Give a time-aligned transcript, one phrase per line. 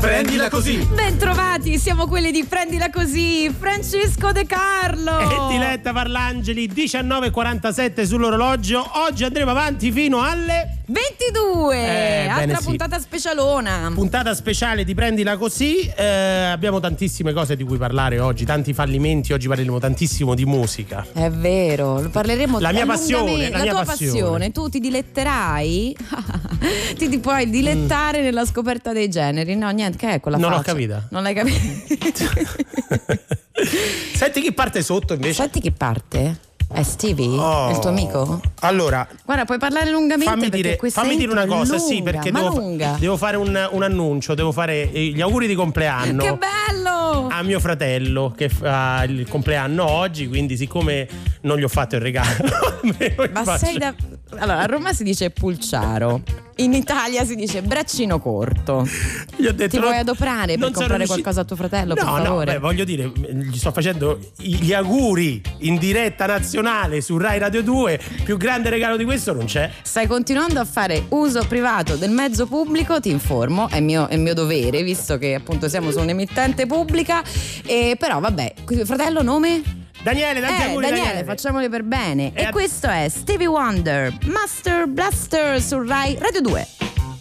[0.00, 0.78] Prendila così!
[0.78, 5.18] Bentrovati, siamo quelli di Prendila Così, Francesco De Carlo!
[5.18, 8.82] E Diletta Parlangeli, 19.47 sull'orologio.
[9.06, 11.76] Oggi andremo avanti fino alle 22!
[11.76, 12.64] Eh, Altra bene, sì.
[12.64, 13.92] puntata specialona.
[13.94, 15.80] puntata speciale di Prendila Così.
[15.82, 19.32] Eh, abbiamo tantissime cose di cui parlare oggi, tanti fallimenti.
[19.34, 21.06] Oggi parleremo tantissimo di musica.
[21.12, 24.50] È vero, parleremo La mia passione, la la mia tua passione.
[24.50, 25.96] Tu ti diletterai?
[26.96, 29.54] ti, ti puoi dilettare nella scoperta dei generi?
[29.54, 30.72] No, niente, che è quella Non ho faccia?
[30.72, 31.02] capito.
[31.10, 31.58] Non l'hai capito?
[34.14, 35.34] Senti chi parte sotto invece.
[35.34, 36.38] Senti chi parte?
[36.72, 37.36] È Stevie?
[37.36, 37.68] Oh.
[37.68, 38.40] È il tuo amico?
[38.60, 42.30] Allora, Guarda, puoi parlare lungamente fammi perché dire, fammi dire una cosa, sì, lunga, perché
[42.30, 46.22] ma devo, devo fare un, un annuncio, devo fare eh, gli auguri di compleanno.
[46.22, 47.26] Che bello!
[47.28, 51.08] a mio fratello che fa il compleanno oggi, quindi siccome
[51.42, 52.28] non gli ho fatto il regalo,
[53.32, 53.92] Ma sei da.
[54.38, 56.22] Allora, a Roma si dice pulciaro,
[56.62, 58.86] in Italia si dice braccino corto.
[59.36, 62.14] Gli ho detto, Ti no, vuoi adoprare per comprare riuscito- qualcosa a tuo fratello, No,
[62.14, 67.38] per no, beh, voglio dire, gli sto facendo gli auguri in diretta nazionale su Rai
[67.38, 68.00] Radio 2.
[68.24, 69.70] Più grande regalo di questo non c'è.
[69.82, 74.34] Stai continuando a fare uso privato del mezzo pubblico, ti informo, è mio, è mio
[74.34, 77.22] dovere, visto che appunto siamo su un'emittente pubblica.
[77.64, 79.79] E però vabbè, fratello nome?
[80.02, 81.24] Daniele, tanti Eh, auguri Daniele, Daniele.
[81.26, 82.32] facciamoli per bene.
[82.34, 86.66] E E a- questo è Stevie Wonder, Master Blaster su Rai Radio 2.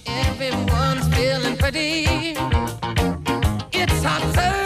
[0.03, 2.33] Everyone's feeling pretty.
[3.71, 4.58] It's hotter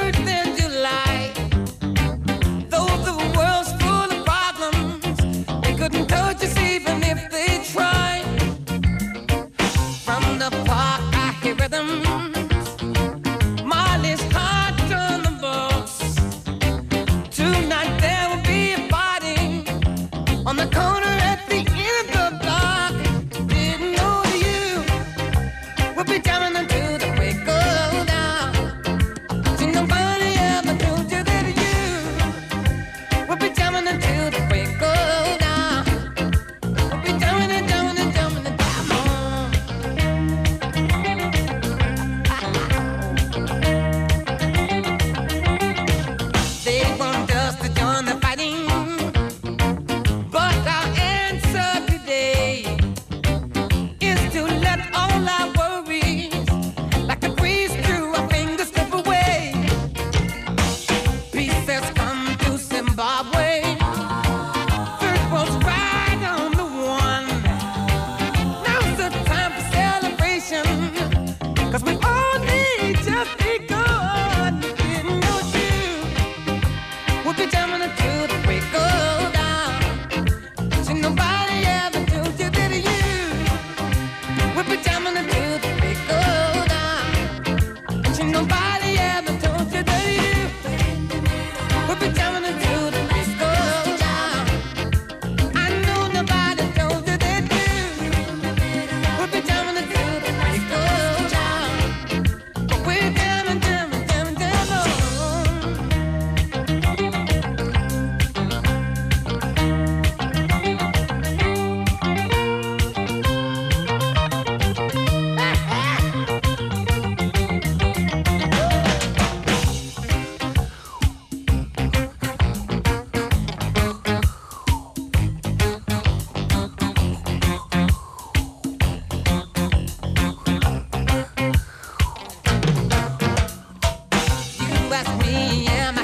[134.93, 136.02] That's me, am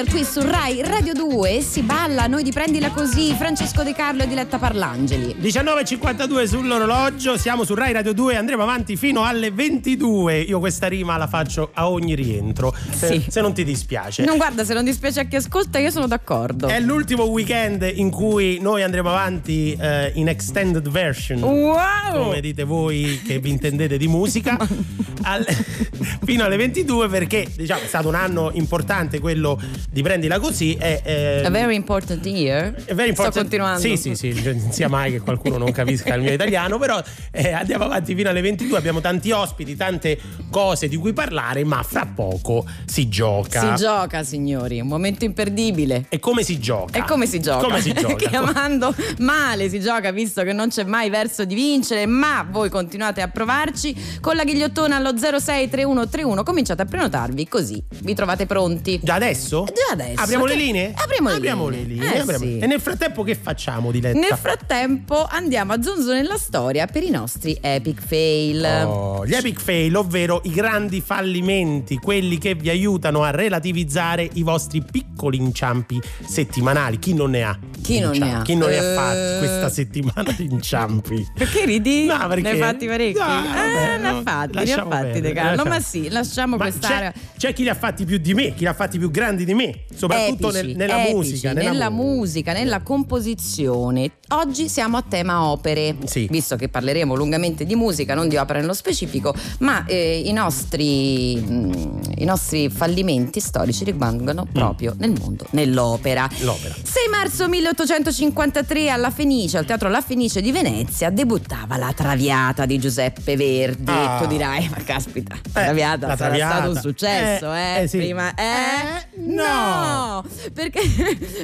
[0.00, 4.22] Wonder qui su Rai Radio 2 si balla, noi di prendila così, Francesco De Carlo
[4.22, 5.36] e Diletta Parlangeli.
[5.38, 10.38] 19.52 sull'orologio, siamo su Rai Radio 2, andremo avanti fino alle 22.
[10.40, 13.24] Io questa rima la faccio a ogni rientro, se, Sì.
[13.28, 14.24] se non ti dispiace.
[14.24, 16.68] Non guarda, se non dispiace a chi ascolta, io sono d'accordo.
[16.68, 21.42] È l'ultimo weekend in cui noi andremo avanti eh, in extended version.
[21.42, 22.24] Wow!
[22.24, 24.56] Come dite voi che vi intendete di musica,
[25.22, 25.44] al-
[26.24, 30.74] fino alle 22 perché diciamo, è stato un anno importante quello di prendila così.
[30.74, 32.72] È, eh, A very important year.
[32.84, 33.80] è very important- Sto continuando.
[33.80, 37.52] Sì, sì, sì, non sia mai che qualcuno non capisca il mio italiano, però eh,
[37.52, 40.18] andiamo avanti fino alle 22, abbiamo tanti ospiti, tante
[40.50, 43.76] cose di cui parlare, ma fra poco si gioca.
[43.76, 46.06] Si gioca, signori, un momento imperdibile.
[46.08, 46.98] e come si gioca?
[46.98, 47.64] E come si gioca?
[47.66, 48.16] Come si gioca?
[48.28, 53.20] Chiamando male si gioca visto che non c'è mai verso di vincere, ma voi continuate
[53.22, 56.42] a provarci con la ghigliottona allo 063131.
[56.42, 59.00] Cominciate a prenotarvi così vi trovate pronti.
[59.02, 59.64] Già adesso?
[59.66, 60.20] Già adesso.
[60.22, 60.92] Apriamo le linee?
[60.96, 61.86] Apriamo le Apriamo linee.
[61.86, 62.58] le linee, Eh, apriamo- sì.
[62.58, 64.18] E nel frattempo che facciamo, Diletta?
[64.18, 68.84] Nel frattempo andiamo a zonzo nella storia per i nostri epic fail.
[68.86, 74.42] Oh, gli epic fail, ovvero i grandi fallimenti, quelli che vi aiutano a relativizzare i
[74.42, 76.98] vostri piccoli inciampi settimanali.
[76.98, 77.58] Chi non ne ha?
[77.82, 78.36] Chi non ne Inciampi?
[78.36, 78.42] ha?
[78.42, 78.94] Chi non ne ha Eh.
[78.94, 81.26] fatti questa settimana di inciampi?
[81.34, 82.04] Perché ridi?
[82.06, 83.18] No, perché- Ne hai fatti parecchi?
[83.18, 85.64] No, vabbè, eh, ne ha fatti, ne ha fatti De Carlo.
[85.64, 87.12] Ma sì, lasciamo Ma quest'area.
[87.12, 89.44] c'è, c'è chi li ha fatti più di me, chi li ha fatti più grandi
[89.44, 91.52] di me, soprattutto Epici, nel- nella epici, musica.
[91.52, 94.10] nella, mu- musica, nella composizione.
[94.28, 96.26] Oggi siamo a tema opere, Sì.
[96.30, 101.36] visto che parleremo lungamente di musica, non di opera nello specifico, ma eh, i, nostri,
[101.36, 101.72] mm,
[102.18, 106.28] i nostri fallimenti storici rimangono proprio nel mondo, nell'opera.
[106.32, 106.44] Mm.
[106.44, 106.74] L'opera.
[106.82, 112.78] 6 marzo 1853 alla Fenice, al Teatro La Fenice di Venezia, debuttava La Traviata di
[112.78, 113.90] Giuseppe Verdi.
[113.90, 114.18] Ah.
[114.20, 116.54] Tu dirai, ma caspita, La Eh, Traviata La sarà Traviata.
[116.56, 117.82] stato un successo, Eh, eh?
[117.82, 117.96] eh, sì.
[117.98, 118.42] Prima, eh?
[118.42, 119.44] Eh, no.
[119.44, 120.24] no!
[120.52, 120.80] Perché,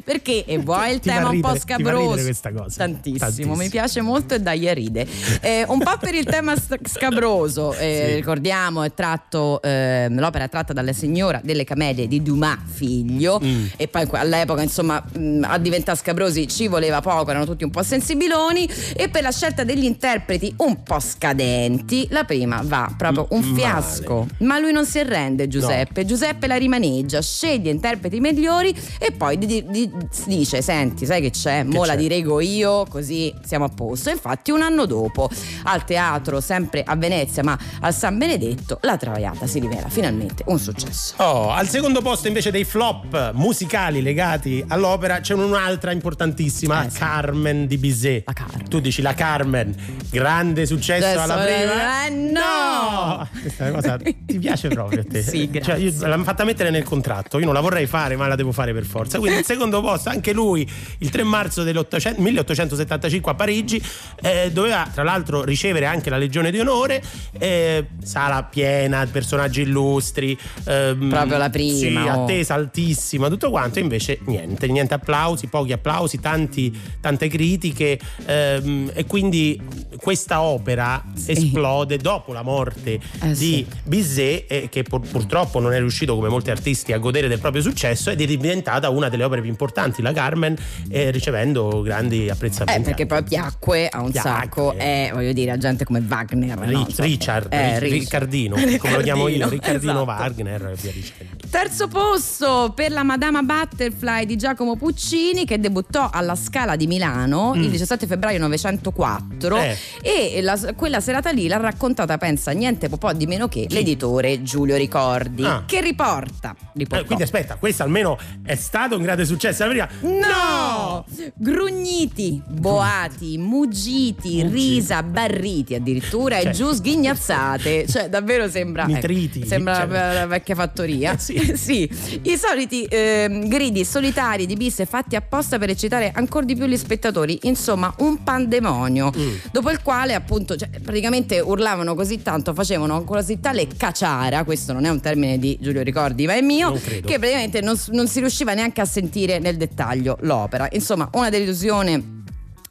[0.05, 2.05] perché e vuoi il Ti tema un po' ridere- ti fa scabroso?
[2.11, 2.77] ridere questa cosa.
[2.79, 3.55] Tantissimo, Tantissimo.
[3.55, 5.07] mi piace molto e dai ride.
[5.41, 8.15] Eh, un po' per il tema scabroso, eh, Sì.
[8.17, 13.67] ricordiamo, è tratto, ehm, l'opera è tratta dalla signora delle Camedie di Dumas figlio Mm.
[13.77, 17.83] e poi all'epoca insomma mh, a diventare scabrosi ci voleva poco, erano tutti un po'
[17.83, 23.55] sensibiloni e per la scelta degli interpreti un po' scadenti, la prima va proprio un
[23.55, 29.39] fiasco, ma lui non si arrende Giuseppe, Giuseppe la rimaneggia, sceglie interpreti migliori e poi
[29.39, 29.91] di- di-
[30.27, 31.99] dice senti sai che c'è, mo la c'è?
[31.99, 34.11] dirego io così siamo a posto.
[34.11, 35.29] Infatti un anno dopo
[35.65, 40.59] al teatro sempre a Venezia ma al San Benedetto la Traviata si rivela finalmente un
[40.59, 41.15] successo.
[41.19, 46.99] Oh, al secondo posto invece dei flop musicali legati all'opera c'è un'altra importantissima, Eh, sì.
[46.99, 48.23] Carmen di Bizet.
[48.27, 48.69] La Carmen.
[48.69, 49.75] Tu dici la Carmen,
[50.11, 52.07] grande successo Adesso, alla prima.
[52.07, 53.26] eh, no!
[53.41, 55.23] Questa cosa ti piace proprio a te?
[55.23, 55.75] Sì, grazie.
[55.75, 58.53] Cioè, io l'hanno fatta mettere nel contratto, io non la vorrei fare, ma la devo
[58.53, 59.19] fare per forza.
[59.19, 60.69] Quindi il secondo posto, anche lui,
[60.99, 61.75] il 3 marzo del
[62.17, 63.83] 1875 a Parigi,
[64.23, 67.03] eh, doveva tra l'altro ricevere anche la Legione di Onore,
[67.39, 72.23] eh, sala piena, personaggi illustri, ehm, Proprio la prima, Sì, oh.
[72.23, 79.05] attesa altissima, tutto quanto, invece niente, niente applausi, pochi applausi, tanti, tante critiche ehm, e
[79.07, 79.61] quindi
[79.97, 83.67] questa opera esplode dopo la morte Eh, di sì.
[83.85, 87.63] Bizet eh, che pur- purtroppo non è riuscito come molti artisti a godere del proprio
[87.63, 90.57] successo ed è diventata una delle opere più importanti, la Carmen,
[90.89, 92.83] eh, ricevendo grandi Eh, apprezzamenti.
[92.83, 94.31] perché poi piacque a un Piacque.
[94.31, 96.59] sacco e voglio dire a gente come Wagner.
[96.59, 96.65] no?
[96.67, 100.23] Ri- Insomma, Richard, eh, Ri- Rich- Riccardino, come lo chiamo io, Riccardino esatto.
[100.23, 101.37] Wagner e via dicendo.
[101.51, 107.53] Terzo posto per la Madama Butterfly di Giacomo Puccini che debuttò alla Scala di Milano
[107.55, 109.61] il 17 febbraio 904 Mm.
[109.61, 109.77] Eh.
[110.03, 114.77] e la- quella serata lì l'ha raccontata pensa niente po' di meno che l'editore Giulio
[114.77, 115.63] Ricordi Ah.
[115.67, 116.55] che riporta.
[116.77, 119.65] Eh, quindi aspetta, questo almeno è stato un grande successo.
[119.65, 119.89] La prima-
[120.27, 121.05] No!
[121.35, 124.49] Grugniti, boati, muggiti, Muggiti.
[124.49, 126.49] risa, barriti addirittura Cioè.
[126.49, 127.87] e giù sghignazzate.
[127.97, 128.83] Cioè, davvero sembra.
[128.83, 129.87] ecco, Nitriti, sembra cioè.
[129.87, 131.15] la, la vecchia fattoria.
[131.37, 131.65] Eh, sì.
[131.97, 132.21] Sì.
[132.23, 136.77] I soliti ehm, gridi solitari di bisse fatti apposta per eccitare ancora di più gli
[136.77, 137.39] spettatori.
[137.43, 139.13] Insomma, un pandemonio.
[139.17, 139.35] Mm.
[139.53, 144.45] Dopo il quale, appunto, cioè, praticamente urlavano così tanto, facevano così tale caciara.
[144.45, 146.73] Questo non è un termine di Giulio Ricordi, ma è mio.
[146.73, 150.69] Che praticamente non, non si riusciva neanche a sentire nel dettaglio l'opera.
[150.73, 152.16] Insomma, una delusione.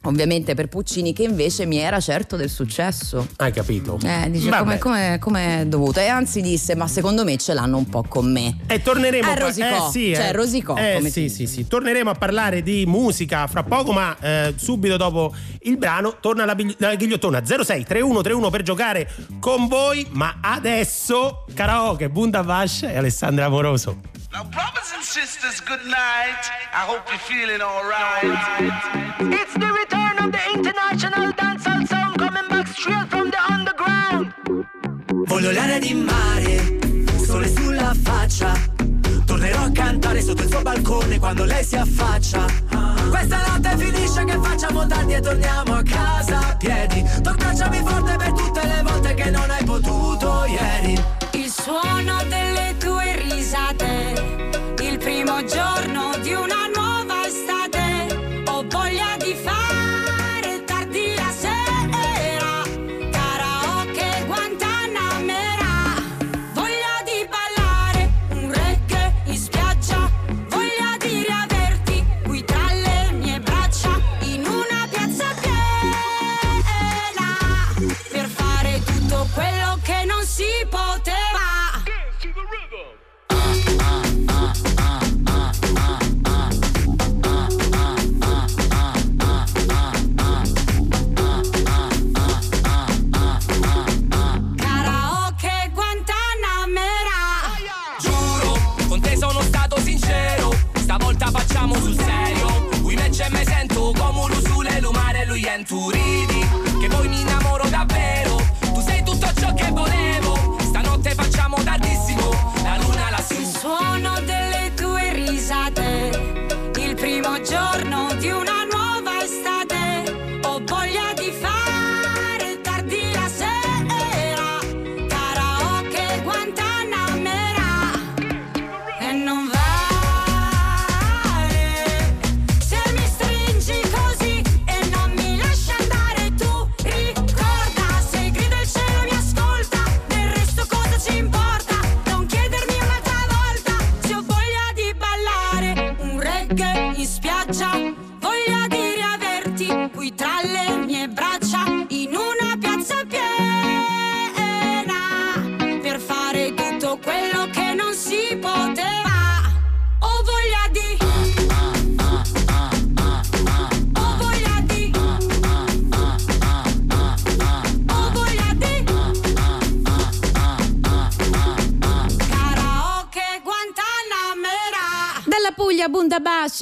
[0.08, 3.26] Ovviamente per Puccini che invece mi era certo del successo.
[3.36, 3.98] Hai capito?
[4.04, 6.00] Eh, dice come, come, come è dovuto.
[6.00, 8.56] E anzi disse, ma secondo me ce l'hanno un po' con me.
[8.66, 9.88] E torneremo Ah, a par- rosicò.
[9.88, 10.32] eh, sì, Cioè, eh.
[10.32, 11.66] rosicò, Eh, come sì, sì, sì.
[11.66, 16.54] Torneremo a parlare di musica fra poco, ma eh, subito dopo il brano torna la,
[16.54, 19.08] bigli- la ghigliottona 06 3131 per giocare
[19.40, 20.06] con voi.
[20.10, 24.00] Ma adesso karaoke, Bunda Bash e Alessandra Amoroso.
[24.36, 26.42] Now, brothers and sisters, good night.
[26.70, 28.36] I hope you're feeling alright.
[29.32, 34.34] It's the return of the international dancehall sound coming back straight from the underground.
[35.26, 36.78] Voglio l'aria di mare,
[37.24, 38.52] sole sulla faccia.
[39.24, 42.44] Tornerò a cantare sotto il suo balcone quando lei si affaccia.
[43.08, 47.02] Questa notte finisce che facciamo tardi e torniamo a casa a piedi.
[47.22, 51.02] Tu abbracciami forte per tutte le volte che non hai potuto ieri.
[51.32, 54.15] Il suono delle tue risate,
[55.06, 56.65] primo giorno di una
[105.56, 106.05] avventurieri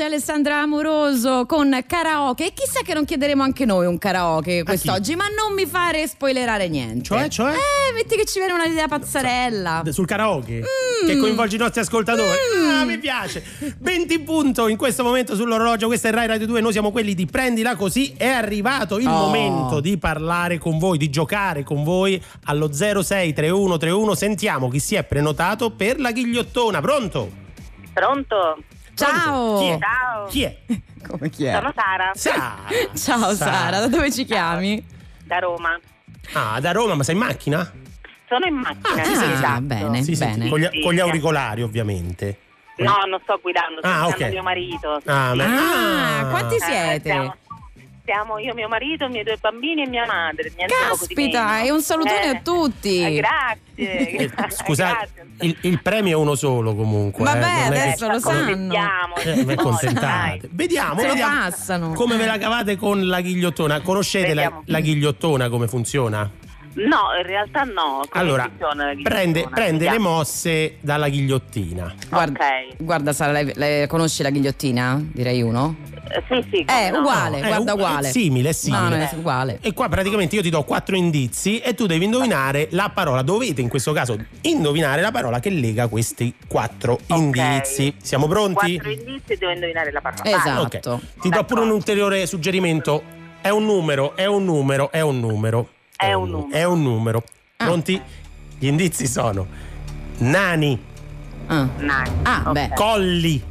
[0.04, 5.16] Bundabash Alessandra Amoroso con karaoke e chissà che non chiederemo anche noi un karaoke quest'oggi
[5.16, 7.52] ma non mi fare spoilerare niente Cioè, cioè?
[7.52, 10.62] eh metti che ci viene un'idea pazzarella Sul karaoke
[11.04, 11.06] Mm.
[11.06, 12.28] che coinvolge i nostri ascoltatori.
[12.70, 13.42] Ah, mi piace.
[13.78, 15.86] 20 punto in questo momento sull'orologio.
[15.86, 16.60] Questa è Rai Radio 2.
[16.60, 18.14] Noi siamo quelli di Prendila così.
[18.16, 19.10] È arrivato il Oh.
[19.10, 24.14] momento di parlare con voi, di giocare con voi allo 063131.
[24.14, 26.80] Sentiamo chi si è prenotato per la ghigliottona.
[26.80, 27.30] Pronto?
[27.92, 28.58] Pronto?
[28.94, 29.78] Ciao Chi è?
[29.78, 30.26] Ciao.
[30.26, 30.56] Chi è?
[31.08, 31.54] come chi è?
[31.54, 32.64] Sono Sara, Sara.
[32.94, 34.84] ciao Sara da dove ci chiami?
[35.24, 35.78] da Roma.
[36.34, 37.70] Ah, da Roma, ma sei in macchina?
[38.28, 39.02] Sono in macchina.
[39.02, 39.60] Ah, sì, esatto.
[39.62, 40.02] bene.
[40.02, 40.48] Sì, sì, bene.
[40.48, 42.38] con, gli, con gli auricolari, ovviamente.
[42.76, 44.30] No, non sto guidando, sto Ah, guidando ok.
[44.32, 45.00] mio marito.
[45.04, 46.26] Ah, ma- ah, ah.
[46.26, 47.00] quanti Eh, siete?
[47.10, 47.34] Siamo,
[48.04, 50.50] siamo io, mio marito, i miei due bambini e mia madre.
[50.50, 53.02] Di Caspita, e un salutone Eh, a tutti.
[53.02, 53.62] eh, grazie.
[53.76, 54.64] Eh, grazie.
[54.64, 57.24] Scusate, il, il premio è uno solo comunque.
[57.24, 58.44] Vabbè, eh, adesso lo sanno.
[58.54, 59.16] Vediamo.
[59.16, 59.44] Eh.
[60.50, 61.92] Vediamo, Se vediamo passano.
[61.94, 63.80] come ve la cavate con la ghigliottona.
[63.80, 66.30] Conoscete la, la ghigliottona come funziona?
[66.74, 68.02] No, in realtà no.
[68.08, 71.94] Come allora, funziona la prende, prende le mosse dalla ghigliottina.
[72.08, 72.76] Guarda, Ok.
[72.78, 75.00] guarda Sara, lei, lei conosci la ghigliottina?
[75.02, 75.76] Direi uno.
[76.28, 76.64] Sì, sì.
[76.68, 76.98] Eh, no.
[77.00, 78.08] uguale, Eh, guarda uguale.
[78.08, 78.96] è simile, è simile.
[78.96, 79.58] No, è uguale.
[79.60, 83.22] E qua praticamente io ti do quattro indizi e tu devi indovinare la parola.
[83.22, 87.18] Dovete in questo caso indovinare la parola che lega questi quattro Ok.
[87.18, 87.94] indizi.
[88.02, 88.74] Siamo pronti?
[88.74, 90.22] Quattro indizi e devo indovinare la parola.
[90.24, 90.90] Esatto.
[90.92, 91.20] Ok.
[91.20, 93.02] Ti do pure un ulteriore suggerimento.
[93.40, 95.68] È un numero, è un numero, è un numero.
[95.96, 96.50] È un numero.
[96.56, 97.22] È un numero.
[97.56, 97.64] Ah.
[97.66, 98.00] Pronti?
[98.58, 99.46] Gli indizi sono
[100.18, 100.92] nani,
[101.46, 102.10] Ah, Nine.
[102.22, 102.52] Ah, Ok.
[102.52, 102.70] beh.
[102.74, 103.42] colli,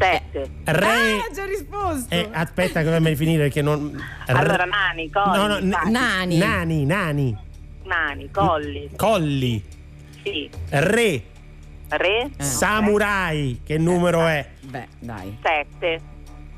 [0.00, 0.50] Sette.
[0.64, 0.86] re.
[0.86, 2.14] Ah, già risposto.
[2.14, 4.02] Eh, aspetta che fammi finire perché non.
[4.26, 5.90] Allora, nani, colli, No, no, n-.
[5.90, 6.38] Nani.
[6.38, 7.36] Nani, nani,
[7.84, 9.62] nani, colli, colli,
[10.22, 10.48] sì.
[10.70, 11.22] re,
[11.88, 12.42] Re, Eh.
[12.42, 13.60] samurai.
[13.64, 14.46] Che numero è?
[14.62, 15.36] Beh, dai.
[15.42, 16.00] sette.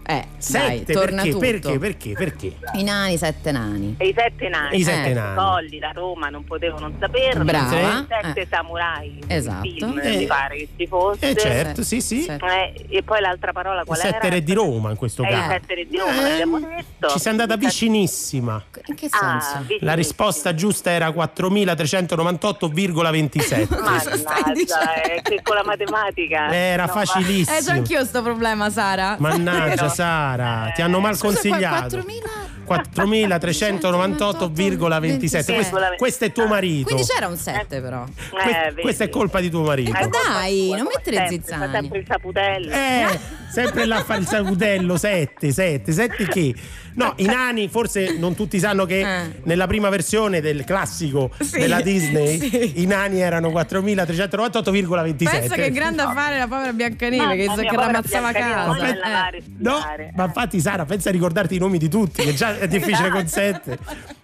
[0.04, 1.30] Eh, Sette, dai, torna perché?
[1.30, 1.40] tutto.
[1.78, 1.78] Perché?
[1.78, 2.12] Perché?
[2.14, 2.52] Perché?
[2.78, 3.94] I nani, sette nani.
[3.98, 4.74] E i sette nani.
[4.74, 5.36] E i sette Eh, nani.
[5.36, 7.44] Colli da Roma non potevo non saperlo.
[7.44, 8.06] Brava.
[8.08, 8.46] Sette Eh.
[8.50, 9.20] samurai.
[9.28, 9.60] Esatto.
[9.62, 10.16] Film, Eh.
[10.16, 11.30] mi pare che ci fosse.
[11.30, 12.22] Eh certo, sì, sì.
[12.22, 12.44] Sette.
[12.46, 14.28] Eh, e poi l'altra parola qual Sette era?
[14.30, 15.50] re di Roma in questo Eh, caso.
[15.50, 17.08] sette re di Roma, Eh, l'abbiamo detto.
[17.08, 18.62] Ci sei andata sette- vicinissima.
[18.86, 19.52] In che Ah, senso?
[19.54, 19.94] La vicinissimo.
[19.94, 23.66] risposta giusta era 4398,27.
[23.68, 26.52] Cosa stai Mannaggia, eh, che con la matematica.
[26.52, 27.76] Era non va- Eh, c'ho facilissimo.
[27.76, 29.16] anch'io sto problema, Sara.
[29.18, 29.91] Mannaggia No.
[29.94, 31.98] Sara, ti hanno mal consigliato.
[31.98, 32.50] 4.000?
[32.64, 35.54] 4398,27.
[35.54, 36.86] Questo, questo è tuo marito.
[36.86, 38.04] Quindi c'era un 7 però.
[38.04, 39.96] Eh, questa è colpa di tuo marito.
[39.96, 41.66] Eh, dai, non mettere zizzani.
[41.66, 42.70] Fa sempre il saputello.
[42.70, 43.18] Eh,
[43.52, 46.54] sempre là a fare il sacutello 7, 7, 7 che?
[46.94, 49.30] No, i nani forse non tutti sanno che Eh.
[49.44, 52.82] nella prima versione del classico Sì, della Disney sì.
[52.82, 55.30] i nani erano 4398,27.
[55.30, 58.88] Pensa che grande affare la povera Biancaneve che, Mamma che mia, povera rammazzava a casa.
[58.88, 58.98] Eh.
[58.98, 59.78] lavare No,
[60.14, 63.26] ma infatti Sara, pensa a ricordarti i nomi di tutti, che già è difficile con
[63.26, 63.78] 7.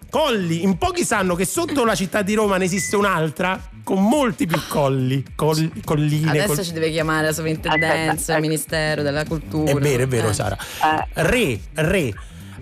[0.09, 4.47] Colli, in pochi sanno che sotto la città di Roma ne esiste un'altra con molti
[4.47, 6.29] più colli, col- colline.
[6.31, 9.71] Adesso col- ci deve chiamare la sovrintendenza, il Ministero della Cultura.
[9.71, 10.33] È vero, è vero, Eh.
[10.33, 10.57] Sara.
[10.57, 11.05] Eh.
[11.23, 12.13] Re, re.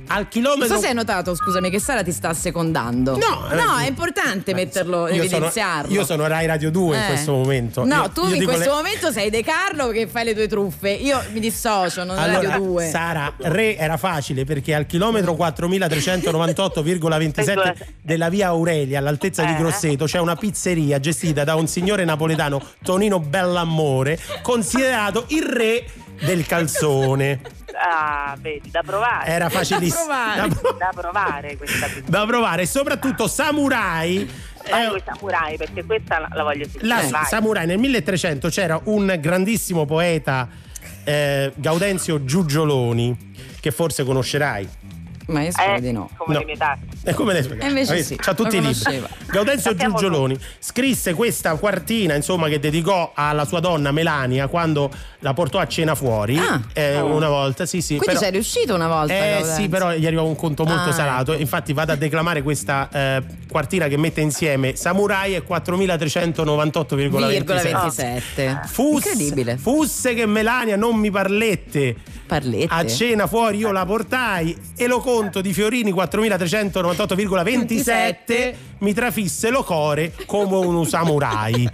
[0.10, 3.18] Al Non chilometro so se hai notato, scusami, che Sara ti sta secondando.
[3.18, 5.88] No, no, eh, è importante metterlo, io evidenziarlo.
[5.90, 7.08] Sono, io sono Rai Radio 2 in Eh.
[7.08, 7.86] questo momento.
[7.86, 10.48] No, Io- tu io in questo le- momento sei De Carlo che fai le tue
[10.48, 10.90] truffe.
[10.92, 12.90] Io mi dissocio, non Allora, Radio 2.
[12.90, 19.56] Sara, Re era facile perché al chilometro 4398,27 della via Aurelia all'altezza di Eh.
[19.58, 25.86] Grosseto c'è una pizzeria gestita da un signore napoletano, Tonino Bellamore, considerato il re
[26.22, 27.40] del calzone.
[27.74, 29.30] Ah, vedi, da provare.
[29.30, 30.06] Era facilissimo.
[30.06, 30.48] provare.
[30.50, 32.62] Da, Da provare questa da provare.
[32.64, 34.30] E soprattutto Samurai.
[34.70, 36.88] Vai i samurai perché questa la, la voglio sentire.
[37.10, 37.24] La.
[37.24, 40.50] Samurai nel 1300 c'era un grandissimo poeta
[41.04, 44.68] eh, Gaudenzio Giugioloni che forse conoscerai.
[45.28, 46.10] Ma io spero Eh, di no.
[46.18, 46.40] come No.
[46.40, 46.86] le mie tasche.
[47.04, 48.16] È come le sue E invece Hai sì?
[48.16, 49.04] C'ha tutti i libri.
[49.28, 55.60] Gaudenzio Giugioloni scrisse questa quartina, insomma, che dedicò alla sua donna Melania quando la portò
[55.60, 56.62] a cena fuori Ah.
[56.74, 57.66] eh, una volta.
[57.66, 57.96] Sì, sì.
[57.98, 59.14] Quindi però- sei riuscito una volta.
[59.14, 59.62] eh Gaudenzo.
[59.62, 61.34] sì, però gli arriva un conto molto Ah, salato.
[61.34, 67.72] Infatti, vado a declamare questa eh, quartina che mette insieme Samurai e 4398,27.
[67.72, 68.62] 27.
[68.68, 69.58] Fusse, Incredibile.
[69.58, 71.96] fusse che Melania non mi parlette.
[72.28, 72.74] Parlette.
[72.74, 79.64] A cena fuori io la portai e lo conto di Fiorini 4398,27 mi trafisse lo
[79.64, 81.70] core come un samurai.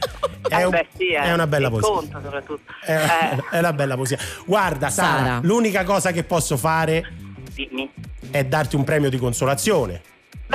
[0.47, 1.21] È, Eh un- beh, sì, eh.
[1.21, 1.91] è una bella poesia.
[1.93, 2.71] conto soprattutto.
[2.85, 4.17] È, Eh, è una bella poesia.
[4.45, 5.39] Guarda, Sara, Sara.
[5.43, 7.03] l'unica cosa che posso fare
[7.53, 7.89] dimmi.
[8.31, 10.01] è darti un premio di consolazione.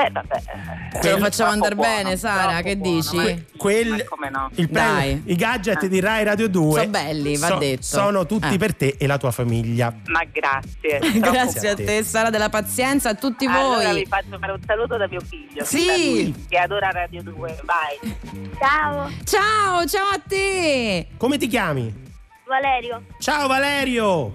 [0.00, 1.00] Beh, vabbè.
[1.02, 3.16] Ce lo facciamo andare bene, Sara, che buono, dici?
[3.16, 4.50] ma- Quel- Ma come no?
[4.54, 5.22] il Dai.
[5.26, 7.82] I gadget di Rai Radio 2 Sono belli, va so- detto.
[7.82, 8.58] sono tutti Eh.
[8.58, 9.92] per te e la tua famiglia.
[10.06, 10.98] Ma grazie.
[11.18, 11.84] Grazie a te.
[11.84, 14.06] te, Sara della pazienza, a tutti Allora vi voi.
[14.06, 15.64] faccio fare un saluto da mio figlio.
[15.64, 16.32] Sì.
[16.48, 17.60] Che adora Radio 2.
[17.64, 18.16] Vai.
[18.58, 21.08] Ciao, Ciao, ciao a te.
[21.16, 22.06] Come ti chiami?
[22.46, 23.02] Valerio.
[23.18, 24.30] Ciao Valerio!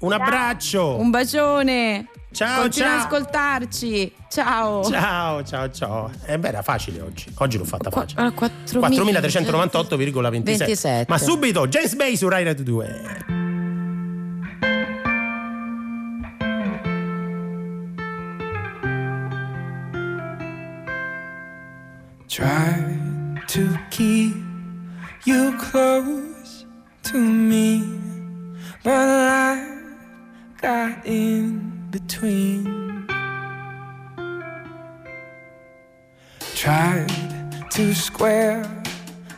[0.00, 0.96] Un abbraccio!
[0.98, 2.08] Un bacione.
[2.32, 2.98] Ciao, Continua ciao.
[2.98, 4.12] ad ascoltarci.
[4.28, 4.82] Ciao.
[4.84, 6.10] Ciao, ciao, ciao.
[6.26, 7.26] Eh beh, era facile oggi.
[7.36, 8.22] Oggi l'ho fatta facile.
[8.22, 8.78] ah, 4.000.
[8.80, 10.42] 4398,27.
[10.42, 11.04] 27.
[11.08, 13.40] Ma subito, James Bay su Rai Radio 2.
[22.28, 22.98] Try
[23.48, 24.34] to keep
[25.24, 26.64] you close
[27.04, 27.82] to me,
[28.82, 29.68] but life
[30.60, 33.06] got in between.
[36.54, 37.12] Tried
[37.70, 38.64] to square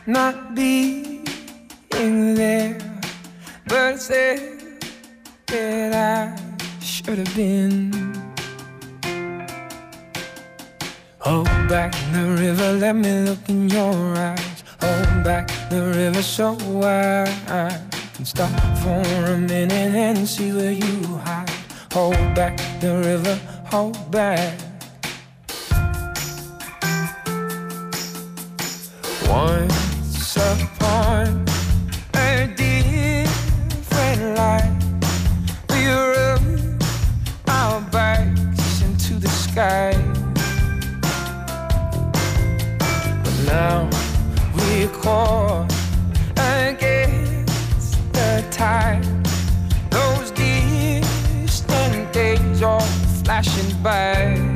[0.07, 1.25] not being
[1.91, 2.77] there,
[3.67, 4.39] but said
[5.47, 6.21] that I
[6.79, 7.91] should have been.
[11.19, 14.63] Hold back the river, let me look in your eyes.
[14.79, 17.81] Hold back the river so I
[18.13, 19.01] can stop for
[19.33, 21.54] a minute and see where you hide.
[21.95, 24.59] Hold back the river, hold back.
[29.29, 31.45] Once upon
[32.15, 34.69] a different life,
[35.69, 36.83] we rubbed
[37.47, 39.93] our backs into the sky.
[43.23, 43.89] But now
[44.53, 45.71] we're caught
[46.35, 49.14] against the tide.
[53.35, 54.54] Flashing by.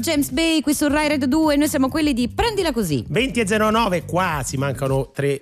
[0.00, 1.56] James Bay qui su Rai Radio 2.
[1.56, 3.04] Noi siamo quelli di Prendila così.
[3.06, 5.38] 20 e 09 quasi mancano 3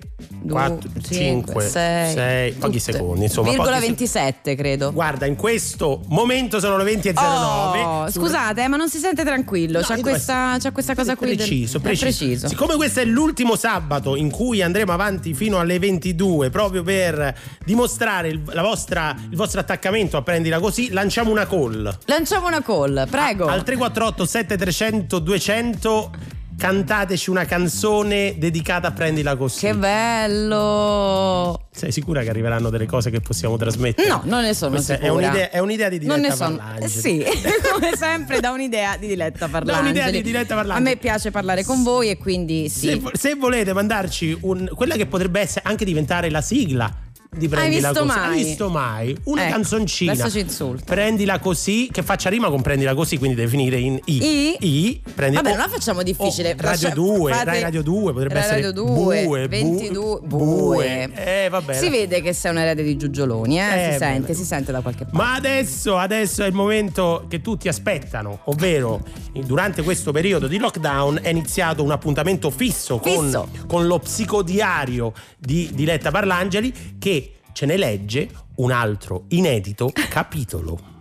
[0.49, 4.91] 4 5 6 pochi secondi insomma Virgola pochi se- 27 credo.
[4.91, 7.79] Guarda, in questo momento sono le 20 e 09.
[7.83, 9.79] Oh, scusate, eh, ma non si sente tranquillo.
[9.87, 11.27] No, io questa, c'ha questa cosa qui.
[11.27, 12.03] del- Preciso, è preciso.
[12.25, 12.47] preciso.
[12.47, 17.35] Siccome questo è l'ultimo sabato in cui andremo avanti fino alle 22, proprio per
[17.65, 21.97] dimostrare il, la vostra- il vostro attaccamento a prendila così, lanciamo una call.
[22.05, 23.45] Lanciamo una call, prego.
[23.47, 26.11] Al 348 7300 200
[26.59, 29.61] cantateci una canzone dedicata a prendila così.
[29.61, 31.67] Che bello!
[31.71, 34.09] Sei sicura che arriveranno delle cose che possiamo trasmettere?
[34.09, 35.13] No, non ne sono Questa è sicura.
[35.13, 36.57] un'idea, è un'idea di Non diretta ne sono.
[36.57, 36.89] Parlangeli.
[36.89, 37.23] Sì,
[37.71, 39.87] come sempre da un'idea di Diletta Parlangeli.
[39.89, 40.85] un'idea di Diletta Parlangeli.
[40.87, 42.89] A me piace parlare con voi e quindi sì.
[42.89, 46.93] Se, se volete mandarci un, quella che potrebbe essere anche diventare la sigla
[47.31, 48.05] di prendila così.
[48.05, 48.27] mai?
[48.39, 49.17] Hai visto mai?
[49.25, 50.11] Una Ecco, canzoncina.
[50.13, 50.83] adesso ci insulta.
[50.93, 54.57] Prendila così, che faccia rima con prendila così, quindi deve finire in I.
[54.59, 55.01] I?
[55.13, 56.49] prendi- Vabbè, oh, non la facciamo difficile.
[56.51, 60.19] oh, Radio Lascia- 2, fate- Rai Radio 2, potrebbe Rai essere Radio 2, Bue, 22,
[60.23, 61.09] Bu- Bue.
[61.13, 61.73] Eh, vabbè.
[61.75, 63.63] Si vede che sei un erede di Giugioloni, eh?
[63.63, 64.33] Eh, si sente, vabbè.
[64.33, 65.17] si sente da qualche parte.
[65.17, 69.01] Ma adesso, adesso è il momento che tutti aspettano, ovvero
[69.45, 73.47] durante questo periodo di lockdown è iniziato un appuntamento fisso, con- Fisso.
[73.67, 80.97] Con, lo psicodiario di Diletta Parlangeli che ce ne legge un altro inedito capitolo.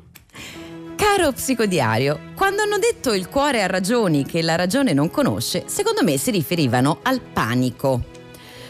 [0.97, 6.03] Caro psicodiario, quando hanno detto il cuore ha ragioni che la ragione non conosce, secondo
[6.03, 8.18] me si riferivano al panico.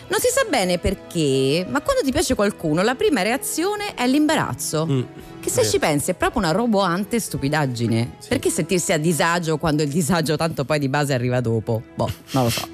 [0.09, 4.87] Non si sa bene perché, ma quando ti piace qualcuno la prima reazione è l'imbarazzo.
[4.87, 5.01] Mm,
[5.40, 5.68] Che se vero.
[5.71, 8.12] ci pensi è proprio una roboante stupidaggine.
[8.27, 11.83] Perché sentirsi a disagio quando il disagio tanto poi di base arriva dopo?
[11.94, 12.66] Boh, non lo so.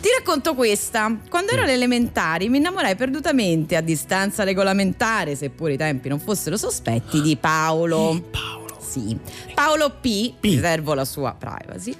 [0.00, 1.14] Ti racconto questa.
[1.28, 6.56] Quando ero alle elementari mi innamorai perdutamente a distanza regolamentare, seppure i tempi non fossero
[6.56, 8.22] sospetti, di Paolo.
[8.30, 8.58] Paolo.
[8.80, 9.16] Sì.
[9.54, 10.44] Paolo P, P.
[10.44, 11.94] riservo la sua privacy,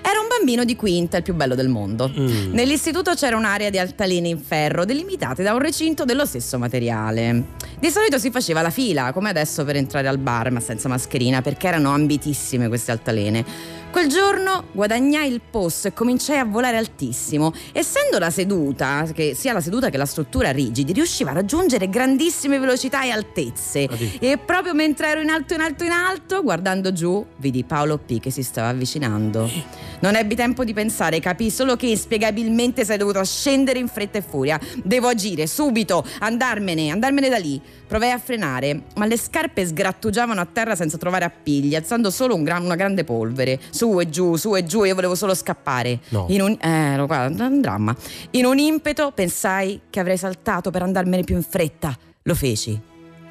[0.00, 2.08] era bambino di quinta, il più bello del mondo.
[2.08, 2.52] Mm.
[2.52, 7.44] Nell'istituto c'era un'area di altalene in ferro delimitate da un recinto dello stesso materiale.
[7.82, 11.42] Di solito si faceva la fila, come adesso per entrare al bar, ma senza mascherina,
[11.42, 13.44] perché erano ambitissime queste altalene.
[13.90, 17.52] Quel giorno guadagnai il posto e cominciai a volare altissimo.
[17.72, 22.60] Essendo la seduta, che sia la seduta che la struttura rigidi, riusciva a raggiungere grandissime
[22.60, 23.88] velocità e altezze.
[23.90, 24.16] Adì.
[24.20, 28.20] E proprio mentre ero in alto, in alto, in alto, guardando giù, vidi Paolo P
[28.20, 29.50] che si stava avvicinando.
[29.98, 34.22] Non ebbi tempo di pensare, capii solo che inspiegabilmente sei dovuto scendere in fretta e
[34.22, 34.58] furia.
[34.84, 37.60] Devo agire, subito, andarmene, andarmene da lì.
[37.86, 42.42] Provai a frenare, ma le scarpe sgrattugiavano a terra senza trovare appigli, alzando solo un
[42.42, 43.60] gran- una grande polvere.
[43.70, 46.00] Su e giù, su e giù, io volevo solo scappare.
[46.08, 46.26] No.
[46.30, 47.94] In un, eh, lo guarda, un dramma.
[48.30, 51.94] In un impeto pensai che avrei saltato per andarmene più in fretta.
[52.22, 52.80] Lo feci.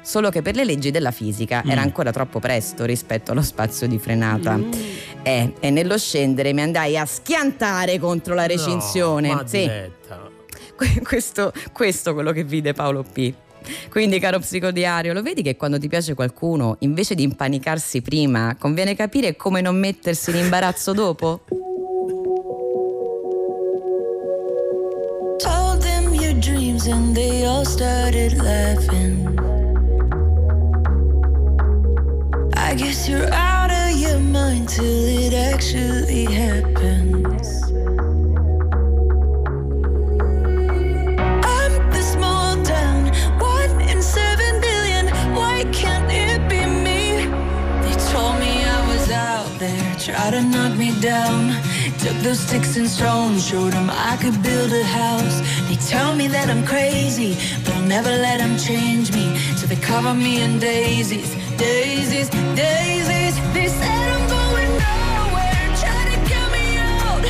[0.04, 1.84] Solo che per le leggi della fisica era Mm.
[1.84, 4.58] ancora troppo presto rispetto allo spazio di frenata.
[5.22, 9.28] Eh, e nello scendere mi andai a schiantare contro la recinzione.
[9.32, 9.68] No, sì,
[11.02, 13.32] questo, questo è quello che vide Paolo P.
[13.90, 18.94] Quindi, caro psicodiario, lo vedi che quando ti piace qualcuno, invece di impanicarsi prima, conviene
[18.94, 21.40] capire come non mettersi in imbarazzo dopo?
[26.84, 29.38] And they all started laughing.
[32.56, 37.71] I guess you're out of your mind till it actually happens.
[49.98, 51.54] Try to knock me down.
[51.98, 55.40] Took those sticks and stones, showed them I could build a house.
[55.68, 59.36] They tell me that I'm crazy, but I'll never let them change me.
[59.56, 63.34] So they cover me in daisies, daisies, daisies.
[63.54, 67.22] They said I'm going nowhere, try to get me out.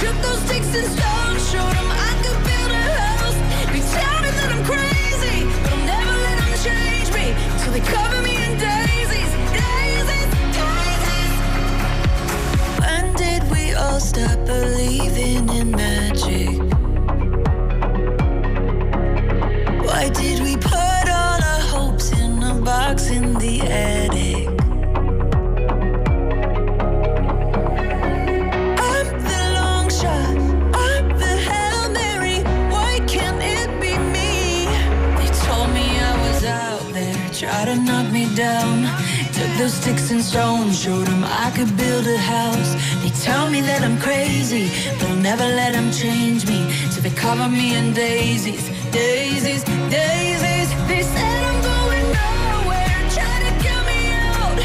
[0.00, 3.38] Took those sticks and stones, showed them I could build a house.
[3.72, 7.26] They tell me that I'm crazy, but I'll never let them change me.
[7.62, 8.17] So they cover
[13.78, 16.58] all stop believing in magic?
[19.86, 24.48] Why did we put all our hopes in a box in the attic?
[28.90, 30.36] I'm the long shot.
[30.86, 32.40] I'm the Hail Mary.
[32.72, 34.66] Why can't it be me?
[35.18, 39.07] They told me I was out there, try to knock me down.
[39.58, 42.74] Those sticks and stones, showed them I could build a house.
[43.02, 46.70] They tell me that I'm crazy, but I'll never let them change me.
[46.92, 50.70] So they cover me in daisies, daisies, daisies.
[50.86, 54.56] They said I'm going nowhere, try to get me out.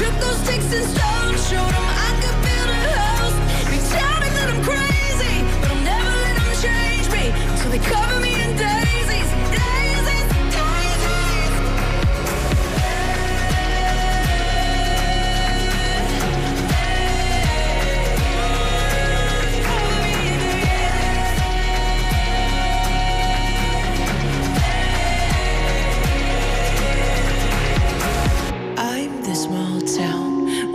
[0.00, 3.36] Took those sticks and stones, showed them I could build a house.
[3.68, 7.24] They tell me that I'm crazy, but I'll never let them change me.
[7.60, 8.27] So they cover me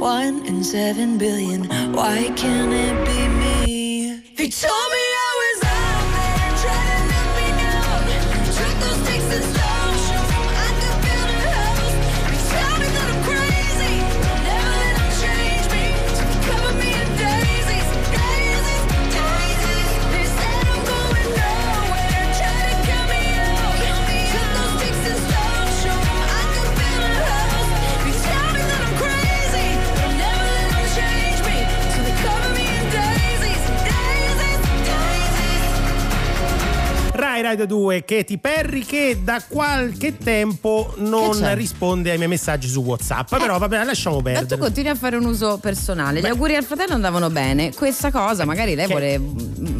[0.04, 1.64] one in seven billion.
[1.94, 4.22] Why can't it be me?
[4.36, 5.13] They told me
[37.54, 43.30] Radio 2 Katy Perry che da qualche tempo non risponde ai miei messaggi su WhatsApp.
[43.38, 44.60] Però vabbè, lasciamo Ma tu perdere.
[44.60, 46.20] continui a fare un uso personale.
[46.20, 47.72] Gli auguri al fratello andavano bene.
[47.72, 49.20] Questa cosa, magari lei Che- vuole.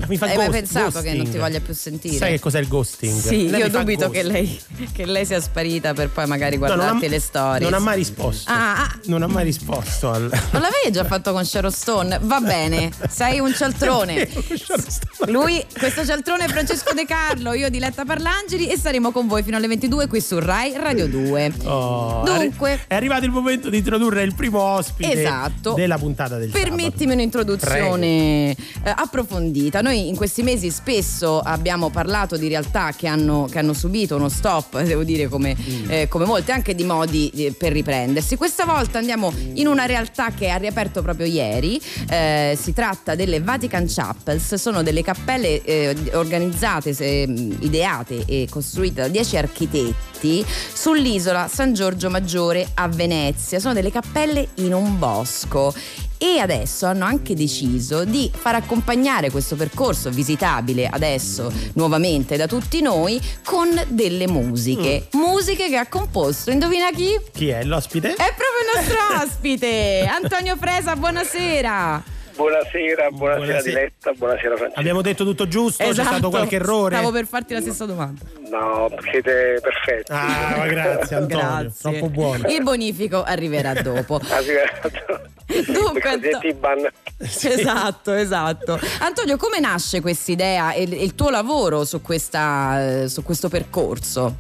[0.06, 1.32] Mi fa Hai mai ghost- pensato che non ghosting.
[1.32, 2.18] ti voglia più sentire?
[2.18, 3.20] Sai che cos'è il ghosting?
[3.20, 4.32] Sì, Lei io dubito che ghosting.
[4.32, 7.64] lei, che lei sia sparita per poi magari No, non ha- guardarti le storie.
[7.64, 8.52] Non ha mai risposto.
[8.52, 9.00] Ah, ah.
[9.06, 10.22] Non ha mai risposto al.
[10.52, 12.20] Non l'avevi già fatto con Sharon Stone?
[12.22, 14.30] Va bene, sei un cialtrone.
[15.28, 19.58] Lui, questo cialtrone è Francesco De Carlo, io Diletta Parlangeli e saremo con voi fino
[19.58, 21.54] alle 22 qui su Rai Radio 2.
[21.66, 25.74] Oh, Dunque- è arrivato il momento di introdurre il primo ospite Esatto.
[25.74, 29.82] della puntata del Permettimi un'introduzione eh, approfondita.
[29.82, 34.30] Noi in questi mesi spesso abbiamo parlato di realtà che hanno, che hanno subito uno
[34.30, 35.90] stop, devo dire come, Mm.
[35.92, 38.36] eh, come molte, anche di modi eh, per riprendersi.
[38.36, 41.80] Questa volta andiamo in una realtà che ha riaperto proprio ieri.
[42.10, 47.28] Eh, si tratta delle Vatican Chapels, sono delle cappelle eh, organizzate, se-
[47.62, 53.60] ideate e costruite da 10 architetti sull'isola San Giorgio Maggiore a Venezia.
[53.60, 55.74] Sono delle cappelle in un bosco
[56.18, 62.82] e adesso hanno anche deciso di far accompagnare questo percorso visitabile adesso nuovamente da tutti
[62.82, 65.08] noi con delle musiche.
[65.12, 67.20] Musiche che ha composto, indovina chi?
[67.34, 68.12] Chi è l'ospite?
[68.12, 72.04] È proprio il nostro ospite, Antonio Fresa, buonasera.
[72.36, 73.62] Buonasera, buonasera Buonasera.
[73.62, 74.80] Diletta, buonasera Francesco.
[74.80, 75.84] Abbiamo detto tutto giusto?
[75.84, 76.96] C'è Esatto, stato qualche errore?
[76.96, 78.22] Stavo per farti la stessa domanda.
[78.50, 80.12] No, siete perfetti.
[80.12, 81.92] Ah, ma grazie Antonio, Grazie.
[81.92, 82.48] troppo buono.
[82.48, 84.20] Il bonifico arriverà dopo.
[84.30, 85.32] Arrivato.
[85.68, 86.90] Dunque, I cosiddetti Anto-.
[87.20, 88.80] Esatto, esatto.
[89.00, 93.50] Antonio, come nasce questa idea e il, il tuo lavoro su, questa, eh, su questo
[93.50, 94.38] percorso?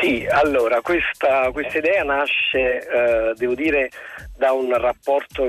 [0.00, 3.90] Sì, allora, questa, questa idea nasce, eh, devo dire,
[4.36, 5.46] da un rapporto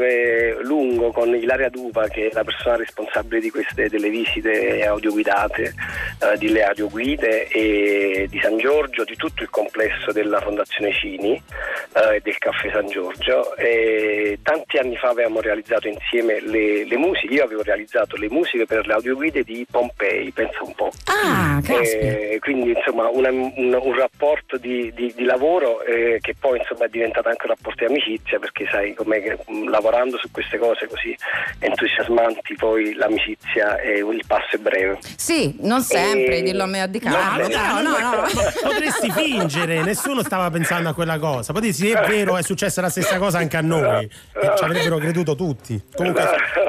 [0.62, 5.74] lungo con Ilaria Dupa, che è la persona responsabile di queste delle visite audioguidate,
[6.22, 11.34] eh, di Le Audioguide e di San Giorgio, di tutto il complesso della Fondazione Cini
[11.94, 13.56] eh, e del Caffè San Giorgio.
[13.56, 18.66] E tanti anni fa avevamo realizzato insieme le, le musiche, io avevo realizzato le musiche
[18.66, 20.92] per le audioguide di Pompei, pensa un po'.
[21.06, 21.60] Ah.
[21.68, 26.58] Eh, quindi insomma una- un, un rapporto rapporto di, di- di lavoro eh, che poi
[26.60, 30.30] insomma è diventato anche un rapporto di amicizia perché sai com'è che mh, lavorando su
[30.32, 31.16] queste cose così
[31.60, 35.00] entusiasmanti poi l'amicizia e il passo è breve.
[35.16, 37.48] Sì, non sempre, E- dirlo a me a Di Carlo.
[37.48, 38.28] no, No, no, no.
[38.62, 41.52] Potresti fingere, nessuno stava pensando a quella cosa.
[41.54, 44.04] Poi dici, è vero, è successa la stessa cosa anche a noi.
[44.06, 45.82] E ci avrebbero creduto tutti.
[45.96, 46.24] Comunque,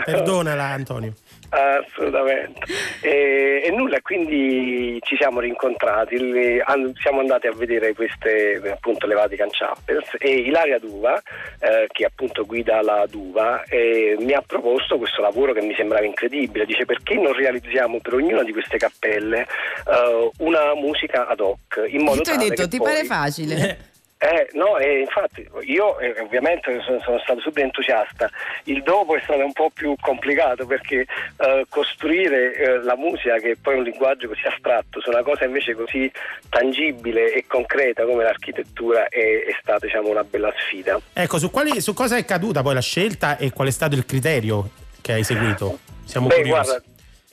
[0.05, 1.13] perdonala, Antonio.
[1.57, 2.61] Assolutamente.
[3.01, 9.07] E, e nulla, quindi ci siamo rincontrati, le- an- siamo andati a vedere queste appunto
[9.07, 11.17] le Vatican Chapels e Ilaria Duva,
[11.61, 16.05] eh, che appunto guida la Duva, eh, mi ha proposto questo lavoro che mi sembrava
[16.05, 16.67] incredibile.
[16.67, 22.03] Dice perché non realizziamo per ognuna di queste cappelle eh, una musica ad hoc in
[22.03, 23.79] modo Tu hai tale detto, che ti poi- pare facile?
[24.19, 28.31] eh, no, e infatti io eh, ovviamente sono, sono stato subito entusiasta.
[28.65, 33.57] Il dopo è stato un po' più complicato perché eh, costruire eh, la musica, che
[33.61, 36.11] poi è un linguaggio così astratto, su una cosa invece così
[36.49, 40.99] tangibile e concreta come l'architettura è, è stata diciamo, una bella sfida.
[41.13, 44.07] Ecco, su, quali- su cosa è caduta poi la scelta e qual è stato il
[44.07, 44.71] criterio
[45.03, 45.79] che hai seguito?
[46.05, 46.69] Siamo Beh, curiosi.
[46.69, 46.83] guarda,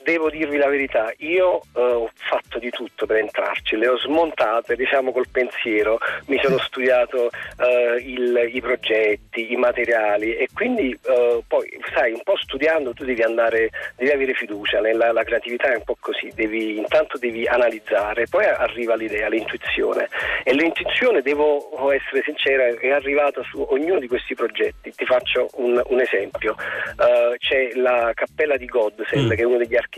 [0.04, 4.76] devo dirvi la verità, io eh, ho fatto di tutto per entrarci, le ho smontate,
[4.76, 11.42] diciamo col pensiero, mi sono studiato eh, il- i progetti, i materiali e quindi eh,
[11.48, 15.76] poi, sai, un po' studiando tu devi andare, devi avere fiducia, nella, la creatività è
[15.76, 20.08] un po' così, devi, intanto devi analizzare, poi arriva l'idea, l'intuizione.
[20.44, 24.92] E l'intuizione, devo essere sincera, è arrivata su ognuno di questi progetti.
[24.94, 26.54] Ti faccio un, un esempio,
[26.98, 29.92] Eh, c'è la cappella di Godsell, che è uno degli architetti,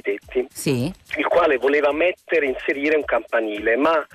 [1.17, 4.07] il quale voleva mettere, inserire un campanile, ma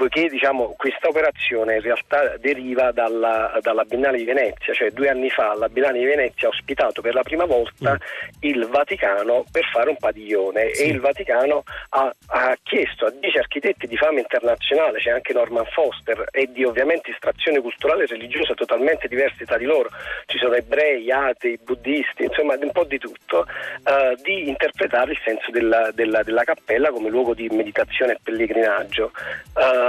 [0.00, 5.28] poiché diciamo, questa operazione in realtà deriva dalla, dalla Biennale di Venezia, cioè due anni
[5.28, 7.98] fa la Biennale di Venezia ha ospitato per la prima volta
[8.40, 13.86] il Vaticano per fare un padiglione e il Vaticano ha, ha chiesto a dieci architetti
[13.86, 19.06] di fama internazionale, c'è anche Norman Foster e di ovviamente estrazione culturale e religiosa totalmente
[19.06, 19.90] diversi tra di loro,
[20.24, 23.44] ci sono ebrei, atei, buddisti, insomma un po' di tutto,
[23.84, 29.12] eh, di interpretare il senso della, della- della cappella come luogo di meditazione e pellegrinaggio.
[29.58, 29.88] Eh,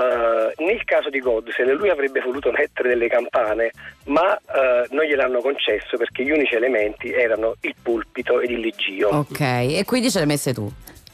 [0.58, 3.72] nel caso di Godsell lui avrebbe voluto mettere delle campane,
[4.06, 9.10] ma eh, non gliel'hanno concesso perché gli unici elementi erano il pulpito ed il leggio.
[9.10, 10.72] Ok, e quindi ce le hai messe tu.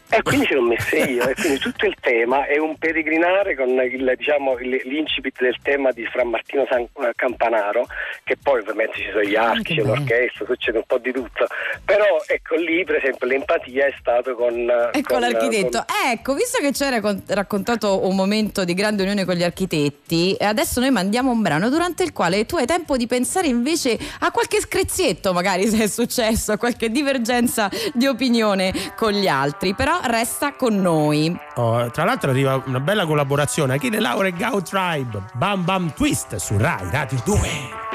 [0.10, 3.68] E quindi ce l'ho messa io, e quindi tutto il tema è un peregrinare con
[3.70, 7.86] il, diciamo, l'incipit del tema di Fra Martino San- eh, Campanaro,
[8.24, 11.46] che poi ovviamente ci sono gli archi, c'è l'orchestra, succede un po' di tutto.
[11.84, 14.56] Però ecco lì per esempio l'empatia è stato con,
[14.94, 15.84] E con l'architetto.
[15.86, 20.36] con- Ecco, visto che ci hai raccontato un momento di grande unione con gli architetti,
[20.36, 23.98] eh, adesso noi mandiamo un brano durante il quale tu hai tempo di pensare invece
[24.22, 29.74] a qualche screzietto, magari se è successo, a qualche divergenza di opinione con gli altri.
[29.76, 31.38] Però resta con noi.
[31.56, 33.76] Oh, tra l'altro arriva una bella collaborazione.
[33.76, 37.87] Achille Laura e Gao Tribe Bam Bam Twist su Rai Radio 2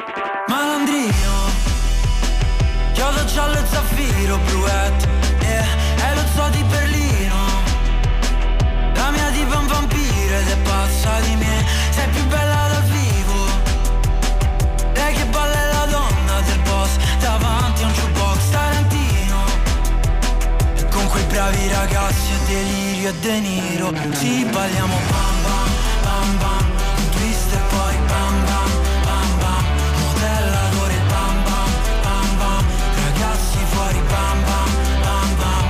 [21.42, 25.70] bravi ragazzi e delirio e De Niro Ci balliamo bam bam
[26.04, 26.64] bam bam.
[26.98, 28.70] Un twist e poi bam bam
[29.06, 29.64] bam bam.
[30.02, 31.70] Modellatore bam bam
[32.04, 32.64] bam bam.
[33.04, 34.70] Ragazzi fuori bam bam
[35.04, 35.66] bam bam.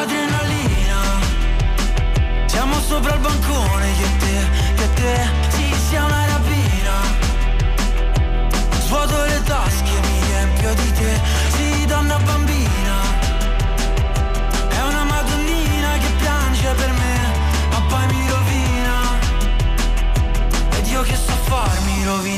[0.00, 1.00] Adrenalina.
[2.46, 3.47] Siamo sopra il bancone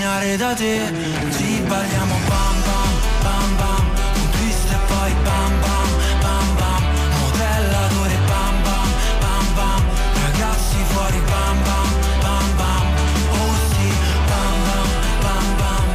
[0.01, 0.93] farmi rovinare da te
[1.37, 2.93] Ci balliamo bam bam
[3.23, 3.85] bam bam
[4.15, 5.89] Un twist e poi bam bam
[6.23, 6.83] bam bam
[7.21, 8.89] Modellatore bam bam
[9.21, 9.83] bam bam
[10.23, 11.89] Ragazzi fuori bam bam
[12.23, 12.87] bam bam
[13.41, 13.89] Oh sì
[14.29, 14.89] bam bam
[15.25, 15.87] bam bam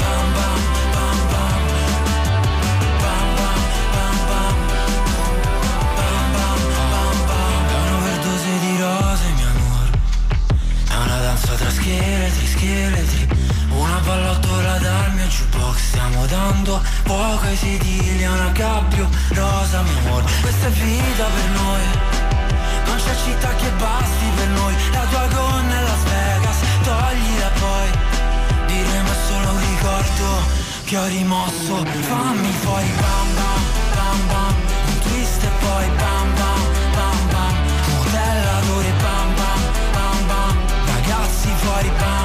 [0.00, 0.60] Bam bam
[0.94, 1.58] bam bam
[3.02, 3.60] Bam bam
[3.94, 4.56] bam bam
[5.96, 6.60] Bam bam
[6.92, 9.88] bam bam È un'overdose di rose mio amor
[10.88, 12.46] È una danza tra scheletri,
[12.82, 13.28] scheletri
[13.70, 15.76] Una pallottola dal mio jukebox.
[15.78, 20.24] Stiamo dando fuoco ai sedili a una gabbio rosa mio amor.
[20.40, 21.84] Questa è vita per noi
[22.86, 24.74] Non c'è città che basti per noi.
[24.92, 27.88] La tua gonna è Las Vegas Toglila poi.
[28.66, 30.26] Diremo è solo un ricordo
[30.84, 31.74] che ho rimosso.
[32.08, 33.62] Fammi fuori bam bam
[33.94, 34.54] bam bam.
[34.88, 36.60] Un twist e poi bam bam
[36.96, 37.54] bam bam.
[37.94, 39.60] Modellatore bam bam
[39.92, 40.60] bam bam.
[41.62, 42.21] Fuori bam bam bam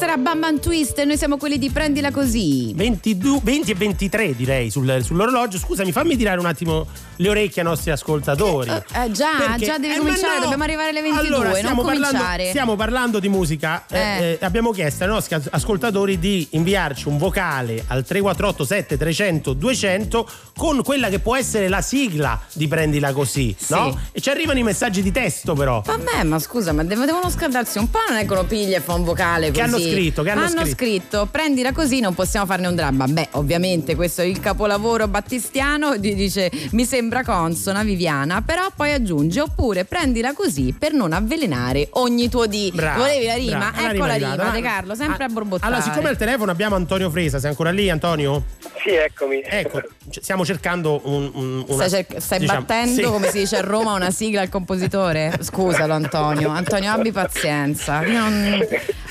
[0.00, 2.72] E questa era Bam Bam Twist e noi siamo quelli di Prendila Così.
[2.74, 5.56] 22 20 e 23 direi sul- sull'orologio.
[5.56, 6.86] Scusami, fammi tirare un attimo
[7.16, 8.70] le orecchie ai nostri ascoltatori.
[8.70, 10.42] Eh, già, Perché- già devi eh, cominciare, no!
[10.42, 12.48] dobbiamo arrivare alle 22, Allora, non stiamo parlando, cominciare.
[12.48, 13.84] stiamo parlando di musica.
[13.88, 14.22] eh, Eh.
[14.32, 20.28] eh, abbiamo chiesto ai nostri as- ascoltatori di inviarci un vocale al 348 7300 200
[20.56, 23.96] con quella che può essere la sigla di Prendila Così, no?
[24.12, 25.82] E ci arrivano i messaggi di testo però.
[25.84, 28.80] Vabbè, ma scusa, ma dev- devono scaldarsi un po', non è che uno piglia e
[28.80, 29.52] fa un vocale così.
[29.52, 31.28] Che hanno scritto, che hanno scritto.
[31.30, 33.06] prendila così, non possiamo farne un dramma.
[33.06, 38.92] Beh, ovviamente questo è il capolavoro battistiano, di- dice mi sembra consona Viviana, però poi
[38.92, 42.70] aggiunge oppure prendila così per non avvelenare ogni tuo di.
[42.74, 43.70] Bravo, Volevi la rima?
[43.72, 45.72] bravo, ecco la rima, De Carlo, sempre a borbottare.
[45.74, 48.44] Allora, siccome al telefono abbiamo Antonio Fresa, sei ancora lì Antonio?
[48.82, 49.42] Sì, eccomi.
[49.44, 51.86] Ecco, stiamo cercando un, un- una...
[51.86, 53.02] Stai, cer- stai diciamo- battendo, sì.
[53.02, 55.32] come si dice a Roma, una sigla al compositore?
[55.40, 58.00] Scusalo Antonio, Antonio abbi pazienza.
[58.00, 58.66] Non-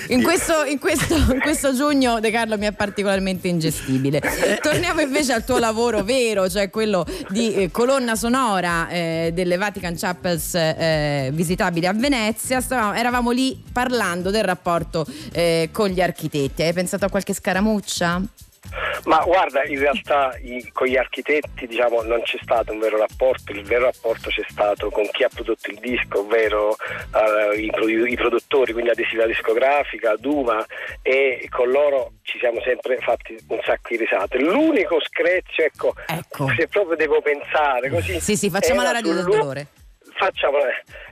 [0.08, 4.22] In, questo, in questo- in questo giugno De Carlo mi è particolarmente ingestibile.
[4.62, 9.96] Torniamo invece al tuo lavoro vero, cioè quello di eh, colonna sonora eh, delle Vatican
[9.98, 12.62] Chapels eh, visitabili a Venezia.
[12.62, 16.64] Stavamo- eravamo lì parlando del rapporto eh, con gli architetti.
[16.64, 18.22] Hai pensato a qualche scaramuccia?
[19.06, 23.52] Ma guarda, in realtà i- con gli architetti diciamo, non c'è stato un vero rapporto,
[23.52, 27.72] il vero rapporto c'è stato con chi ha prodotto il disco, ovvero eh, i,
[28.12, 30.64] i produttori, quindi Adesiva Discografica, Duma
[31.02, 34.38] e con loro ci siamo sempre fatti un sacco di risate.
[34.40, 35.94] L'unico screzio, ecco,
[36.58, 38.20] se proprio devo pensare così...
[38.20, 39.68] Sì, sì, facciamo la radio del dolore.
[40.20, 40.58] Facciamo,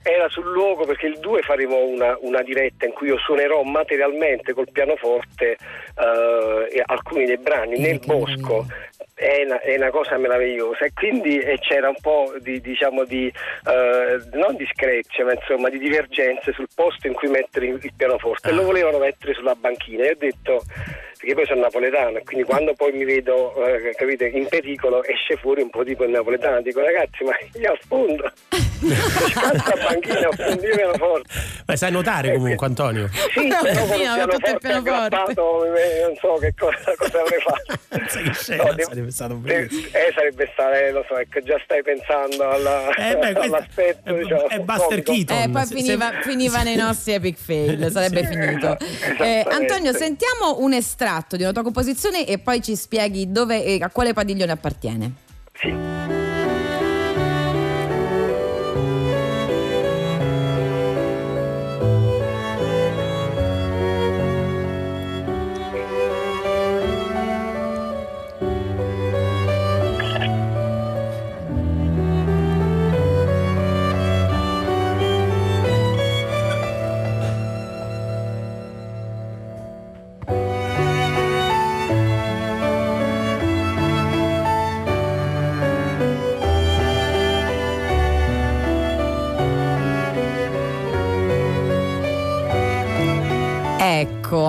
[0.03, 4.51] era sul luogo perché il 2 faremo una, una diretta in cui io suonerò materialmente
[4.51, 8.65] col pianoforte eh, e alcuni dei brani nel bosco.
[9.13, 10.83] È una, è una cosa meravigliosa.
[10.83, 15.69] E quindi eh, c'era un po' di diciamo di eh, non di screcce ma insomma
[15.69, 18.49] di divergenze sul posto in cui mettere il, pianoforte.
[18.49, 20.03] E lo volevano mettere sulla banchina.
[20.03, 20.63] E ho detto
[21.17, 25.35] perché poi sono napoletano e quindi quando poi mi vedo eh, capite, in pericolo esce
[25.37, 28.31] fuori un po' tipo il napoletano dico ragazzi ma io affondo
[29.31, 31.29] scalzo la banchina affondo il pianoforte
[31.65, 33.09] Beh, sai nuotare comunque Antonio.
[33.33, 37.39] sì, No, però con sì, il pianoforte aggrappato eh, non so che cosa, cosa avrei
[37.41, 41.59] fatto che scena, No, sarebbe stato eh, eh, sarebbe stato, eh, lo so, ecco, già
[41.63, 45.01] stai pensando alla, Eh, beh, all'aspetto, diciamo, è Buster.
[45.01, 45.37] Keaton.
[45.37, 48.77] Eh, poi Se- finiva, se- finiva nei nostri epic fail, sarebbe finito.
[49.19, 51.05] Eh, Antonio, sentiamo un estratto
[51.35, 55.11] di una tua composizione e poi ci spieghi dove a quale padiglione appartiene.
[55.59, 56.26] Ecco,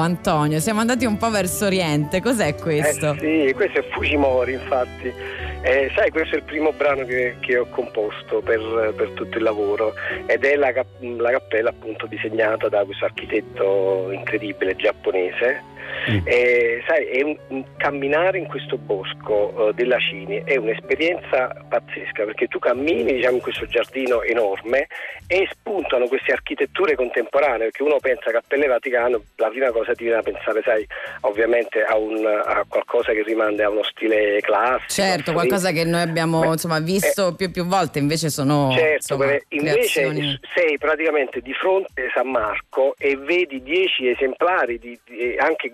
[0.08, 2.22] Antonio, siamo andati un po' verso Oriente.
[2.22, 3.12] Cos'è questo?
[3.20, 5.12] Eh sì, questo è Fujimori, infatti.
[5.60, 9.42] Eh, sai, questo è il primo brano che, che ho composto per, per tutto il
[9.42, 9.92] lavoro
[10.26, 15.76] ed è la, la cappella appunto disegnata da questo architetto incredibile giapponese.
[16.24, 22.24] E, sai, è un, un camminare in questo bosco eh, della Cini è un'esperienza pazzesca
[22.24, 24.86] perché tu cammini diciamo, in questo giardino enorme
[25.26, 30.04] e spuntano queste architetture contemporanee perché uno pensa a Cappelle Vaticano, la prima cosa ti
[30.04, 30.86] viene a pensare, sai,
[31.22, 34.92] ovviamente a, un, a qualcosa che rimanda a uno stile classico.
[34.92, 39.26] Certo, qualcosa che noi abbiamo insomma, visto più e più volte, invece sono Certo, insomma,
[39.26, 44.98] perché invece creazioni- sei praticamente di fronte a San Marco e vedi dieci esemplari di,
[45.04, 45.72] di- anche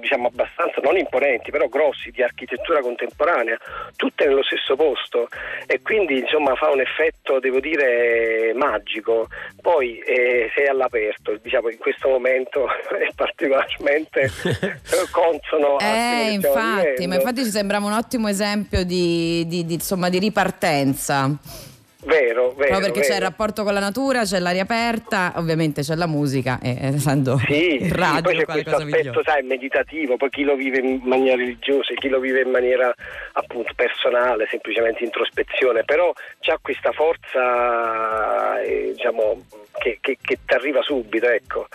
[0.00, 3.58] diciamo abbastanza, non imponenti, però grossi di architettura contemporanea,
[3.96, 5.28] tutte nello stesso posto
[5.66, 9.28] e quindi insomma fa un effetto, devo dire, magico.
[9.60, 14.30] Poi eh, se è all'aperto, diciamo in questo momento è particolarmente
[15.10, 20.18] consono Eh, infatti, ma infatti ci sembrava un ottimo esempio di, di- di, insomma, di
[20.18, 21.30] ripartenza.
[22.04, 22.54] Vero, vero.
[22.54, 23.14] Proprio perché c'è vero.
[23.14, 27.38] il rapporto con la natura, c'è l'aria aperta, ovviamente c'è la musica e eh, essendo
[27.46, 29.22] Sì, il sì, radio poi c'è questo aspetto, migliore.
[29.24, 32.92] sai, meditativo, poi chi lo vive in maniera religiosa, e chi lo vive in maniera
[33.34, 39.40] appunto personale, semplicemente introspezione, però c'ha questa forza, eh, diciamo,
[39.78, 41.68] che, che, che ti arriva subito, ecco.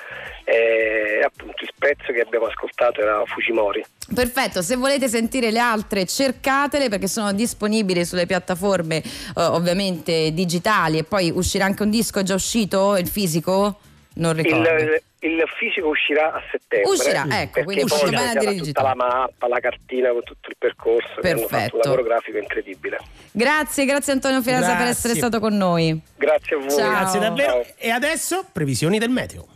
[0.43, 3.83] Eh, appunto il pezzo che abbiamo ascoltato era Fujimori.
[4.13, 9.03] Perfetto, se volete sentire le altre cercatele perché sono disponibili sulle piattaforme eh,
[9.35, 13.79] ovviamente digitali e poi uscirà anche un disco, è già uscito il fisico?
[14.17, 14.69] Non ricordo.
[14.69, 16.89] Il, il fisico uscirà a settembre.
[16.91, 20.49] Uscirà, ecco, perché quindi uscito bene a dire tutta la mappa, la cartina con tutto
[20.49, 21.75] il percorso, hanno fatto Perfetto.
[21.75, 22.97] un lavoro grafico incredibile.
[23.31, 25.99] Grazie, grazie Antonio Fiasa per essere stato con noi.
[26.15, 26.69] Grazie a voi.
[26.69, 26.89] Ciao.
[26.89, 27.63] Grazie davvero.
[27.63, 27.73] Ciao.
[27.77, 29.47] E adesso previsioni del meteo.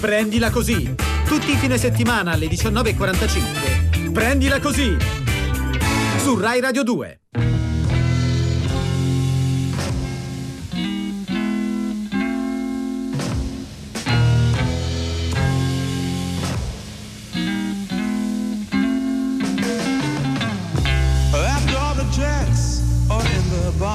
[0.00, 0.94] Prendila così.
[1.26, 4.12] Tutti i fine settimana alle 19.45.
[4.12, 4.96] Prendila così.
[6.18, 7.20] Su Rai Radio 2.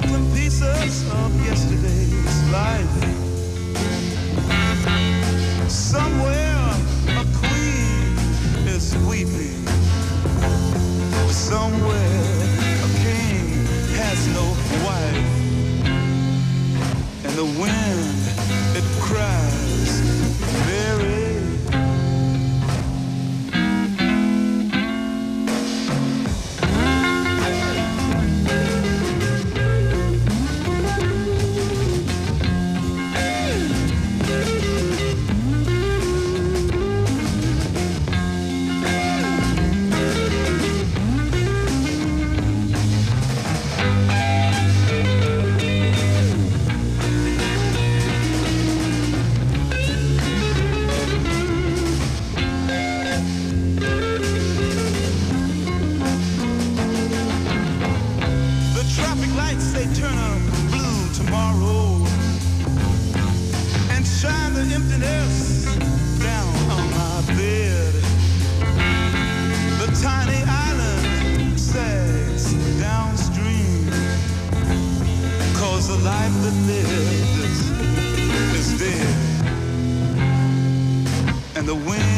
[0.00, 2.96] broken pieces of yesterday's life.
[5.70, 6.70] Somewhere
[7.08, 8.18] a queen
[8.68, 9.66] is weeping.
[11.30, 12.22] Somewhere
[12.84, 13.64] a king
[13.96, 14.46] has no
[14.84, 15.28] wife.
[17.24, 18.18] And the wind,
[18.76, 19.45] it cries,
[81.66, 82.15] the wind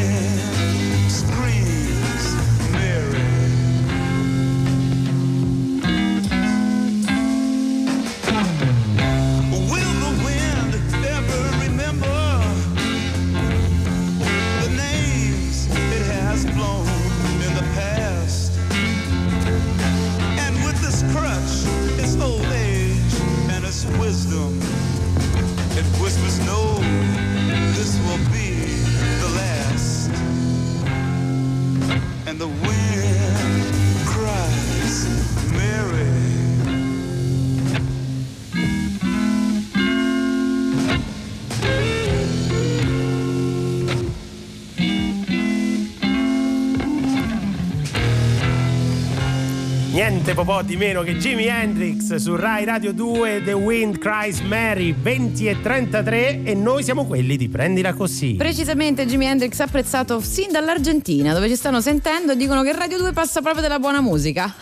[50.29, 54.93] Niente po' di meno che Jimi Hendrix su Rai Radio 2 The Wind Cries Mary
[54.93, 58.35] 20 e 33 e noi siamo quelli di Prendila Così.
[58.35, 63.13] Precisamente Jimi Hendrix apprezzato sin dall'Argentina dove ci stanno sentendo e dicono che Radio 2
[63.13, 64.55] passa proprio della buona musica.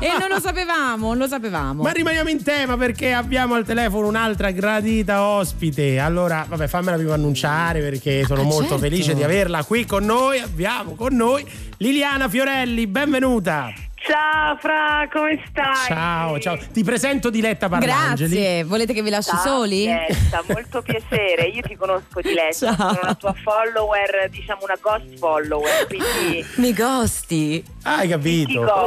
[0.00, 1.82] E non lo sapevamo, non lo sapevamo.
[1.82, 5.98] Ma rimaniamo in tema perché abbiamo al telefono un'altra gradita ospite.
[5.98, 8.78] Allora, vabbè, fammela prima annunciare perché sono Ah, molto certo.
[8.78, 10.38] felice di averla qui con noi.
[10.38, 11.44] Abbiamo con noi
[11.78, 13.72] Liliana Fiorelli, benvenuta.
[14.06, 15.86] Ciao Fra, come stai?
[15.86, 16.58] Ciao, ciao.
[16.70, 18.28] Ti presento Diletta Parlangeli.
[18.34, 19.78] Grazie, volete che vi lasci Ciao, soli?
[19.86, 21.44] Diletta, molto piacere.
[21.44, 22.76] Io ti conosco Diletta, Ciao.
[22.76, 27.64] sono una tua follower, diciamo una ghost follower, quindi Mi gosti.
[27.84, 28.60] Hai ti capito?
[28.60, 28.82] gosto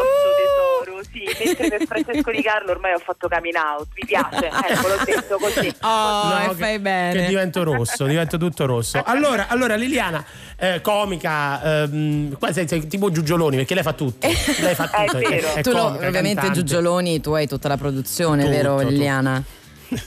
[0.83, 1.23] tesoro, sì.
[1.45, 5.37] Mentre per Francesco Di Carlo ormai ho fatto coming out, mi piace, ecco l'ho detto
[5.37, 5.73] così.
[5.81, 7.21] Oh, No, e che- fai bene.
[7.21, 9.01] Che divento rosso, divento tutto rosso.
[9.05, 10.23] Allora, allora Liliana,
[10.57, 14.27] eh, comica, ehm, sei, sei tipo Giugioloni, perché lei fa tutto.
[14.27, 15.17] Lei fa È tutto.
[15.19, 15.53] vero.
[15.53, 16.59] è tu lo- comica, ovviamente cantante.
[16.63, 18.89] Giugioloni, tu hai tutta la produzione, Tutto, vero tutto.
[18.89, 19.43] Liliana?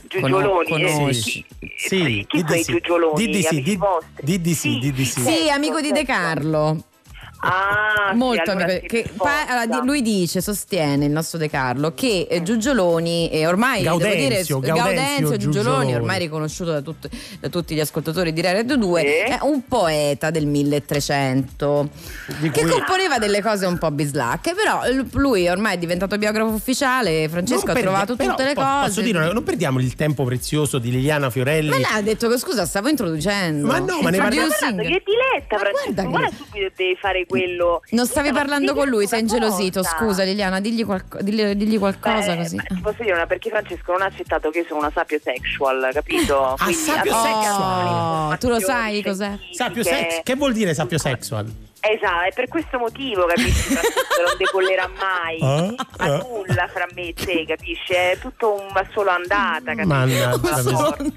[0.08, 1.44] Giugioloni, eh, conosci.
[1.76, 2.72] Sì, chi di sono i sì.
[2.72, 3.14] Giugioloni?
[3.26, 3.78] Di di sì, Amici di-
[4.20, 5.20] di di sì, di di sì.
[5.22, 6.84] Sì, amico di De Carlo.
[7.42, 8.86] Ah, Molto sì, allora amico.
[8.86, 13.46] che pa- allora, di- lui dice, sostiene il nostro De Carlo, che eh, Giugioloni, e
[13.46, 15.94] ormai Gaudenzio, devo dire, Gaudenzio Giugioloni, Giugioloni.
[15.94, 17.08] ormai riconosciuto da, tut-
[17.40, 19.06] da tutti gli ascoltatori di Rai Radio 2, Sì.
[19.32, 21.88] è un poeta del 1300
[22.40, 24.80] Di che cui- componeva delle cose un po' bislacche, però
[25.12, 28.86] lui ormai è diventato biografo ufficiale, Francesco Non ha perdi- trovato tutte le po- cose.
[28.86, 31.70] Posso dire, non perdiamo il tempo prezioso di Liliana Fiorelli.
[31.70, 33.66] Ma lei ha detto che scusa, stavo introducendo.
[33.66, 37.82] Ma no, ma ne parliamo- diletta, Ma Francesco, guarda che- guarda subito devi fare quello.
[37.90, 39.80] Non stavi parlando con lui, sei ingelosito.
[39.80, 39.96] cosa.
[39.96, 42.56] Scusa Liliana, digli, qualco- digli- digli qualcosa Beh, così.
[42.56, 45.90] ma ti posso dire una perché Francesco non ha accettato che io sono una sapiosexual,
[45.92, 46.42] capito?
[46.42, 49.38] Ah, a me Oh, tu lo sai cos'è?
[49.52, 51.50] Sapio sex, che vuol dire sapio sexual?
[51.82, 53.72] Esatto, è per questo motivo, capisci?
[53.72, 56.16] Francesco non decollerà mai Ah, a ah.
[56.18, 57.92] nulla fra me e te, capisci?
[57.94, 61.12] È tutto un solo andata, capisci?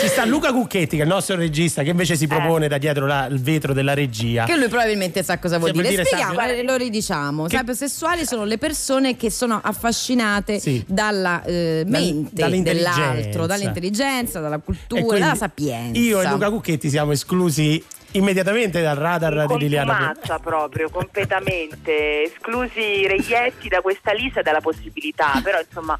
[0.00, 3.06] Ci sta Luca Cucchetti, che è il nostro regista, che invece si propone da dietro
[3.06, 4.44] la- il vetro della regia.
[4.44, 6.02] Che lui probabilmente sa cosa vuol Che vuol dire.
[6.02, 7.44] dire Spieghiamo, eh, lo ridiciamo.
[7.46, 10.82] Che- Sapiosessuali sono le persone che sono affascinate Sì.
[10.86, 13.00] dalla eh, mente dall'intelligenza.
[13.12, 15.98] dell'altro, dall'intelligenza, dalla cultura, dalla sapienza.
[16.00, 17.82] Io e Luca Cucchetti siamo esclusi
[18.12, 19.96] immediatamente dal radar di Liliana.
[20.12, 22.22] Contumacia proprio, completamente.
[22.32, 25.98] Esclusi i reietti da questa lista e dalla possibilità, però insomma...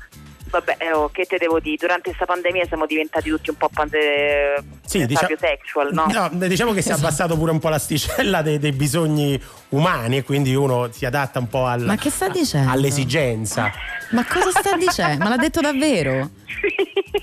[0.53, 1.77] Vabbè, eh, oh, che te devo dire?
[1.81, 6.07] Durante questa pandemia siamo diventati tutti un po' pande- Sì, diciamo- sexual, no?
[6.31, 9.41] beh, diciamo che si è abbassato pure un po' l'asticella dei, dei bisogni
[9.71, 12.71] umani e quindi uno si adatta un po' al- Ma che sta dicendo?
[12.71, 13.73] all'esigenza.
[14.11, 15.25] Ma cosa sta dicendo?
[15.25, 16.29] Ma l'ha detto davvero?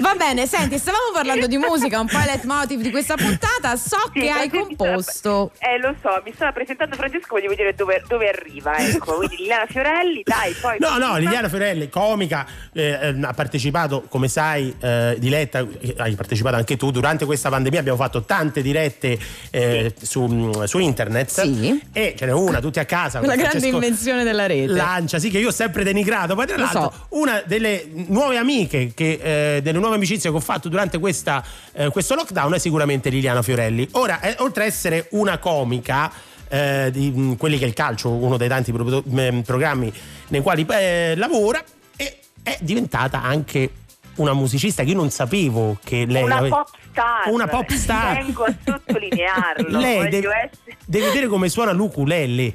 [0.00, 3.76] Va bene, senti, stavamo parlando di musica, un po' il leitmotiv di questa puntata.
[3.76, 5.52] So Sì, che hai composto.
[5.54, 9.14] stava- Eh, lo so, mi stava presentando Francesco, voglio vedere dove, dove arriva, ecco.
[9.16, 10.76] Quindi Liliana Fiorelli, dai, poi...
[10.78, 16.14] No, no, Liliana Fiorelli, comica, eh, eh, ha partecipato, come sai, eh, Diletta, eh, hai
[16.14, 16.90] partecipato anche tu.
[16.90, 19.18] Durante questa pandemia abbiamo fatto tante dirette
[19.50, 21.28] eh, su, su internet.
[21.30, 21.80] Sì.
[21.92, 23.20] E ce n'è una, tutti a casa.
[23.20, 24.72] La grande Francesco invenzione della rete.
[24.72, 26.34] Lancia, sì, che io ho sempre denigrato.
[26.34, 27.06] Poi, tra l'altro, so.
[27.10, 31.42] una delle nuove amiche, che, eh, delle nuove amicizie che ho fatto durante questa,
[31.72, 33.88] eh, questo lockdown è sicuramente Liliana Fiorelli.
[33.92, 36.10] Ora, eh, oltre a essere una comica,
[36.48, 39.92] eh, di mh, quelli che è il calcio, uno dei tanti pro- mh, programmi
[40.28, 41.62] nei quali eh, lavora,
[41.96, 43.70] e è diventata anche
[44.16, 47.28] una musicista che io non sapevo che lei una ave- pop star.
[47.32, 48.16] Una pop star.
[48.18, 49.78] Tengo a sottolinearlo.
[49.78, 52.52] lei deve, essere- deve vedere come suona l'ukulele.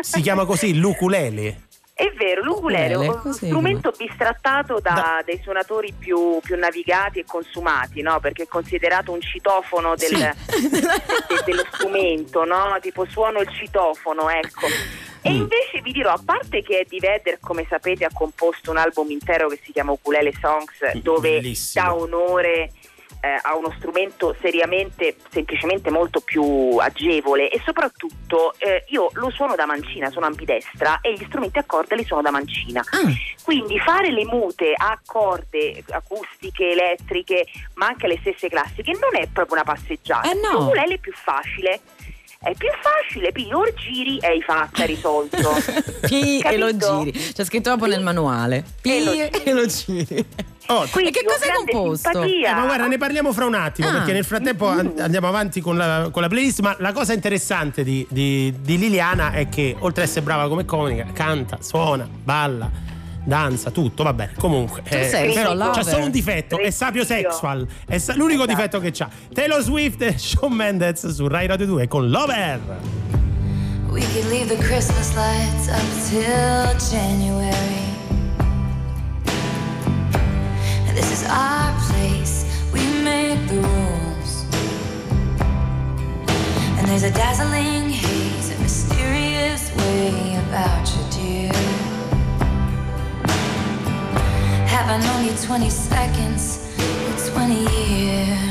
[0.00, 1.62] Si chiama così l'ukulele.
[1.98, 8.02] È vero, l'ukulele è un strumento bistrattato da, dei suonatori più, più navigati e consumati,
[8.02, 8.20] no?
[8.20, 10.86] Perché è considerato un citofono del- de- de-
[11.46, 12.76] dello strumento, no?
[12.82, 14.66] Tipo suono il citofono, ecco.
[15.22, 15.36] E Mm.
[15.36, 19.48] invece vi dirò, a parte che Eddie Vedder, come sapete, ha composto un album intero
[19.48, 21.82] che si chiama Ukulele Songs, dove Bellissimo.
[21.86, 22.72] dà onore
[23.20, 29.54] eh, a uno strumento seriamente, semplicemente molto più agevole e soprattutto eh, io lo suono
[29.54, 32.80] da mancina, sono ambidestra e gli strumenti a corda li suono da mancina.
[32.80, 33.08] Ah,
[33.42, 39.26] Quindi fare le mute a corde acustiche, elettriche, ma anche le stesse classiche non è
[39.32, 40.30] proprio una passeggiata.
[40.30, 40.58] Eh no.
[40.58, 41.80] L'ukulele è più facile.
[42.38, 45.36] È più facile, poi lo giri e hai fatta, risolto.
[46.06, 47.10] Pi e lo giri.
[47.10, 48.62] C'è scritto proprio nel manuale.
[48.80, 50.24] Pi E lo e lo giri.
[50.68, 52.10] Oh, Quindi E che ho cosa hai grande composto?
[52.10, 52.50] simpatia.
[52.50, 53.92] Eh, ma guarda, ne parliamo fra un attimo, Ah.
[53.92, 56.60] perché nel frattempo an- andiamo avanti con la, con la playlist.
[56.60, 60.64] Ma la cosa interessante di, di- di Liliana è che, oltre ad essere brava come
[60.64, 62.68] comica, canta, suona, balla,
[63.24, 64.32] danza, tutto, va bene.
[64.38, 65.84] Comunque, Tu sei però però c'ha lover.
[65.84, 67.66] solo un difetto: è sapio sexual.
[67.86, 68.54] È sa- l'unico Esatto.
[68.56, 69.08] difetto che c'ha.
[69.32, 72.60] Taylor Swift e Shawn Mendes su Rai Radio 2 con Lover.
[73.88, 77.94] We could leave the Christmas lights up till January.
[80.96, 84.46] This is our place, we make the rules.
[86.78, 91.52] And there's a dazzling haze, a mysterious way about you, dear.
[94.72, 98.45] Have I known you 20 seconds or 20 years?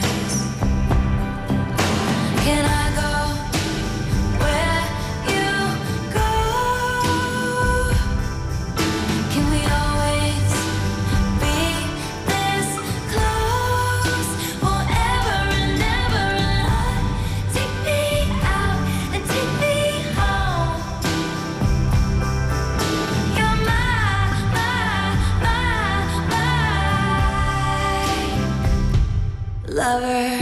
[29.76, 30.40] Lover.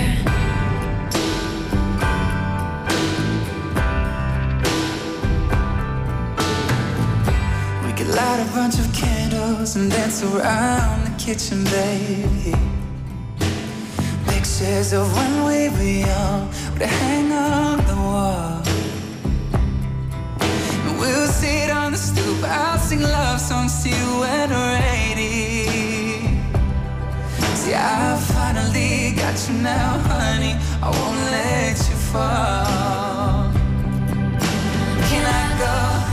[7.83, 12.53] We could light a bunch of candles and dance around the kitchen, baby.
[14.27, 18.61] Pictures of when we were young would hang on the wall.
[20.85, 24.81] And we'll sit on the stoop, I'll sing love songs to you when we're
[25.17, 25.92] 80.
[27.63, 30.53] See, I finally got you now, honey.
[30.81, 33.53] I won't let you fall.
[35.07, 36.12] Can I go?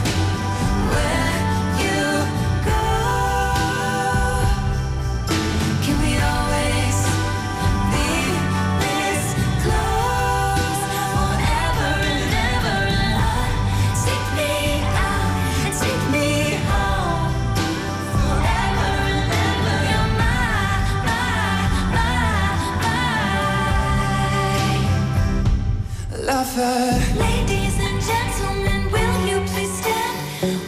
[26.41, 26.99] Lover.
[27.19, 30.17] Ladies and gentlemen, will you please stand?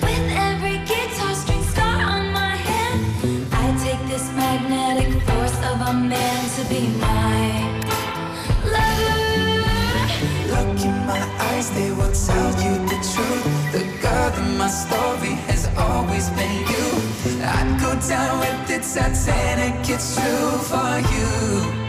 [0.05, 3.01] With every guitar string scar on my hand,
[3.53, 7.41] I take this magnetic force of a man to be my
[8.75, 10.01] lover.
[10.53, 13.45] Look in my eyes, they will tell you the truth.
[13.77, 16.87] The girl in my story has always been you.
[17.57, 21.82] I'd go down with the Titanic, it's true for you.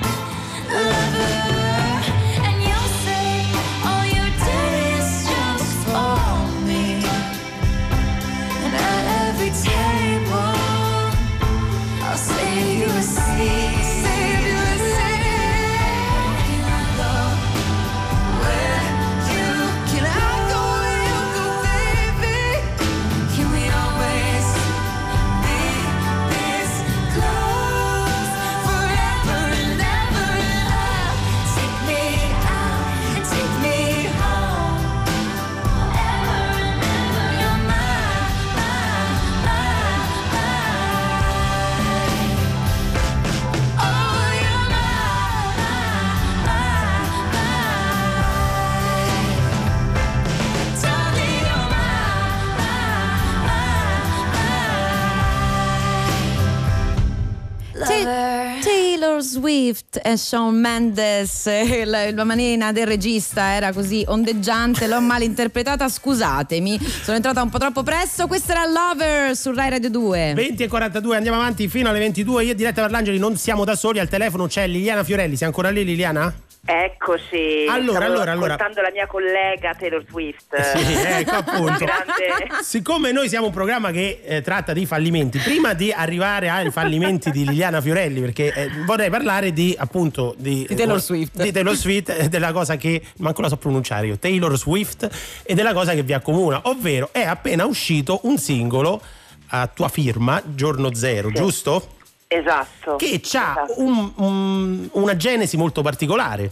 [59.43, 61.49] Swift e Shawn Mendes,
[61.83, 67.49] la, la manina del regista era così ondeggiante, l'ho mal interpretata, scusatemi, sono entrata un
[67.49, 68.27] po' troppo presto.
[68.27, 70.33] Questa era Lover su Rai Radio 2.
[70.33, 72.45] 20 e 42, andiamo avanti fino alle 22.
[72.45, 75.35] Io Diretta Parlangeli non siamo da soli, al telefono c'è Liliana Fiorelli.
[75.35, 76.33] Sei ancora lì, Liliana?
[76.65, 77.65] Eccoci.
[77.67, 78.53] Allora, Stavo allora, allora.
[78.53, 80.61] ascoltando la mia collega Taylor Swift.
[80.61, 81.83] Sì, ecco appunto.
[81.83, 82.63] Grande.
[82.63, 87.31] Siccome noi siamo un programma che eh, tratta di fallimenti, prima di arrivare ai fallimenti
[87.31, 91.41] di Liliana Fiorelli, perché eh, vorrei parlare di appunto di, Di Taylor Swift.
[91.41, 95.53] Di Taylor Swift e della cosa che manco la so pronunciare io, Taylor Swift e
[95.55, 99.01] della cosa che vi accomuna, ovvero è appena uscito un singolo
[99.47, 102.01] a tua firma, Giorno Zero, giusto?
[102.35, 102.95] Esatto.
[102.95, 106.51] Che ha una genesi molto particolare,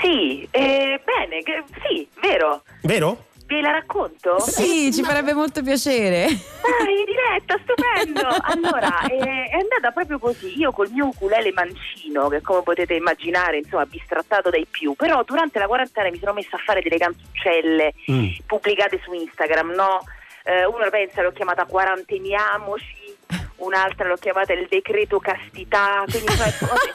[0.00, 2.62] Sì, eh, bene, che- sì, vero.
[2.82, 3.24] vero?
[3.46, 4.40] Ve la racconto?
[4.40, 6.26] Sì, ci farebbe molto piacere.
[6.26, 8.26] Dai, diretta, stupendo!
[8.42, 10.58] Allora, eh, è andata proprio così.
[10.58, 15.60] Io col mio ukulele mancino, che come potete immaginare, insomma, bistrattato dai più, però durante
[15.60, 17.94] la quarantena mi sono messa a fare delle canzuccelle
[18.46, 20.00] pubblicate su Instagram, no?
[20.42, 23.05] Eh, una pensa l'ho chiamata Quaranteniamoci,
[23.56, 26.90] un'altra l'ho chiamata il decreto castità, quindi cose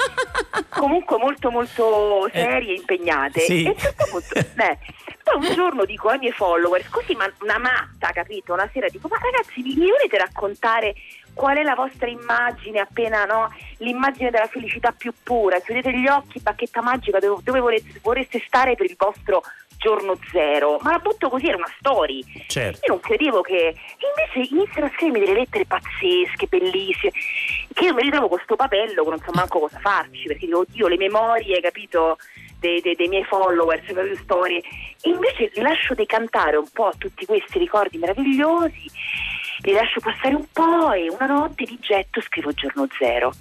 [0.70, 3.40] comunque molto molto serie e impegnate.
[3.42, 3.64] sì.
[3.64, 4.78] E a un certo punto, eh,
[5.24, 8.54] poi un giorno dico ai miei followers, così ma una matta, capito?
[8.54, 10.96] Una sera dico, ma ragazzi, mi volete raccontare
[11.34, 13.54] qual è la vostra immagine appena, no?
[13.78, 18.76] L'immagine della felicità più pura, chiudete gli occhi, bacchetta magica, dove, dove vorreste, vorreste stare
[18.76, 19.42] per il vostro
[19.82, 22.24] giorno zero, ma la butto così, era una story.
[22.48, 22.80] Certo.
[22.86, 23.74] Io non credevo che.
[23.98, 27.12] Invece iniziano a scrivermi delle lettere pazzesche, bellissime,
[27.74, 30.60] che io mi ritrovo con sto papello che non so manco cosa farci, perché dico,
[30.60, 32.18] oddio, le memorie, capito,
[32.60, 34.58] dei, dei- dei miei followers, le proprie storie.
[35.02, 38.86] E invece li lascio decantare un po' tutti questi ricordi meravigliosi,
[39.64, 43.32] li lascio passare un po' e una notte di getto scrivo giorno zero.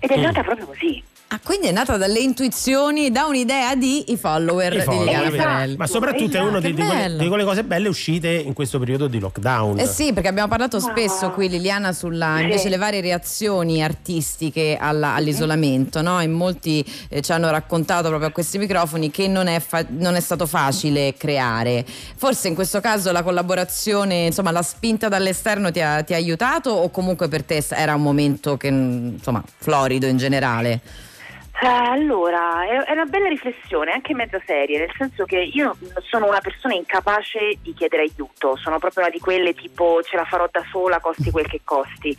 [0.00, 0.24] Ed è Mm.
[0.24, 1.02] andata proprio così.
[1.30, 5.28] Ah, quindi è nata dalle intuizioni, da un'idea di i follower, I follower, di Liliana
[5.30, 5.42] vero.
[5.42, 5.76] Fiorelli.
[5.76, 7.18] Ma soprattutto è una di, di quelle, bello.
[7.18, 9.78] di quelle cose belle uscite in questo periodo di lockdown.
[9.78, 15.12] Eh sì, perché abbiamo parlato spesso qui Liliana sulla invece le varie reazioni artistiche alla-
[15.16, 16.18] all'isolamento, no?
[16.18, 20.14] E molti eh, ci hanno raccontato proprio a questi microfoni che non è, fa- non
[20.14, 21.84] è stato facile creare.
[22.16, 26.70] Forse in questo caso la collaborazione, insomma, la spinta dall'esterno ti ha, ti ha aiutato
[26.70, 30.80] o comunque per te era un momento che, insomma, florido in generale?
[31.60, 35.76] Eh, Allora, è, una bella riflessione, anche mezza seria, nel senso che io
[36.08, 40.24] sono una persona incapace di chiedere aiuto, sono proprio una di quelle tipo ce la
[40.24, 42.16] farò da sola, costi quel che costi.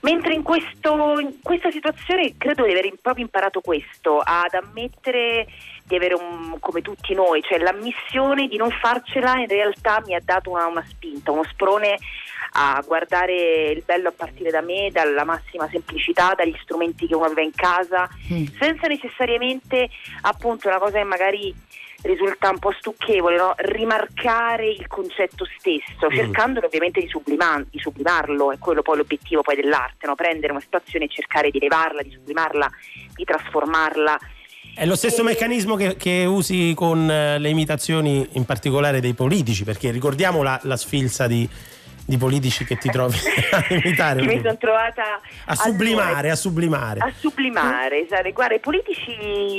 [0.00, 5.46] Mentre in, questo, in questa situazione credo di aver proprio imparato questo, ad ammettere
[5.84, 10.20] di avere un, come tutti noi, cioè l'ammissione di non farcela in realtà mi ha
[10.22, 11.98] dato una, una spinta, uno sprone
[12.54, 17.24] a guardare il bello a partire da me, dalla massima semplicità, dagli strumenti che uno
[17.24, 18.08] aveva in casa,
[18.58, 19.88] senza necessariamente
[20.22, 21.54] appunto una cosa che magari
[22.02, 23.54] risulta un po' stucchevole, no?
[23.56, 26.14] rimarcare il concetto stesso, Mm.
[26.14, 30.14] cercando ovviamente di, sublima- di sublimarlo, è quello poi l'obiettivo poi dell'arte, no?
[30.14, 32.70] prendere una situazione e cercare di elevarla, di sublimarla,
[33.14, 34.18] di trasformarla.
[34.74, 39.64] È lo stesso meccanismo che, che usi con eh, le imitazioni, in particolare dei politici,
[39.64, 41.46] perché ricordiamo la, la sfilza di,
[42.06, 43.16] di politici che ti trovi
[43.52, 44.20] a imitare.
[44.22, 47.00] Che mi sono trovata A sublimare, a sublimare.
[47.00, 49.10] a sublimare, sai, guarda, i politici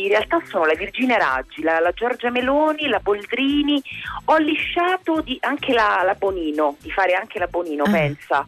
[0.04, 3.82] in realtà sono la Virginia Raggi, la, la Giorgia Meloni, la Boldrini,
[4.26, 8.46] ho lisciato di- anche la, la Bonino, di fare anche la Bonino, pensa.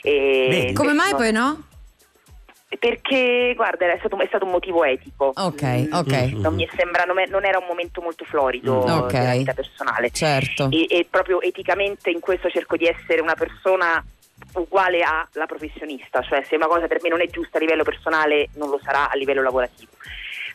[0.00, 1.62] E- Come mai no, poi no?
[2.78, 5.32] Perché, guarda, è stato, è stato un motivo etico.
[5.34, 6.32] Ok, ok.
[6.34, 8.90] Non mi sembra, non, era un momento molto florido Mm.
[8.90, 9.12] Ok.
[9.12, 10.10] della vita personale.
[10.10, 10.68] Certo.
[10.70, 14.04] E, e proprio eticamente in questo cerco di essere una persona
[14.54, 18.48] uguale alla professionista, cioè se una cosa per me non è giusta a livello personale
[18.54, 19.90] non lo sarà a livello lavorativo.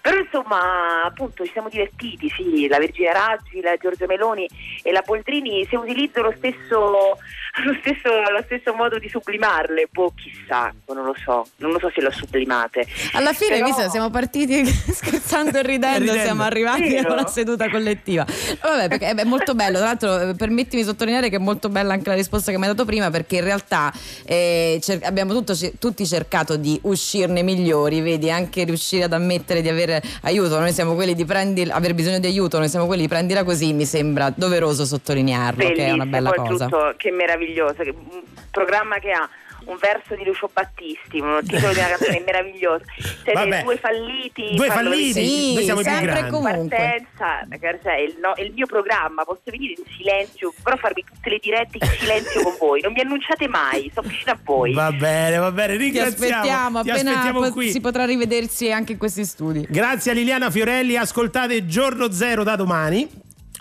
[0.01, 4.47] Però insomma, appunto, ci siamo divertiti, sì, la Virginia Raggi, la Giorgia Meloni
[4.81, 6.79] e la Boldrini, se utilizzo lo stesso,
[7.65, 11.91] lo stesso, lo stesso modo di sublimarle, boh, chissà, non lo so, non lo so
[11.93, 12.85] se l'ho sublimate.
[13.13, 16.21] Alla fine, Però- visto, siamo partiti scherzando e ridendo, Ridendo.
[16.21, 18.25] siamo arrivati a una seduta collettiva.
[18.61, 19.77] Vabbè, perché è è molto bello.
[19.79, 22.63] Tra l'altro, eh, permettimi di sottolineare che è molto bella anche la risposta che mi
[22.63, 23.91] hai dato prima, perché in realtà
[24.25, 29.67] eh, cer- abbiamo tutto- tutti cercato di uscirne migliori, vedi, anche riuscire ad ammettere di
[29.89, 30.59] avere aiuto.
[30.59, 33.73] Noi siamo quelli di prendi, aver bisogno di aiuto, noi siamo quelli di prendila così.
[33.73, 36.65] Mi sembra doveroso sottolinearlo, che è una bella cosa.
[36.65, 38.21] Tutto, che meraviglioso, che- un
[38.51, 39.27] programma che ha
[39.69, 42.83] un verso di Lucio Battisti, un titolo di una canzone meravigliosa.
[42.97, 43.63] Siete Vabbè.
[43.63, 46.31] due falliti, Due falliti, vedere- noi siamo i più sempre grandi.
[46.31, 46.77] comunque.
[46.77, 51.03] Partenza, ragazzi, è il, no- è il mio programma, posso venire in silenzio, però farvi
[51.03, 52.81] tutte le dirette in silenzio con voi.
[52.81, 54.73] Non mi annunciate mai, sto vicino a voi.
[54.73, 56.35] Va bene, va bene, Ti ringraziamo.
[56.35, 57.69] aspettiamo, Ti appena aspettiamo po- qui.
[57.71, 59.65] si potrà rivedersi anche in questi studi.
[59.69, 63.07] Grazie a Liliana Fiorelli, ascoltate Giorno Zero da domani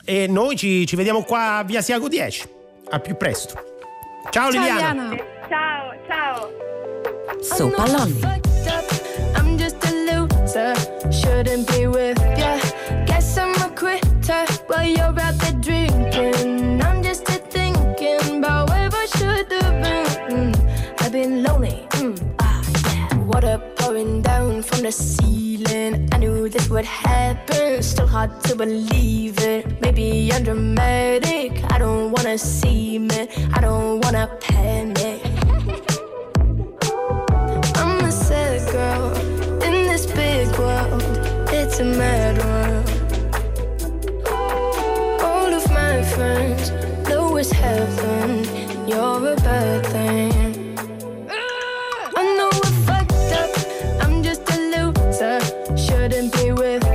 [0.05, 2.49] e noi ci, ci vediamo qua a via Siago 10.
[2.91, 3.63] A più presto.
[4.31, 5.37] Ciao, Liliana.
[5.49, 6.51] Ciao, ciao.
[7.43, 8.21] So palloni.
[9.35, 10.75] I'm just a loser,
[11.11, 12.59] shouldn't be with ya.
[13.07, 16.83] Guess I'm a quitter while you're out there drinking.
[16.83, 20.53] I'm just a thinking about where I should have been.
[20.53, 21.87] Mm, I've been lonely.
[21.93, 23.15] Mm, ah, yeah.
[23.25, 26.09] Water pouring down from the ceiling.
[26.13, 27.83] I knew this would happen.
[27.83, 29.81] Still hard to believe it.
[29.81, 31.65] Maybe I'm dramatic.
[31.73, 33.31] I don't wanna seem it.
[33.55, 35.38] I don't wanna panic.
[38.71, 39.15] Girl
[39.63, 41.03] in this big world.
[41.51, 42.89] It's a mad world.
[45.23, 46.71] All of my friends
[47.09, 48.45] know it's heaven.
[48.89, 50.77] You're a bad thing.
[52.17, 53.53] I know I fucked up.
[54.05, 55.41] I'm just a loser.
[55.77, 56.88] Shouldn't be with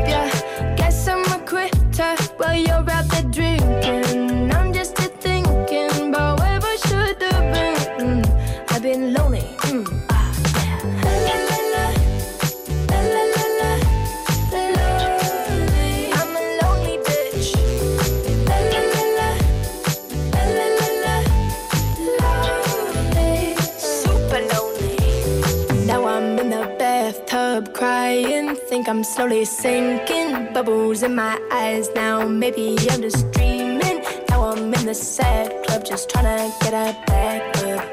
[28.84, 30.51] Think I'm slowly sinking.
[30.51, 32.27] Bubbles in my eyes now.
[32.27, 34.03] Maybe I'm just dreaming.
[34.27, 37.86] Now I'm in the sad club, just trying to get a back up.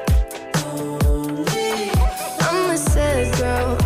[2.40, 3.78] I'm a sad girl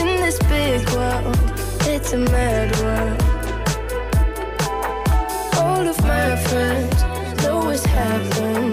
[0.00, 1.38] in this big world.
[1.86, 3.22] It's a mad world.
[5.58, 7.02] All of my friends
[7.44, 8.67] know it's happened.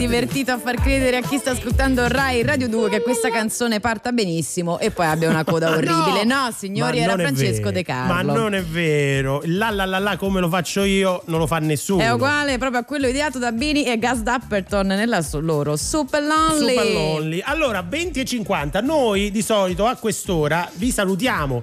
[0.00, 4.12] Divertito a far credere a chi sta ascoltando Rai Radio 2 che questa canzone parta
[4.12, 6.24] benissimo e poi abbia una coda orribile.
[6.24, 7.70] No, signori, Ma era Francesco.
[7.70, 8.14] De Carlo.
[8.14, 9.42] Ma non è vero.
[9.44, 12.00] La la la la come lo faccio io non lo fa nessuno.
[12.02, 16.70] È uguale proprio a quello ideato da Bini e Gus Dapperton nella loro Super Lonely.
[16.70, 17.42] Super Lonely.
[17.44, 21.60] Allora, 20 e 50, noi di solito a quest'ora vi salutiamo.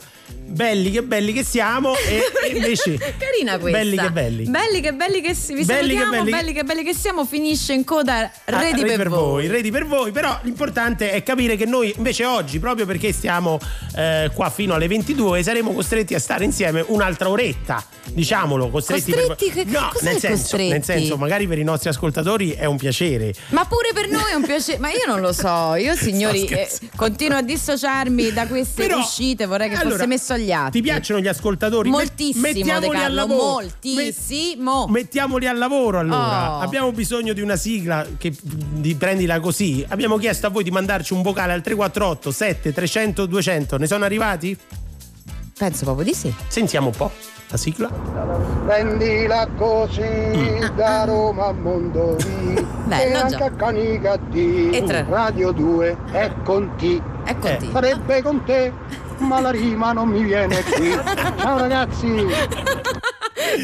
[0.58, 2.20] Belli che belli che siamo e,
[2.52, 3.78] invece Carina questa.
[3.78, 4.44] Belli che belli.
[4.50, 6.94] Belli che belli che si- vi Belli che salutiamo, belli belli, che- che belli che
[6.96, 9.46] siamo, finisce in coda Ah, ready, per, voi.
[9.48, 13.60] ready per voi, però l'importante è capire che noi invece oggi, proprio perché stiamo
[13.96, 19.52] eh, qua fino alle 22, saremo costretti a stare insieme un'altra oretta, diciamolo, costretti, Costretti?
[19.54, 19.64] per...
[19.66, 20.70] Che- No, nel senso, costretti?
[20.70, 23.32] nel senso, magari per i nostri ascoltatori è un piacere.
[23.50, 26.68] Ma pure per noi è un piacere, ma io non lo so, io signori eh,
[26.96, 30.72] continuo a dissociarmi da queste Però, uscite, vorrei che allora, fosse messo agli atti.
[30.72, 31.90] Ti piacciono gli ascoltatori?
[31.90, 33.44] Moltissimo, mettiamoli De al Carlo, lavoro.
[33.52, 34.86] moltissimo.
[34.88, 36.56] Met- mettiamoli al lavoro allora.
[36.58, 36.60] Oh.
[36.60, 39.86] Abbiamo bisogno di una sigla che di prendila così.
[39.88, 43.78] Abbiamo chiesto a voi di mandarci un vocale al 348 7 300 200.
[43.78, 44.58] Ne sono arrivati?
[45.58, 46.34] Penso proprio di sì.
[46.48, 47.12] Sentiamo un po'
[47.50, 47.90] la sigla.
[48.66, 52.54] Prendila così da Roma a Mondovì
[52.86, 53.22] Bello, e già.
[53.22, 55.06] anche a Canicattì E tre.
[55.10, 57.72] Radio 2 è con T È con T.
[57.72, 58.72] sarebbe con te
[59.20, 60.92] ma la rima non mi viene qui
[61.40, 62.26] ciao ragazzi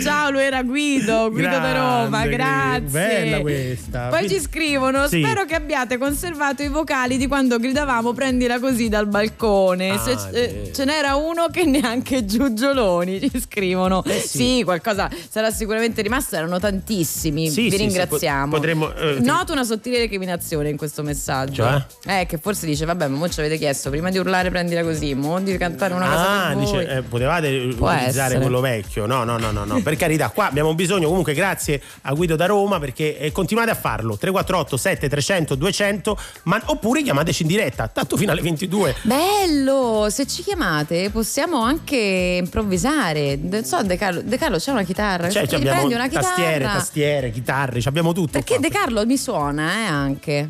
[0.01, 2.81] Ciao, lui era Guido, Guido da Roma, grazie.
[2.89, 4.07] bella questa.
[4.07, 5.21] Poi ci scrivono: Sì.
[5.21, 9.89] Spero che abbiate conservato i vocali di quando gridavamo prendila così dal balcone.
[9.91, 14.03] Ah, Se eh, ce n'era uno che neanche Giugioloni ci scrivono.
[14.05, 14.61] Eh sì.
[14.63, 17.49] qualcosa sarà sicuramente rimasto, erano tantissimi.
[17.49, 18.51] Sì, Vi sì, sì, ringraziamo.
[18.51, 21.63] po- potremmo, eh, Noto una sottile recriminazione in questo messaggio.
[21.63, 22.21] Cioè?
[22.21, 25.13] Eh, che forse dice: Vabbè, ma mo ci avete chiesto prima di urlare prendila così,
[25.13, 28.39] mo di cantare una cosa Ah, dice, eh, potevate Può utilizzare essere.
[28.41, 29.05] quello vecchio.
[29.05, 29.81] No, no, no, no, no.
[29.81, 33.75] per carità, qua abbiamo bisogno comunque grazie a Guido da Roma perché eh, continuate a
[33.75, 34.17] farlo.
[34.17, 38.95] 348 7 300 200 ma, oppure chiamateci in diretta, tanto fino alle 22.
[39.03, 43.37] Bello, se ci chiamate possiamo anche improvvisare.
[43.41, 45.29] Non so, De Carlo, De Carlo c'è una chitarra.
[45.29, 46.27] Cioè, Ti abbiamo prendi una chitarra.
[46.27, 48.31] tastiere, tastiere, chitarre, ci abbiamo tutto.
[48.31, 48.67] Perché qua.
[48.67, 50.47] De Carlo mi suona, eh, anche.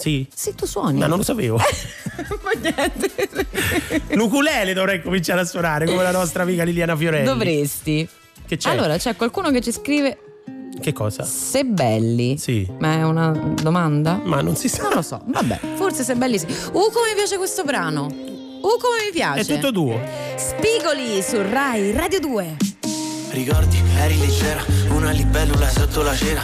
[0.00, 0.26] Sì?
[0.34, 0.98] Sì, tu suoni.
[0.98, 1.56] Ma non lo sapevo.
[2.42, 3.28] Ma niente.
[4.14, 7.26] L'ukulele dovrei cominciare a suonare come la nostra amica Liliana Fiorelli.
[7.26, 8.08] Dovresti.
[8.46, 8.70] Che c'è?
[8.70, 10.18] Allora, c'è qualcuno che ci scrive
[10.80, 11.22] Che cosa?
[11.24, 12.38] se belli.
[12.38, 12.66] Sì.
[12.78, 13.30] Ma è una
[13.60, 14.18] domanda?
[14.24, 14.84] Ma non si sa.
[14.84, 15.20] Non lo so.
[15.22, 16.46] Vabbè, forse se belli sì.
[16.46, 18.06] Uh, come mi piace questo brano.
[18.06, 19.42] Uh, come mi piace.
[19.42, 20.00] È tutto tuo.
[20.36, 22.56] Spigoli su Rai Radio 2.
[23.32, 26.42] Ricordi, eri leggera, una libellula sotto la cera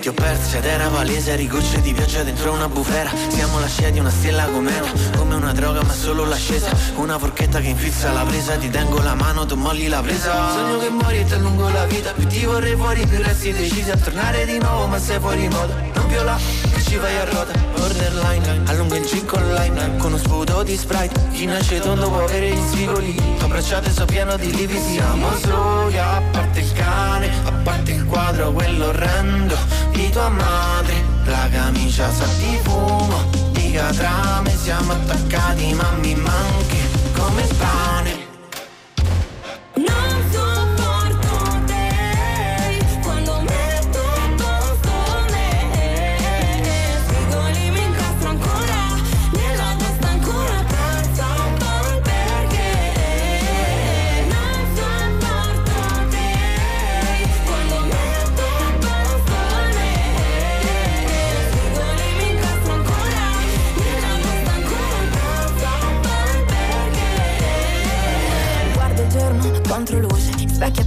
[0.00, 3.10] Ti ho perso ed era palese, eri gocce di pioggia dentro una bufera.
[3.28, 6.70] Siamo la scia di una stella cometa, come una droga ma solo l'ascesa.
[6.96, 10.52] Una forchetta che infilza la presa, ti tengo la mano, tu molli la presa.
[10.52, 13.90] Sogno che muori e ti allungo la vita, più ti vorrei fuori, più resti decisi
[13.90, 15.74] a tornare di nuovo ma sei fuori moda.
[15.94, 16.38] Non là,
[16.72, 20.76] che ci vai a ruota, borderline, allungo il gin con lime Con uno sputo di
[20.76, 25.98] sprite, chi nasce tondo può avere gli spigoli Abbracciate so pieno di lividi, siamo soli.
[25.98, 29.56] A parte il cane, a parte il quadro, quello orrendo
[29.96, 31.04] di tua madre.
[31.24, 36.78] La camicia sa di fumo, di catrame Siamo attaccati ma mi manchi
[37.12, 38.25] come il pane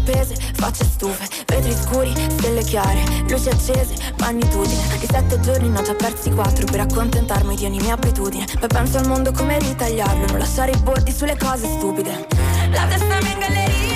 [0.10, 4.98] appese, facce stufe, vetri scuri, stelle chiare, luci accese, magnitudine.
[5.00, 8.46] Di sette giorni ne ho già persi quattro per accontentarmi di ogni mia abitudine.
[8.60, 12.28] Poi penso al mondo come ritagliarlo, non lasciare i bordi sulle cose stupide.
[12.72, 13.89] La testa mi in galleria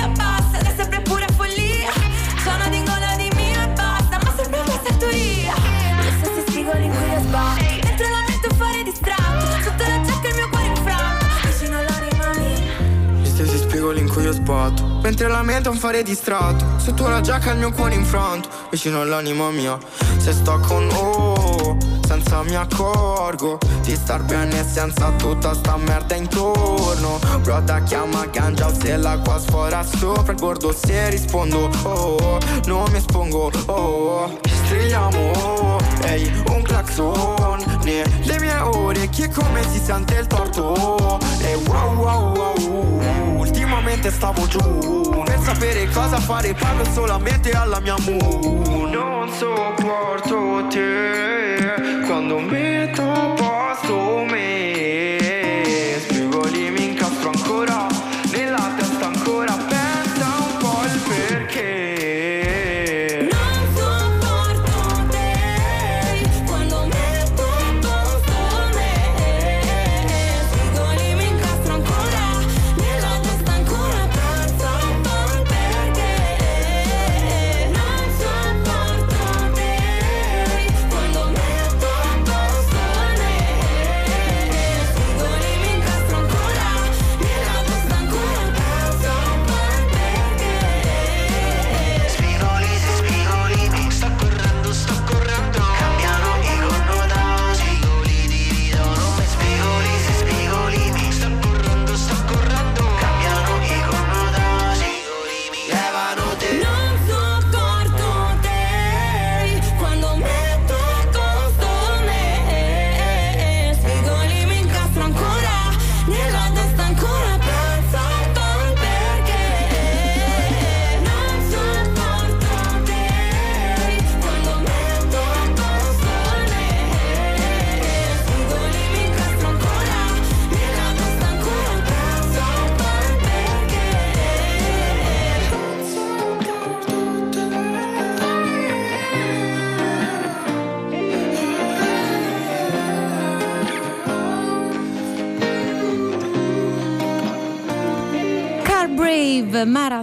[15.02, 19.02] Mentre la mente è un fare distratto Sotto la giacca il mio cuore infranto Vicino
[19.02, 19.78] all'anima mia
[20.18, 21.78] Se sto con oh
[22.08, 27.20] Senza mi accorgo Di star bene senza tutta sta merda intorno.
[27.42, 33.52] Broda chiama ganja se l'acqua sfora sopra il bordo Se rispondo oh Non mi espongo
[33.68, 41.56] oh Strigliamo oh Ehi un clacson Nelle mie orecchie come si sente il torto E
[41.68, 48.90] wow wow wow Ultimamente stavo giù Per sapere cosa fare parlo solamente alla mia moon.
[48.90, 52.73] Non sopporto te Quando metto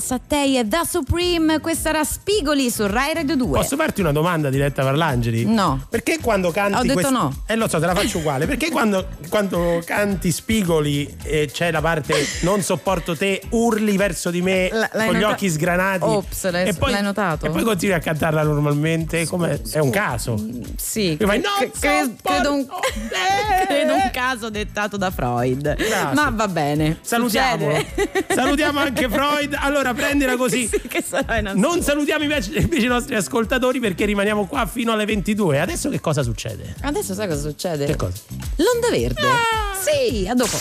[0.01, 3.59] Sattei e Da Supreme, questa era Spigoli su Rai Radio 2.
[3.59, 5.45] Posso farti una domanda diretta Parlangeli?
[5.45, 5.85] No.
[5.89, 7.43] Perché quando canti Ho detto quest- no.
[7.47, 8.47] Eh lo so, te la faccio uguale.
[8.47, 14.43] Perché quando, quando canti Spigoli e c'è la parte non sopporto te, urli verso di
[14.43, 16.05] me L- con gli nota- occhi sgranati.
[16.05, 17.47] Ops, l'hai- e poi, l'hai notato?
[17.47, 20.37] E poi continui a cantarla normalmente come è un caso.
[20.77, 22.67] Sì, E vai, cre- "Non cre- credo, un,
[23.67, 25.77] credo un caso dettato da Freud.
[26.15, 26.99] Ma va bene.
[27.01, 27.75] Salutiamolo.
[27.77, 28.25] succede.
[28.35, 29.57] Salutiamo anche Freud.
[29.59, 30.67] Allora prendila così.
[30.67, 34.93] Sì, che sarà in Non salutiamo invece, invece i nostri ascoltatori perché rimaniamo qua fino
[34.93, 35.61] alle 22.
[35.61, 36.75] Adesso che cosa succede?
[36.83, 37.87] Adesso sai cosa succede?
[37.87, 38.19] Che cosa?
[38.57, 39.21] L'onda verde.
[39.23, 39.75] Ah!
[39.81, 40.57] Sì, a dopo.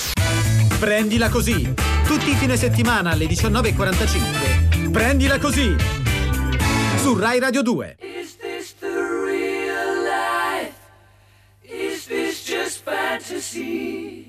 [0.80, 1.73] Prendila così.
[2.06, 4.91] Tutti i fine settimana alle 19.45.
[4.91, 5.76] Prendila così.
[7.01, 7.97] Su Rai Radio 2.
[7.99, 10.73] Is this the real life?
[11.64, 14.28] Is this just fantasy?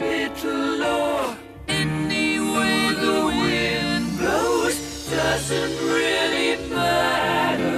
[0.00, 1.34] little
[2.54, 7.77] way the wind blows doesn't really matter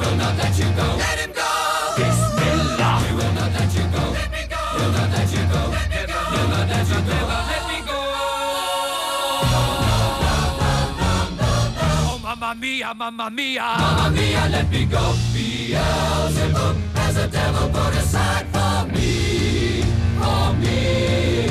[0.00, 0.86] Will not let you go.
[1.04, 1.50] Let him go!
[1.96, 2.92] Bismillah!
[3.04, 4.04] We will not let you go.
[4.18, 4.62] Let me go!
[4.76, 5.62] We'll not let you go.
[5.76, 6.18] Let me go!
[6.32, 7.18] We'll not let you go.
[7.52, 7.98] Let me go!
[11.82, 13.68] Oh, mamma mia, mamma mia!
[13.78, 15.04] Mamma mia, let me go!
[15.34, 19.82] Beelzebub has a devil put aside for me,
[20.18, 21.50] for me.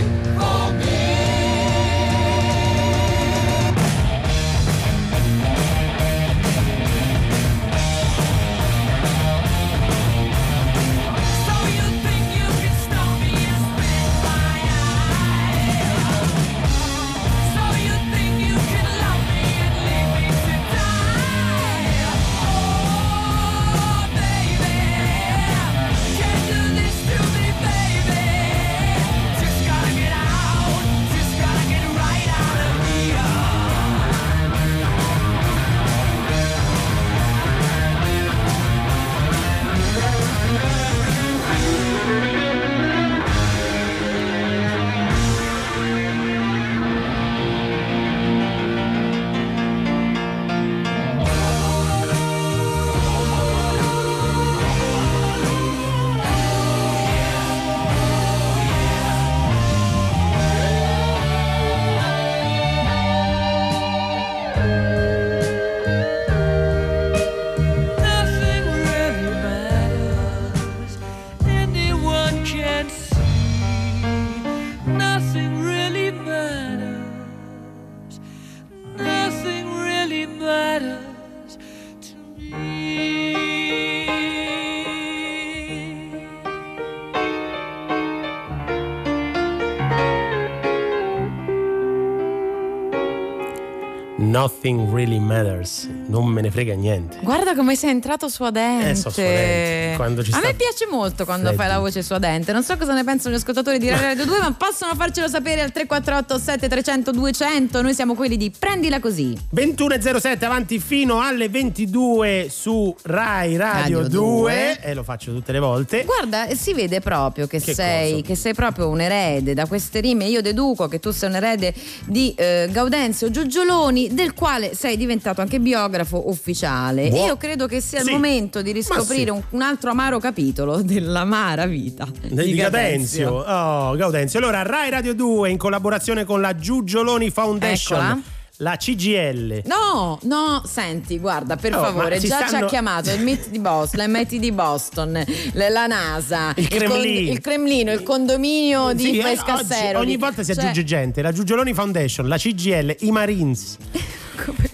[94.30, 95.90] Nothing really matters.
[96.06, 97.18] Non me ne frega niente.
[97.24, 98.90] Guarda come sei entrato suadente.
[98.92, 99.94] Eh, so suadente.
[99.96, 101.62] Quando ci a me piace molto quando freddo.
[101.64, 102.52] fai la voce suadente.
[102.54, 105.72] Non so cosa ne pensano gli ascoltatori di Radio 2, ma possono farcelo sapere al
[105.72, 107.82] 348 7300 200.
[107.82, 109.36] Noi siamo quelli di Prendila così.
[109.56, 114.80] 21.07 avanti fino alle 22 su Rai Radio, Radio 2 2.
[114.82, 116.04] e lo faccio tutte le volte.
[116.06, 120.26] Guarda, si vede proprio che, Che sei, che sei proprio un erede da queste rime.
[120.26, 121.74] Io deduco che tu sei un erede
[122.06, 127.10] di eh, Gaudenzio Giugioloni, del quale sei diventato anche biografo ufficiale.
[127.10, 128.08] Buo- Io credo che sia Sì.
[128.08, 129.30] il momento di riscoprire sì.
[129.32, 133.32] un, un altro amaro capitolo dell'amara vita di Gaudenzio.
[133.32, 134.40] Oh, Gaudenzio.
[134.40, 138.22] Allora, Rai Radio 2 in collaborazione con la Giugioloni Foundation, Eccola.
[138.62, 139.62] la CGL.
[139.66, 143.50] No, no, senti, guarda, per Oh, favore, ci già ci stanno- ha chiamato il MIT
[143.50, 145.24] di Boston, l'MIT di Boston,
[145.54, 147.32] la NASA, Il con- Cremlino.
[147.32, 150.00] il Cremlino, il condominio di Sì, eh, Pescassero.
[150.00, 151.22] oggi- ogni volta si Cioè, aggiunge gente.
[151.22, 153.78] La Giugioloni Foundation, la CGL, i Marines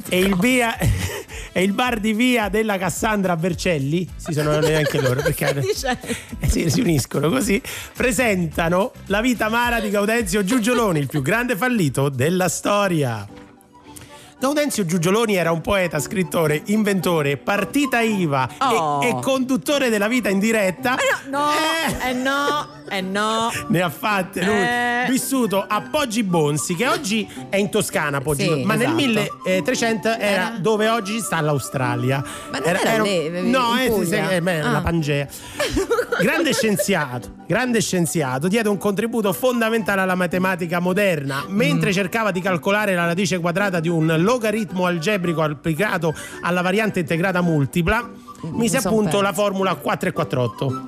[0.09, 0.77] e il, via,
[1.51, 4.07] e il bar di via della Cassandra Vercelli.
[4.15, 5.63] Si sono neanche loro perché
[6.39, 7.61] eh sì, si uniscono così.
[7.95, 13.27] Presentano la vita amara di Gaudenzio Giugioloni, il più grande fallito della storia.
[14.37, 19.01] Gaudenzio Giugioloni era un poeta, scrittore, inventore, partita IVA e- Oh.
[19.01, 20.97] e, conduttore della vita in diretta.
[21.29, 21.49] No,
[22.05, 23.49] eh no, eh no.
[23.67, 24.53] Ne ha fatte lui.
[24.53, 25.05] Eh.
[25.09, 28.89] Vissuto a Poggi Bonsi, che oggi è in Toscana, Poggi Sì, ma esatto.
[28.95, 32.23] nel 1300 era, Era- dove oggi sta l'Australia.
[32.51, 34.03] Ma non era lì, No, in eh, Puglia?
[34.23, 34.71] sì, sì, eh, beh, Ah.
[34.71, 35.27] la Pangea.
[36.21, 41.93] grande scienziato, grande scienziato, diede un contributo fondamentale alla matematica moderna, mentre Mm.
[41.93, 48.23] cercava di calcolare la radice quadrata di un logaritmo algebrico applicato alla variante integrata multipla.
[48.51, 50.83] Mise a punto la formula 4 e 48.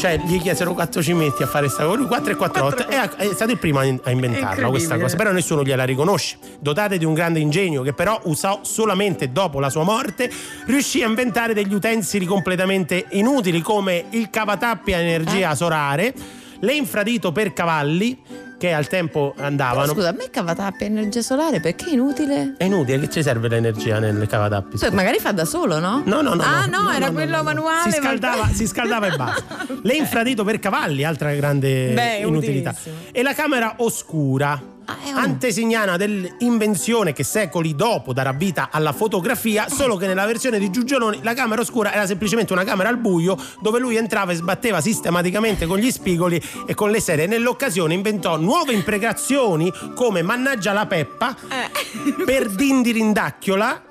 [0.00, 1.96] Cioè, gli chiesero quanto ci metti a fare sta cosa.
[1.96, 4.98] Lui 4 e 48 e ha- è stato il primo a in- a inventarla questa
[4.98, 5.16] cosa.
[5.16, 6.36] Però nessuno gliela riconosce.
[6.58, 10.30] Dotata di un grande ingegno che però usò solamente dopo la sua morte,
[10.66, 15.56] riuscì a inventare degli utensili completamente inutili come il cavatappi a energia Eh?
[15.56, 16.14] solare,
[16.60, 18.18] l'infradito per cavalli
[18.62, 19.92] che al tempo Però andavano.
[19.92, 22.54] scusa, a me cavatappi energia solare perché è inutile?
[22.56, 24.78] È inutile, che ci serve l'energia nel cavatappi?
[24.78, 26.02] Poi magari fa da solo, no?
[26.04, 26.42] No, no, no.
[26.44, 27.90] Ah, no, no, era no, quello no, manuale.
[27.90, 29.66] Si scaldava, si scaldava e basta.
[29.82, 32.72] L'infradito per cavalli, altra grande Beh, inutilità.
[33.10, 34.71] E la camera oscura.
[35.14, 41.20] Antesignana dell'invenzione che secoli dopo darà vita alla fotografia, solo che nella versione di Giugioloni
[41.22, 45.66] la camera oscura era semplicemente una camera al buio dove lui entrava e sbatteva sistematicamente
[45.66, 47.26] con gli spigoli e con le serie.
[47.26, 51.36] Nell'occasione inventò nuove imprecazioni come mannaggia la peppa
[52.24, 53.82] per dindirindacchiola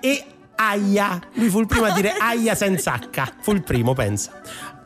[0.00, 0.24] e
[0.58, 1.20] aia.
[1.34, 3.32] Lui fu il primo a dire aia senza H.
[3.40, 4.40] Fu il primo, pensa.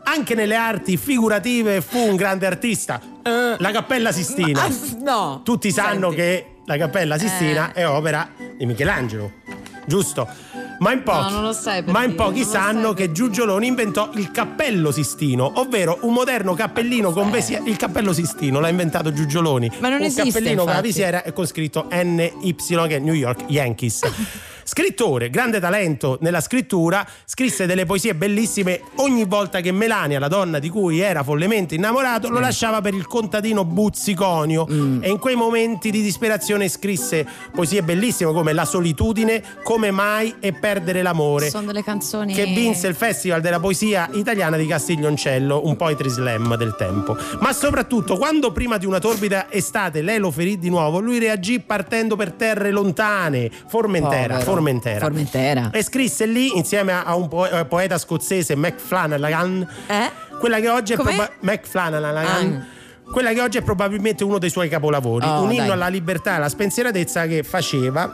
[0.04, 3.00] Anche nelle arti figurative fu un grande artista.
[3.22, 4.68] La Cappella Sistina.
[5.00, 5.40] No.
[5.44, 6.16] Tutti sanno Senti.
[6.16, 9.32] che la Cappella Sistina è opera di Michelangelo,
[9.86, 10.28] giusto?
[10.80, 11.52] Ma in pochi, No,
[11.92, 17.30] ma in pochi sanno che Giugioloni inventò il cappello Sistino, ovvero un moderno cappellino con
[17.30, 17.62] visiera.
[17.64, 19.70] Il cappello Sistino l'ha inventato Giugioloni.
[19.78, 20.86] Ma non un esiste, cappellino con la infatti.
[20.88, 22.56] visiera e con scritto NY
[22.88, 24.00] che è New York Yankees.
[24.64, 30.58] Scrittore, grande talento nella scrittura, scrisse delle poesie bellissime ogni volta che Melania, la donna
[30.58, 35.02] di cui era follemente innamorato, lo lasciava per il contadino Buzziconio Mm.
[35.02, 40.52] e in quei momenti di disperazione scrisse poesie bellissime come La solitudine, Come mai e
[40.52, 41.50] Perdere l'amore.
[41.50, 46.56] Sono delle canzoni Che vinse il Festival della Poesia Italiana di Castiglioncello, un poetry slam
[46.56, 47.16] del tempo.
[47.40, 51.58] Ma soprattutto, quando prima di una torbida estate lei lo ferì di nuovo, lui reagì
[51.60, 54.44] partendo per terre lontane, Formentera, Povero.
[54.54, 55.00] Formentera.
[55.00, 55.70] Formentera.
[55.72, 59.66] E scrisse lì, insieme a un eh, poeta scozzese, Mac Flanagan,
[60.38, 62.66] quella che oggi è proba- Mac Flanagan.
[63.12, 65.72] Quella che oggi è probabilmente uno dei suoi capolavori, Oh, un inno dai.
[65.72, 68.10] alla libertà e alla spensieratezza che faceva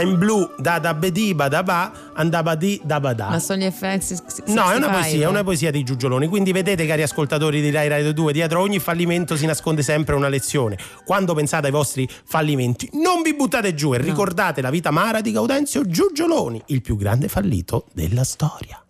[0.00, 3.28] in blu da da bediba da ba andava di da ba da.
[3.28, 4.16] Ma sono gli effetti.
[4.46, 6.26] No, è una poesia, è una poesia di Giugioloni.
[6.26, 10.28] Quindi vedete, cari ascoltatori di Rai Radio 2, dietro ogni fallimento si nasconde sempre una
[10.28, 10.78] lezione.
[11.04, 15.32] Quando pensate ai vostri fallimenti, non vi buttate giù e ricordate la vita amara di
[15.32, 18.80] Gaudenzio Giugioloni, il più grande fallito della storia.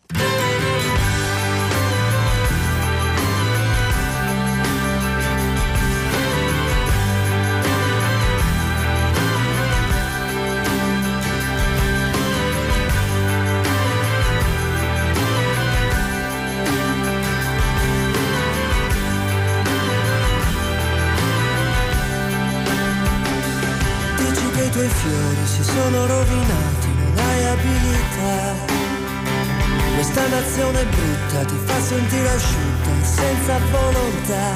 [25.77, 28.35] Sono rovinati, non hai abilità.
[29.95, 34.47] Questa nazione brutta ti fa sentire asciutta, senza volontà.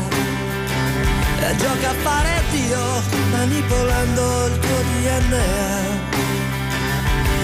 [1.41, 2.85] E gioca a fare Dio,
[3.33, 5.49] manipolando il tuo DNA.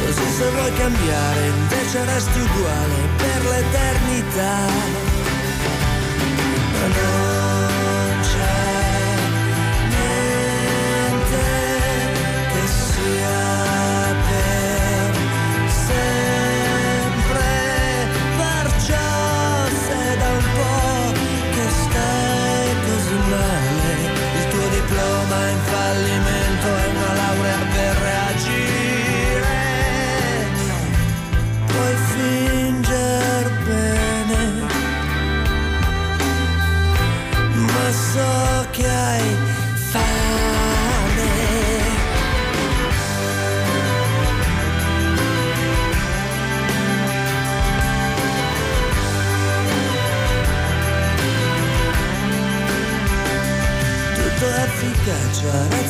[0.05, 4.55] Così se vuoi cambiare, invece resti uguale per l'eternità.
[6.73, 7.36] Ma non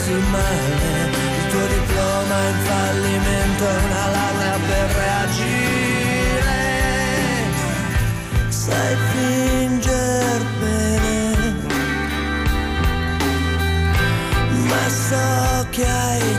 [0.00, 6.58] così male, il tuo diploma in fallimento è una laurea per reagire.
[8.48, 11.54] Sai finger bene,
[14.68, 16.29] ma so che hai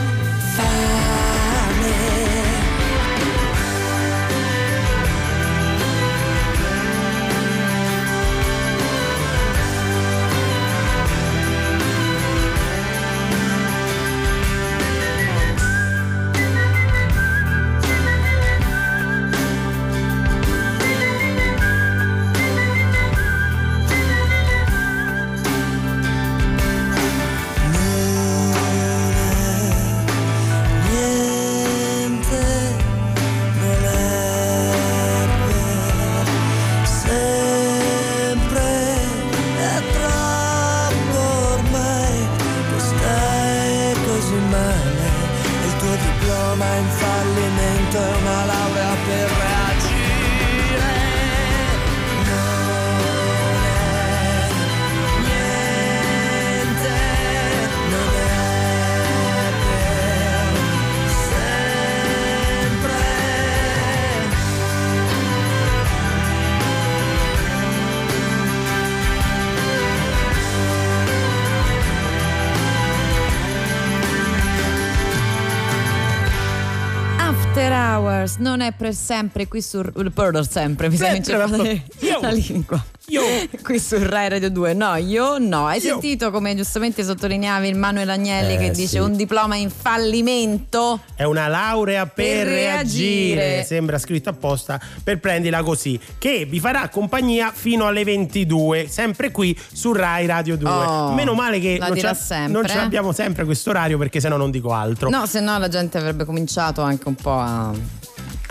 [78.52, 81.82] non è per sempre qui su per sempre mi sembra Sempre,
[82.20, 82.84] la lingua
[83.62, 85.82] qui su Rai Radio 2 no io no hai Io.
[85.90, 88.98] sentito come giustamente sottolineavi il Manuel Agnelli Eh, che dice sì.
[88.98, 93.34] un diploma in fallimento È una laurea per, Per reagire.
[93.34, 93.64] reagire.
[93.64, 99.58] sembra scritto apposta per prendila così, che vi farà compagnia fino alle 22, sempre qui
[99.72, 100.68] su Rai Radio 2.
[100.70, 104.20] Oh, Meno male che non, dirà ce- sempre, non ce l'abbiamo sempre questo orario perché
[104.20, 105.08] sennò non dico altro.
[105.10, 107.72] no se no la gente avrebbe cominciato anche un po' a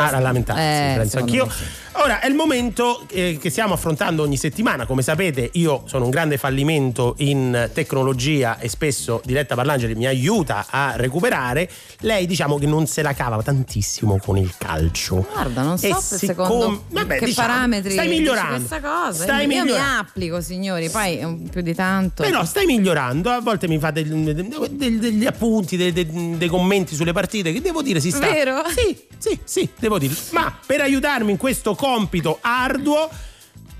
[0.09, 1.49] Ah, a lamentarsi, Eh, penso anch'io.
[1.95, 4.85] Ora è il momento eh, che stiamo affrontando ogni settimana.
[4.85, 10.67] Come sapete, io sono un grande fallimento in tecnologia e spesso Diletta Parlangeli mi aiuta
[10.69, 11.69] a recuperare.
[11.99, 15.27] Lei, diciamo che non se la cava tantissimo con il calcio.
[15.33, 16.17] Guarda, non so E siccome-
[16.47, 18.55] secondo vabbè, che diciamo, parametri stai migliorando.
[18.55, 19.23] questa cosa.
[19.23, 19.99] Stai io mi migliorando.
[19.99, 22.23] applico, signori, poi più di tanto.
[22.23, 26.95] Però stai migliorando, a volte mi fa del- del- degli appunti, dei, dei- dei commenti
[26.95, 28.19] sulle partite che devo dire si sta.
[28.31, 28.63] Vero?
[28.69, 30.13] Sì, sì, sì, devo dire.
[30.31, 33.09] Ma per aiutarmi in questo compito arduo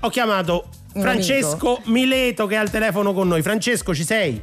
[0.00, 3.42] ho chiamato Francesco Mileto che è al telefono con noi.
[3.42, 4.40] Francesco, ci sei?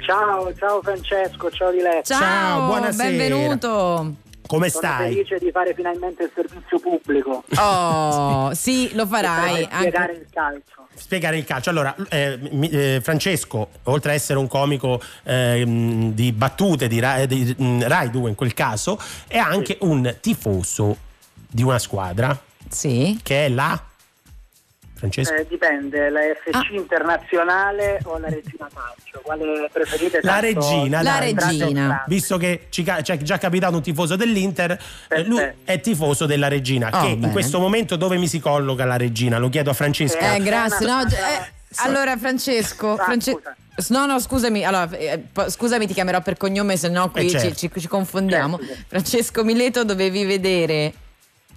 [0.00, 2.14] Ciao, ciao Francesco, ciao Diletta.
[2.14, 3.08] Ciao, buonasera.
[3.08, 4.14] benvenuto.
[4.46, 5.12] Come Sono stai?
[5.12, 7.44] felice di fare finalmente il servizio pubblico.
[7.56, 9.66] Oh, sì, lo farai.
[9.66, 10.77] Per spiegare anche- il calcio.
[10.98, 11.70] Spiegare il calcio.
[11.70, 12.38] Allora, eh,
[12.70, 18.10] eh, Francesco, oltre a essere un comico ehm, di battute di Rai, di, mm, Rai
[18.10, 20.96] 2 in quel caso, è anche un tifoso
[21.32, 22.38] di una squadra.
[22.68, 23.18] Sì.
[23.22, 23.87] Che è la
[24.98, 25.32] Francesco.
[25.34, 26.66] Eh, dipende, la FC Ah.
[26.72, 29.20] internazionale o la Regina Calcio?
[29.22, 30.20] Quale preferite?
[30.22, 31.34] La Tanto- regina, dai.
[31.34, 36.26] Tanto- Visto che ci ca- c'è già capitato un tifoso dell'Inter, eh, lui è tifoso
[36.26, 36.90] della regina.
[36.92, 37.32] Oh, che in bene.
[37.32, 39.38] questo momento dove mi si colloca la regina?
[39.38, 40.18] Lo chiedo a Francesco.
[40.18, 40.86] Eh, grazie.
[40.86, 41.52] No, gi- eh,
[41.84, 42.92] allora, Francesco.
[42.94, 43.40] Ah, France-
[43.90, 47.38] No, no, scusami, allora, eh, scusami, ti chiamerò per cognome, se no qui Eh, ci-
[47.38, 47.54] certo.
[47.54, 48.58] ci, ci confondiamo.
[48.88, 50.92] Francesco Mileto, dovevi vedere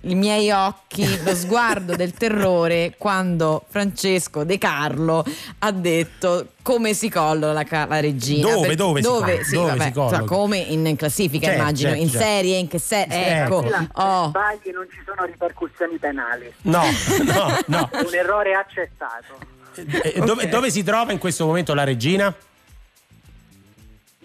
[0.04, 5.24] i miei occhi, lo sguardo del terrore quando Francesco De Carlo
[5.60, 8.50] ha detto come si colloca la, la regina.
[8.52, 9.44] Dove, Per- dove si colloca?
[9.44, 10.18] Sì, Dove vabbè, si colloca?
[10.18, 12.26] cioè, come in classifica, Certo, immagino, certo, in certo.
[12.26, 13.42] serie, in che serie.
[13.44, 13.68] Ecco.
[13.68, 14.28] Se Oh.
[14.30, 16.52] sbagli non ci sono ripercussioni penali.
[16.64, 16.84] No,
[17.24, 17.90] no, no.
[18.06, 19.38] Un errore accettato.
[19.76, 22.34] Eh, dove, dove si trova in questo momento la regina?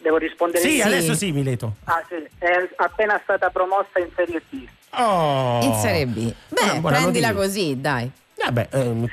[0.02, 0.84] Devo rispondere Sì, io?
[0.84, 1.74] adesso sì, Mileto.
[1.84, 2.14] Ah, sì.
[2.38, 4.66] È appena stata promossa in Serie B.
[4.98, 5.60] Oh.
[5.62, 6.32] In Serie B.
[6.48, 8.10] Beh, prendila così, dai.
[8.38, 9.08] Vabbè, ehm,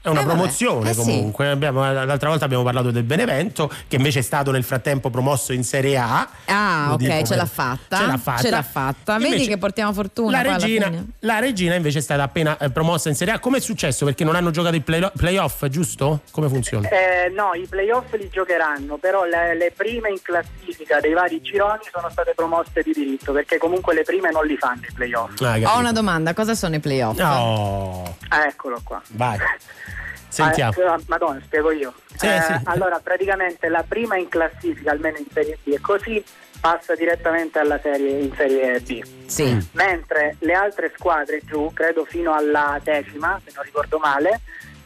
[0.00, 1.00] è una Eh, promozione Eh, sì.
[1.00, 1.48] comunque.
[1.50, 5.64] Abbiamo- l'altra volta abbiamo parlato del Benevento, che invece è stato nel frattempo promosso in
[5.64, 6.26] Serie A.
[6.46, 7.96] Ah, Lo ok, dico ce l'ha fatta.
[7.98, 8.40] Ce l'ha fatta.
[8.42, 9.16] Ce l'ha fatta.
[9.18, 10.42] Vedi Invece che portiamo fortuna.
[10.42, 10.90] La regina,
[11.20, 13.38] la regina invece è stata appena eh, promossa in Serie A.
[13.38, 14.04] Come è successo?
[14.06, 16.20] Perché non hanno giocato i play- playoff, giusto?
[16.30, 16.88] Come funziona?
[16.88, 21.82] Eh, no, i playoff li giocheranno, però le, le prime in classifica dei vari gironi
[21.92, 25.40] sono state promosse di diritto, perché comunque le prime non li fanno i playoff.
[25.42, 27.18] Ah, Ho una domanda, cosa sono i playoff?
[27.20, 29.00] Oh, Ah, eccolo qua.
[29.12, 29.38] vai.
[30.28, 30.72] Sentiamo.
[30.86, 31.92] Ah, eh, Madonna, spiego io.
[32.14, 32.60] Sì, Eh, sì.
[32.64, 36.22] Allora, praticamente la prima in classifica, almeno in Serie B, e così
[36.60, 39.02] passa direttamente alla serie, in Serie B.
[39.26, 39.68] Sì.
[39.72, 44.40] Mentre le altre squadre giù, credo fino alla decima, se non ricordo male,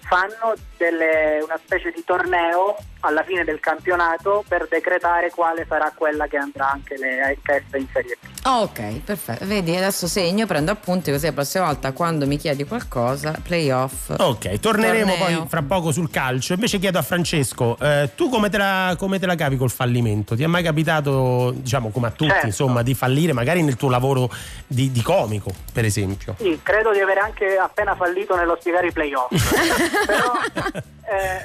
[0.07, 6.27] fanno delle- una specie di torneo alla fine del campionato per decretare quale sarà quella
[6.27, 8.47] che andrà anche le anch'esse in Serie B.
[8.47, 9.47] Oh, ok, perfetto.
[9.47, 14.11] Vedi, adesso segno, prendo appunti così la prossima volta quando mi chiedi qualcosa, playoff.
[14.19, 15.39] Ok, torneremo Torneo.
[15.39, 16.53] poi fra poco sul calcio.
[16.55, 20.35] Invece chiedo a Francesco, eh, tu come te, la, come te la cavi col fallimento?
[20.37, 22.47] Ti è mai capitato, diciamo come a tutti, Certo.
[22.47, 24.29] insomma, di fallire magari nel tuo lavoro
[24.67, 26.35] di, di comico, per esempio?
[26.39, 29.31] Sì, credo di avere anche appena fallito nello spiegare i playoff.
[30.07, 31.45] Però eh,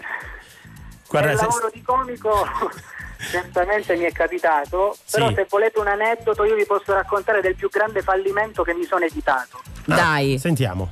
[1.10, 2.48] Guarda, nel se- lavoro di comico
[3.32, 5.34] certamente mi è capitato, però Sì.
[5.36, 9.04] se volete un aneddoto io vi posso raccontare del più grande fallimento che mi sono
[9.06, 9.62] evitato.
[9.90, 10.90] Ah, Sentiamo.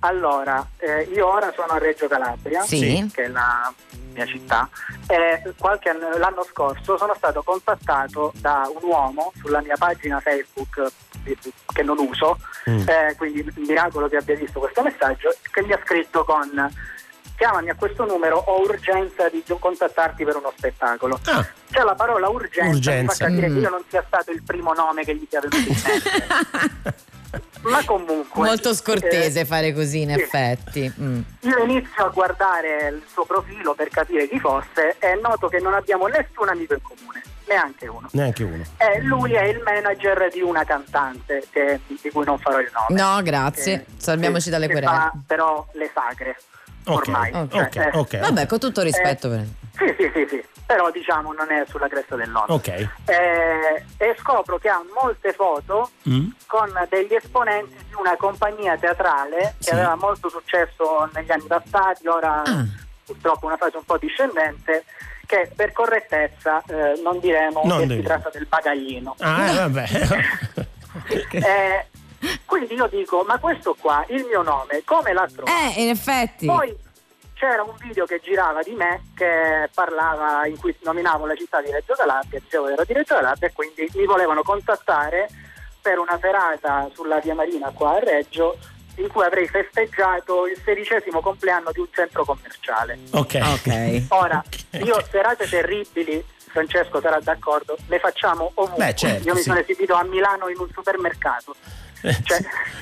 [0.00, 3.10] Allora, eh, io ora sono a Reggio Calabria, Sì.
[3.12, 3.72] che è la
[4.12, 4.68] mia città,
[5.08, 10.86] e qualche anno- l'anno scorso sono stato contattato da un uomo sulla mia pagina Facebook
[11.72, 12.38] che non uso,
[12.68, 12.86] Mm.
[12.86, 16.50] eh, quindi miracolo che abbia visto questo messaggio, che mi ha scritto con
[17.36, 21.18] chiamami a questo numero, ho urgenza di contattarti per uno spettacolo.
[21.70, 23.00] C'è la parola urgenza, Urgenza.
[23.00, 23.54] mi fa capire Mm.
[23.54, 26.94] che io non sia stato il primo nome che gli sia venuto in mente.
[27.62, 28.44] Ma comunque...
[28.44, 30.20] Molto scortese eh, fare così, in sì.
[30.20, 30.92] effetti.
[31.00, 31.20] Mm.
[31.40, 35.72] Io inizio a guardare il suo profilo per capire chi fosse e noto che non
[35.74, 38.06] abbiamo nessun amico in comune, neanche uno.
[38.12, 38.62] Neanche uno.
[38.76, 43.00] E lui è il manager di una cantante che- di cui non farò il nome.
[43.02, 43.86] No, grazie.
[43.96, 44.92] Salviamoci dalle che querele.
[44.92, 46.36] fa però le sagre Ok,
[46.86, 47.30] ormai.
[47.32, 48.18] ok, Cioè, eh, ok.
[48.18, 49.28] Vabbè, con tutto rispetto.
[49.28, 49.44] per-
[49.76, 52.52] Sì, sì, sì, sì, però diciamo non è sulla cresta dell'onda.
[52.52, 52.68] Ok.
[52.68, 56.28] Eh, e scopro che ha molte foto Mm.
[56.46, 59.70] con degli esponenti di una compagnia teatrale che Sì.
[59.70, 62.64] aveva molto successo negli anni passati, ora Ah.
[63.04, 64.84] purtroppo una fase un po' discendente,
[65.26, 68.02] che per correttezza eh, non diremo Non che si devi.
[68.02, 69.14] tratta del bagaglino.
[69.20, 69.86] Ah, eh, vabbè.
[71.30, 71.86] Eh,
[72.44, 75.76] quindi io dico, ma questo qua, il mio nome, come l'ha trovato?
[75.76, 76.46] Eh, in effetti.
[76.46, 76.76] Poi
[77.34, 81.70] c'era un video che girava di me che parlava, in cui nominavo la città di
[81.70, 85.28] Reggio Calabria, dicevo che ero di Reggio Calabria e quindi mi volevano contattare
[85.82, 88.56] per una serata sulla via Marina qua a Reggio
[88.96, 92.98] in cui avrei festeggiato il sedicesimo compleanno di un centro commerciale.
[93.10, 93.40] Ok.
[93.42, 94.02] Ok.
[94.08, 94.42] Ora,
[94.82, 96.24] io serate terribili,
[96.54, 98.84] Francesco sarà d'accordo, le facciamo ovunque.
[98.86, 99.48] Beh, certo, io mi sì.
[99.48, 101.56] sono esibito a Milano in un supermercato.
[102.00, 102.38] Cioè,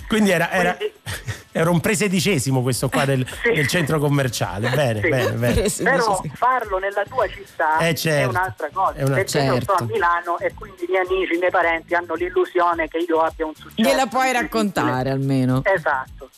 [0.09, 0.95] Quindi era, era, quindi-
[1.53, 4.69] era un presedicesimo questo qua del, del centro commerciale.
[4.71, 5.09] Bene, Sì.
[5.09, 5.71] bene, bene.
[5.83, 8.29] Però farlo nella tua città Eh, è certo.
[8.29, 8.99] un'altra cosa.
[8.99, 9.93] È una- perché io sto a certo.
[9.93, 13.55] Milano e quindi i miei amici, i miei parenti hanno l'illusione che io abbia un
[13.55, 13.75] successo.
[13.89, 15.63] Gliela puoi raccontare almeno.
[15.65, 16.29] Esatto.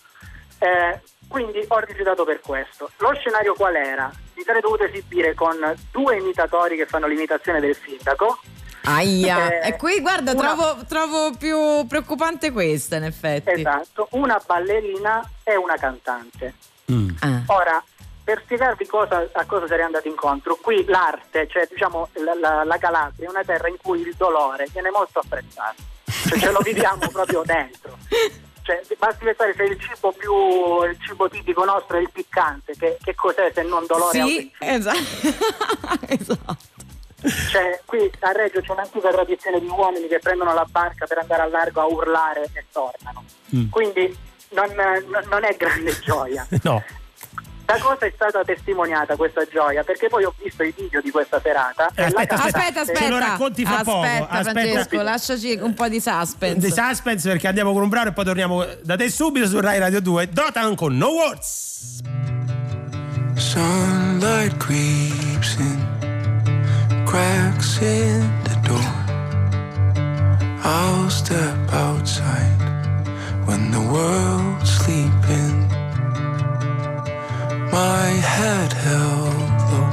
[0.58, 2.90] Eh, quindi ho rifiutato per questo.
[2.98, 4.10] Lo scenario qual era?
[4.34, 5.56] Mi sarei dovuto esibire con
[5.90, 8.38] due imitatori che fanno l'imitazione del sindaco.
[8.86, 9.60] Aia.
[9.60, 13.50] Eh, e qui guarda, una- trovo, trovo più preoccupante questa, in effetti.
[13.50, 16.54] Esatto, una ballerina e una cantante.
[16.92, 17.08] Mm.
[17.20, 17.42] Ah.
[17.46, 17.82] Ora,
[18.22, 22.76] per spiegarvi cosa, a cosa sarei andato incontro, qui l'arte, cioè diciamo la, la- la
[22.78, 25.82] Calabria è una terra in cui il dolore viene molto apprezzato,
[26.28, 27.96] cioè ce lo viviamo proprio dentro.
[28.64, 32.96] Cioè, basti pensare se il cibo più il cibo tipico nostro è il piccante, che,
[33.02, 34.98] che cos'è se non dolore Sì, esatto.
[36.08, 36.56] esatto.
[37.50, 41.42] Cioè, qui a Reggio c'è un'antica tradizione di uomini che prendono la barca per andare
[41.42, 43.24] al largo a urlare e tornano.
[43.54, 43.68] Mm.
[43.68, 44.16] Quindi
[44.50, 46.46] non, non- non è grande gioia.
[46.62, 46.82] No.
[47.64, 49.82] Da cosa è stata testimoniata questa gioia?
[49.82, 51.90] Perché poi ho visto i video di questa serata.
[51.94, 52.98] e la aspetta, cantante- Aspetta, aspetta.
[53.00, 54.00] Ce lo racconti fra poco.
[54.02, 54.60] Aspetta, Aspetta.
[54.60, 56.58] Francesco, lasciaci un po' di suspense.
[56.58, 59.78] Di suspense perché andiamo con un brano e poi torniamo da te subito su Rai
[59.78, 60.28] Radio 2.
[60.28, 62.00] Dotan con No Words.
[63.36, 69.02] Sunlight creeps in, cracks in the door.
[70.62, 72.62] I'll step outside
[73.46, 75.70] when the world's sleeping.
[77.74, 79.34] My head held
[79.72, 79.90] low,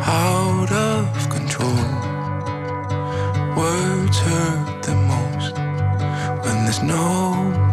[0.00, 1.86] out of control.
[3.54, 5.54] Words hurt the most
[6.42, 7.65] when there's no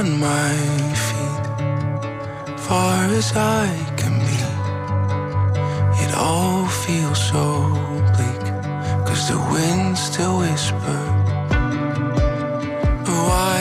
[0.00, 0.54] on my
[1.06, 1.44] feet,
[2.66, 3.66] far as I
[4.00, 4.40] can be.
[6.04, 7.44] It all feels so
[8.14, 8.44] bleak,
[9.06, 11.10] cause the wind still whispers.
[13.04, 13.58] But why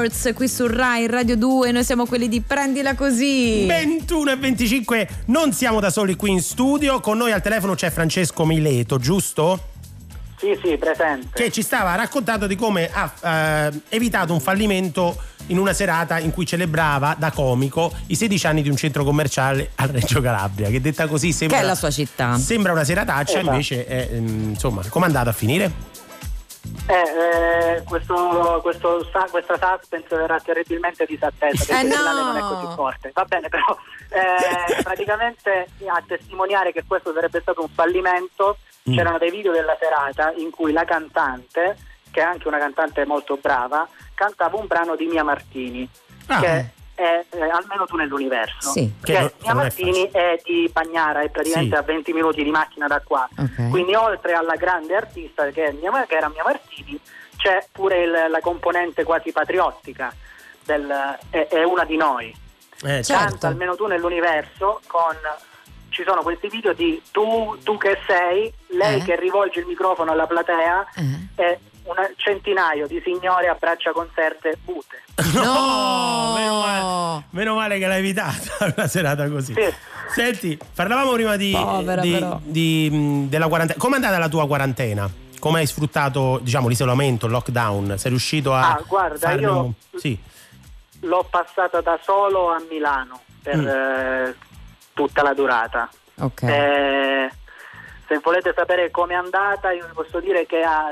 [0.00, 1.72] Words qui su Rai Radio 2.
[1.72, 3.66] Noi siamo quelli di Prendila Così.
[3.66, 7.90] 21 e 25 non siamo da soli qui in studio, con noi al telefono c'è
[7.90, 9.62] Francesco Mileto, giusto?
[10.38, 11.28] Sì, sì, presente.
[11.34, 15.18] Che ci stava raccontando di come ha eh, evitato un fallimento
[15.48, 19.72] in una serata in cui celebrava da comico i 16 anni di un centro commerciale
[19.74, 22.38] a Reggio Calabria, che detta così sembra, Che è la sua città.
[22.38, 23.50] sembra una serataccia, Esatto.
[23.50, 25.70] invece è, ehm, insomma, com'è andata a finire?
[26.90, 31.94] Eh, eh, questo, questo sa- questa suspense verrà terribilmente disattesa perché Eh, no.
[31.94, 33.10] finale non è così forte.
[33.14, 33.76] Va bene, però
[34.10, 38.58] eh, praticamente a testimoniare che questo sarebbe stato un fallimento
[38.88, 38.94] Mm.
[38.96, 41.76] c'erano dei video della serata in cui la cantante,
[42.10, 45.86] che è anche una cantante molto brava, cantava un brano di Mia Martini,
[46.28, 46.40] Ah.
[46.40, 48.70] che è eh, almeno tu nell'universo.
[48.72, 48.80] Sì.
[49.06, 51.80] Non- Mia non è Martini è, di Bagnara, è praticamente Sì.
[51.80, 53.26] a 20 minuti di macchina da qua.
[53.38, 53.70] Ok.
[53.70, 56.98] Quindi oltre alla grande artista che, è Mia, che era Mia Martini,
[57.36, 60.14] c'è pure il- la componente quasi patriottica,
[60.64, 62.34] del, è, è una di noi.
[62.82, 63.12] Eh, Certo.
[63.12, 65.16] Canta almeno tu nell'universo con...
[65.88, 69.04] Ci sono questi video di tu, tu che sei, lei Eh.
[69.04, 71.42] che rivolge il microfono alla platea Eh.
[71.42, 75.02] e un centinaio di signore a braccia conserte mute.
[75.32, 79.54] No, meno male, meno male che l'hai evitata una serata così.
[79.54, 79.74] Sì.
[80.12, 83.78] Senti, parlavamo prima di, Povera, di- di, mh, della quarantena.
[83.78, 85.08] Com'è andata la tua quarantena?
[85.38, 87.96] Come hai sfruttato, diciamo, l'isolamento, il lockdown?
[87.96, 90.18] Sei riuscito a Ah, guarda, io- un- Sì.
[91.02, 93.66] L'ho passata da solo a Milano per Mm.
[93.66, 94.34] eh,
[94.92, 95.88] tutta la durata.
[96.18, 96.42] Ok.
[96.42, 97.30] Eh,
[98.06, 100.90] se volete sapere com'è andata, io vi posso dire che a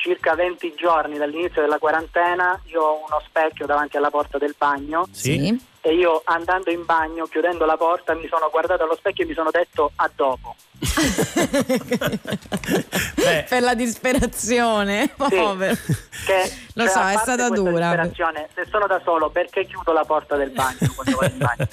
[0.00, 5.06] circa 20 giorni dall'inizio della quarantena io ho uno specchio davanti alla porta del bagno
[5.10, 5.68] Sì.
[5.82, 9.34] E io andando in bagno, chiudendo la porta, mi sono guardato allo specchio e mi
[9.34, 10.54] sono detto a dopo.
[13.14, 15.02] Beh, per la disperazione.
[15.28, 15.36] Sì.
[15.36, 15.74] Povero.
[16.26, 17.70] Che, Lo cioè, so, è stata dura.
[17.88, 21.68] disperazione, Se sono da solo, perché chiudo la porta del bagno quando vado in bagno?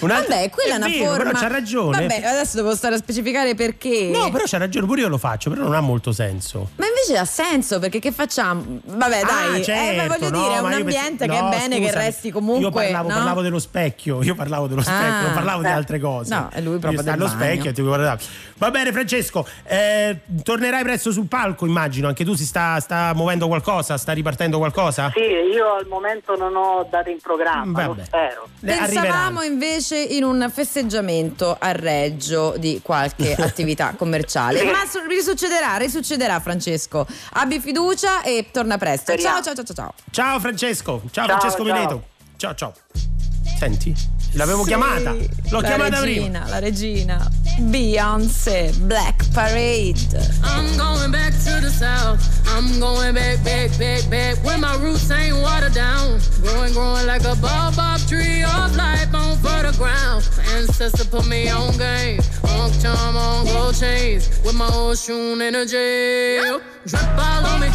[0.00, 1.24] un'altra- Vabbè, quella è, una vero, forma.
[1.24, 2.06] Però c'ha ragione.
[2.06, 4.10] Vabbè, adesso devo stare a specificare perché.
[4.12, 6.70] No, però c'ha ragione, pure io lo faccio, però non ha molto senso.
[6.76, 8.64] Ma invece ha senso perché che facciamo?
[8.84, 11.50] Vabbè, Ah, dai, eh, certo, ma voglio no, dire, è un ambiente penso- che no,
[11.50, 12.62] è bene che scusami, resti comunque.
[12.64, 13.14] Io parlavo, no?
[13.14, 15.20] parlavo dello specchio, io parlavo dello specchio, Ah.
[15.22, 15.70] non parlavo di Eh.
[15.72, 16.34] altre cose.
[16.34, 18.20] No, e lui proprio Io sta allo specchio e ti guardavo.
[18.56, 22.08] Va bene, Francesco, eh, tornerai presto sul palco, immagino.
[22.08, 25.10] Anche tu si sta, sta muovendo qualcosa, sta ripartendo qualcosa?
[25.14, 28.04] Sì, io al momento non ho date in programma, lo Vabbè.
[28.06, 28.48] spero.
[28.60, 29.42] Le Pensavamo arriveranno.
[29.42, 34.58] invece in un festeggiamento a Reggio di qualche attività commerciale.
[34.60, 34.66] Sì.
[34.66, 37.06] Ma su- risuccederà, risuccederà Francesco.
[37.34, 39.16] Abbi fiducia e torna presto.
[39.16, 39.94] Ciao ciao ciao ciao.
[40.10, 41.72] Ciao Francesco, ciao, Ciao, Francesco ciao.
[41.74, 42.02] Mileto.
[42.36, 43.13] Ciao ciao.
[43.58, 43.94] Senti,
[44.32, 45.12] l'avevo Sì, chiamata.
[45.12, 46.48] L'ho la chiamata regina, prima.
[46.48, 47.30] La regina.
[47.60, 49.96] Beyoncé, Black Parade.
[50.42, 52.20] I'm going back to the south.
[52.56, 54.44] I'm going back, back, back, back.
[54.44, 56.20] Where my roots ain't watered down.
[56.42, 60.28] Growing, growing like a baobab tree of life on fertile ground.
[60.36, 62.20] My ancestor put me on game.
[62.48, 64.28] On charm, on gold chains.
[64.44, 66.40] With my old shoe energy.
[66.86, 67.68] Drip all on me.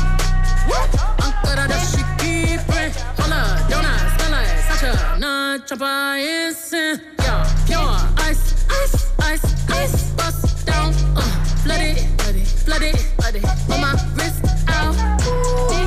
[1.24, 2.60] Uncle that she keep.
[3.18, 5.18] Hold up, donuts, smell like Sacha.
[5.50, 7.02] Not chopper instant.
[7.18, 7.80] Yeah, pure
[8.20, 10.12] ice, ice, ice, ice.
[10.12, 11.22] Bust down, uh,
[11.64, 13.46] flood it, flood it, flood it, flood it.
[13.74, 14.94] On my wrist out.
[15.26, 15.79] Ooh,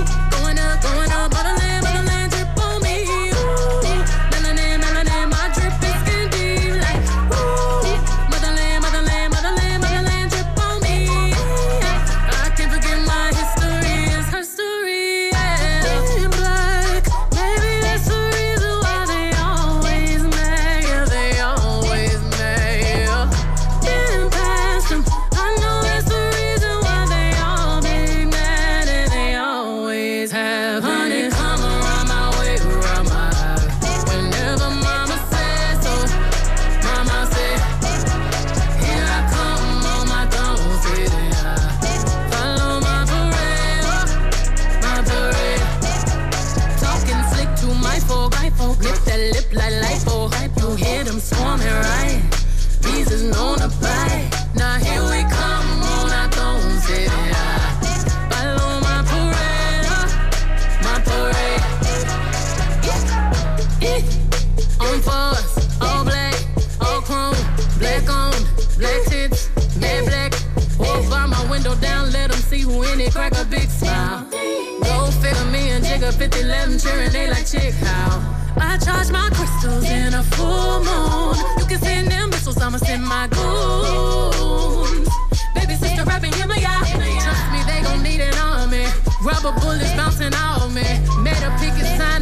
[76.02, 78.18] Jigga 50 11 cheering, they like chick how.
[78.56, 81.36] I charge my crystals in a full moon.
[81.60, 85.08] You can send them missiles, I'ma send my goons.
[85.54, 86.86] Baby sister rapping, hear me out.
[86.86, 88.84] Trust me, they gon' need an army.
[89.22, 90.82] Rubber bullets bouncing off me.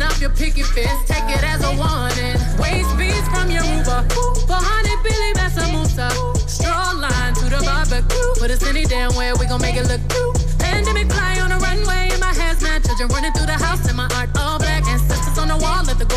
[0.03, 2.37] off your picket fence, take it as a warning.
[2.61, 4.05] Waste beats from your Uber.
[4.45, 6.11] For honey, Billy, that's a Musa.
[6.47, 8.35] Straw line to the barbecue.
[8.37, 10.40] Put us any damn way, we gon' make it look cute.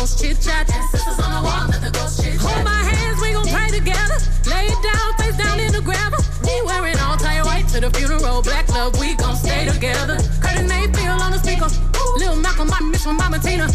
[0.04, 0.68] Ghost chit chat.
[0.68, 2.44] Ancestors on the wall, let the ghost chit chat.
[2.44, 4.20] Hold my hands, we gon' pray together.
[4.52, 6.20] Lay down, face down in the gravel.
[6.44, 8.42] Me wearing all tie white to the funeral.
[8.42, 10.20] Black love, we gon' stay together.
[10.44, 11.72] Curtis Mayfield on the speaker.
[12.20, 13.66] Lil Malcolm, my miss from Mama Tina.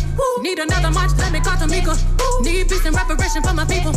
[0.41, 1.97] Need another march, let me call Tamika.
[2.45, 3.93] Need peace and reparation for my people.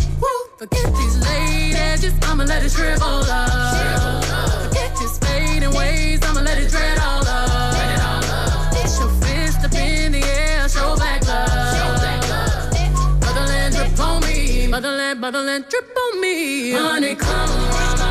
[0.57, 4.25] Forget these late edges, I'ma let it shrivel up.
[4.65, 7.22] Forget this fading ways, I'ma let it dread up.
[14.73, 16.73] Me, motherland, motherland drip on me.
[16.73, 18.02] Honey,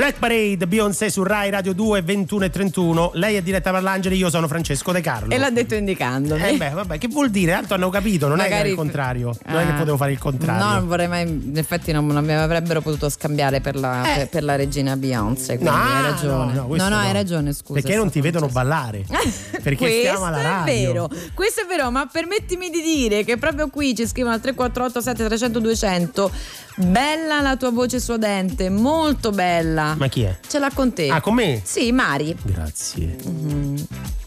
[0.00, 3.10] Black Parade, Beyoncé su Rai Radio 2 21 e 31.
[3.16, 5.30] Lei è Diretta Parlangeli, io sono Francesco De Carlo.
[5.30, 6.42] E l'ha detto indicandomi.
[6.42, 7.52] Eh beh, vabbè, che vuol dire?
[7.52, 9.36] Tanto hanno capito, non è che era Magari- il contrario.
[9.44, 9.74] Non è che Ah.
[9.74, 10.64] potevo fare il contrario.
[10.64, 11.28] No, non vorrei mai.
[11.28, 15.58] In effetti, non, non mi avrebbero potuto scambiare per la, per, per la regina Beyoncé.
[15.58, 16.52] Quindi No, hai ragione.
[16.54, 16.96] no, no, no, no.
[16.96, 17.78] hai ragione, scusa.
[17.82, 19.04] Perché non ti vedono ballare?
[19.62, 20.72] Perché stiamo alla è radio.
[20.92, 25.02] vero, questo è vero, ma permettimi di dire che proprio qui ci scrivono al 348
[25.02, 26.30] 7300 200
[26.76, 29.89] bella la tua voce suadente, molto bella.
[29.96, 30.38] Ma chi è?
[30.48, 31.08] Ce l'ha con te.
[31.08, 31.60] Ah, con me?
[31.64, 32.36] Sì, Mari.
[32.42, 33.16] Grazie.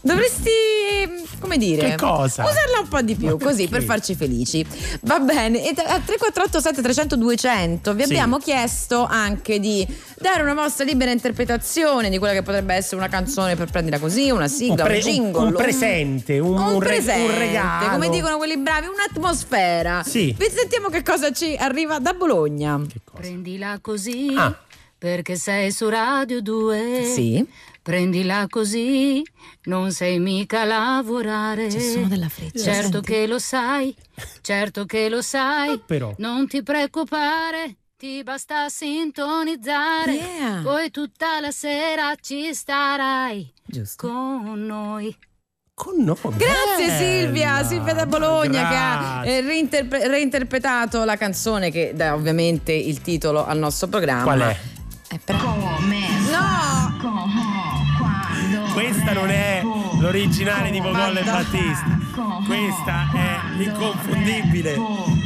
[0.00, 0.50] Dovresti,
[1.40, 2.42] come dire, Che cosa?
[2.44, 4.64] usarla un po' di più, così per farci felici.
[5.02, 5.64] Va bene.
[5.64, 8.10] E a 348 7300 200 vi Sì.
[8.10, 9.86] abbiamo chiesto anche di
[10.20, 14.30] dare una vostra libera interpretazione di quella che potrebbe essere una canzone per prendila così,
[14.30, 17.90] una Un, sigla, pre- un jingle, un presente, un, un re- presente, un regalo.
[17.92, 20.02] come dicono quelli bravi, un'atmosfera.
[20.04, 20.34] Sì.
[20.36, 22.78] Vi sentiamo che cosa ci arriva da Bologna.
[23.14, 24.54] Prendila così, Ah.
[25.04, 27.02] Perché sei su Radio 2.
[27.04, 27.46] Sì.
[27.82, 29.22] Prendila così,
[29.64, 31.66] non sei mica a lavorare.
[31.66, 33.12] C'è il suono della freccia, Certo senti?
[33.12, 33.94] che lo sai,
[34.40, 35.78] certo che lo sai.
[35.84, 36.14] però.
[36.16, 40.12] Non ti preoccupare, ti basta sintonizzare.
[40.12, 40.62] Yeah.
[40.62, 44.06] Poi tutta la sera ci starai Giusto.
[44.08, 45.14] con noi.
[45.74, 46.16] Con noi.
[46.38, 46.96] Grazie Bella.
[46.96, 49.36] Silvia, Silvia da Bologna che ha Grazie.
[49.36, 54.22] eh, reinterpre- reinterpretato la canzone che dà ovviamente il titolo al nostro programma.
[54.22, 54.56] Qual è?
[55.18, 56.13] Per...
[58.74, 59.62] Questa non è
[60.00, 62.02] l'originale di Mogol e Battista.
[62.46, 64.76] Questa è l'inconfondibile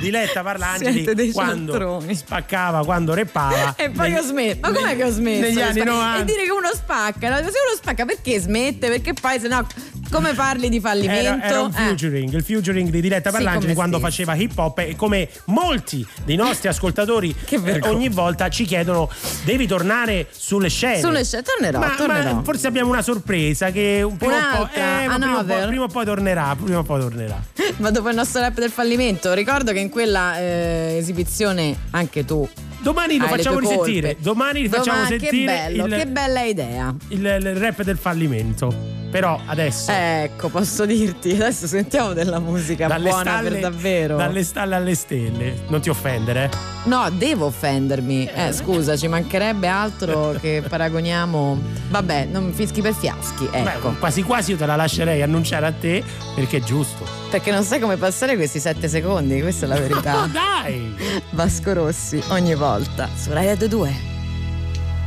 [0.00, 2.14] Diletta Parlangeli quando cialtroni.
[2.14, 3.74] spaccava, quando reppava.
[3.76, 4.58] E poi ho smesso.
[4.60, 5.40] Ma com'è che ho smesso?
[5.40, 6.20] Negli anni spa- 90.
[6.20, 7.36] E dire che uno spacca.
[7.36, 8.88] Se uno spacca perché smette?
[8.88, 9.66] Perché poi se no
[10.10, 11.20] come parli di fallimento?
[11.28, 11.72] Era, era un Eh.
[11.88, 14.24] featuring, il featuring di Diletta Sì, Parlangeli come quando stessi.
[14.24, 19.10] faceva hip hop e come molti dei nostri ascoltatori eh, ogni volta ci chiedono
[19.44, 21.00] devi tornare sulle scene.
[21.00, 22.34] Sulle scene, tornerò, Ma, tornerò.
[22.36, 23.36] ma forse abbiamo una sorpresa
[23.72, 25.66] che un prima, o poi, eh, ma prima, o poi, another.
[25.68, 27.42] prima o poi tornerà, prima o poi tornerà.
[27.78, 32.48] Ma dopo il nostro rap del fallimento, ricordo che in quella eh, esibizione anche tu.
[32.80, 34.16] Domani lo facciamo risentire.
[34.18, 36.94] Domani rifacciamo Domani- sentire Che bello, il, che bella idea.
[37.08, 38.97] il- il rap del fallimento.
[39.10, 44.16] Però adesso Ecco, posso dirti, adesso sentiamo della musica dalle buona stalle, per davvero.
[44.16, 45.62] dalle stalle alle stelle.
[45.68, 46.50] Non ti offendere, eh?
[46.84, 48.26] No, devo offendermi.
[48.26, 51.58] Eh, scusa, ci mancherebbe altro che paragoniamo.
[51.88, 53.88] Vabbè, non fischi per fiaschi, ecco.
[53.90, 56.02] Beh, quasi quasi io te la lascerei annunciare a te
[56.34, 57.06] perché è giusto.
[57.30, 60.28] Perché non sai come passare questi sette secondi, questa è la verità.
[60.32, 60.94] Dai!
[61.30, 63.96] Vasco Rossi, ogni volta, su Rai Radio 2.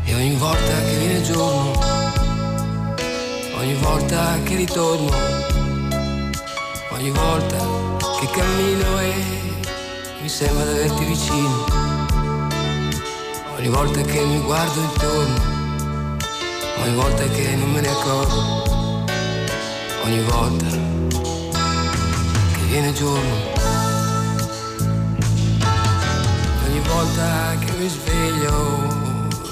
[0.05, 1.73] E ogni volta che viene giorno,
[3.61, 5.11] ogni volta che ritorno,
[6.93, 7.57] ogni volta
[8.19, 9.13] che cammino e
[10.19, 11.65] mi sembra di averti vicino,
[13.55, 16.17] ogni volta che mi guardo intorno,
[16.81, 18.63] ogni volta che non me ne accorgo,
[20.05, 23.59] ogni volta che viene giorno.
[26.65, 28.87] Ogni volta che mi sveglio,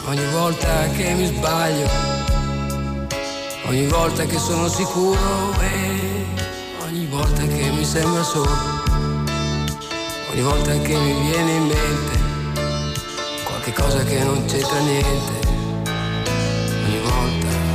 [0.06, 1.88] ogni volta che mi sbaglio,
[3.70, 6.26] ogni volta che sono sicuro e
[6.86, 8.50] ogni volta che mi sembra solo,
[10.32, 12.20] ogni volta che mi viene in mente
[13.44, 15.48] qualche cosa che non c'entra niente,
[16.84, 17.69] ogni volta.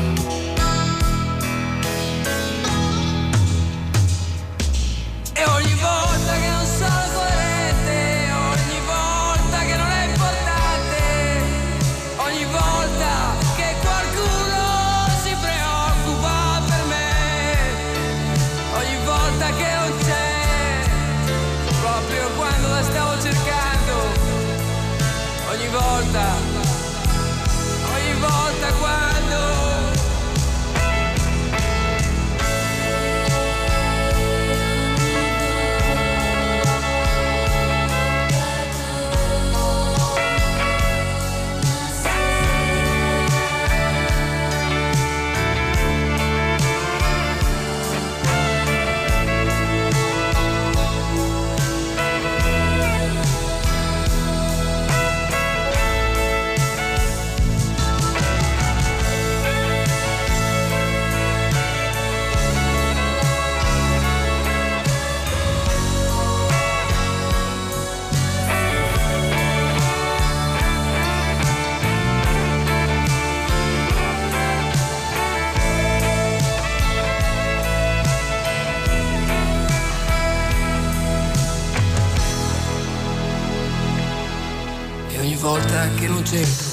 [86.24, 86.64] C'entro,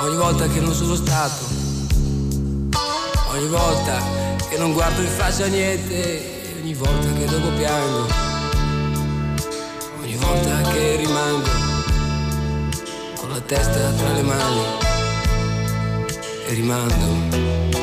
[0.00, 1.44] ogni volta che non sono stato,
[3.28, 4.02] ogni volta
[4.48, 8.06] che non guardo in faccia niente, ogni volta che dopo piango,
[10.00, 11.50] ogni volta che rimango
[13.16, 14.62] con la testa tra le mani
[16.46, 17.81] e rimando.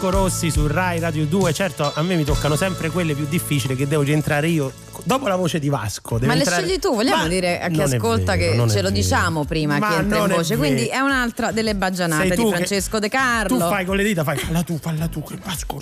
[0.00, 3.76] Vasco Rossi su Rai Radio 2, certo a me mi toccano sempre quelle più difficili
[3.76, 4.72] che devo rientrare io
[5.04, 6.18] dopo la voce di Vasco.
[6.20, 8.90] Ma le entrare- scegli tu, vogliamo Ma dire a chi ascolta vero, che ce lo
[8.90, 10.56] diciamo prima Ma che entra in non è voce.
[10.56, 13.58] Quindi è un'altra delle baggianate di Francesco De Carlo.
[13.58, 15.78] Tu fai con le dita, fai falla tu, falla tu, che Vasco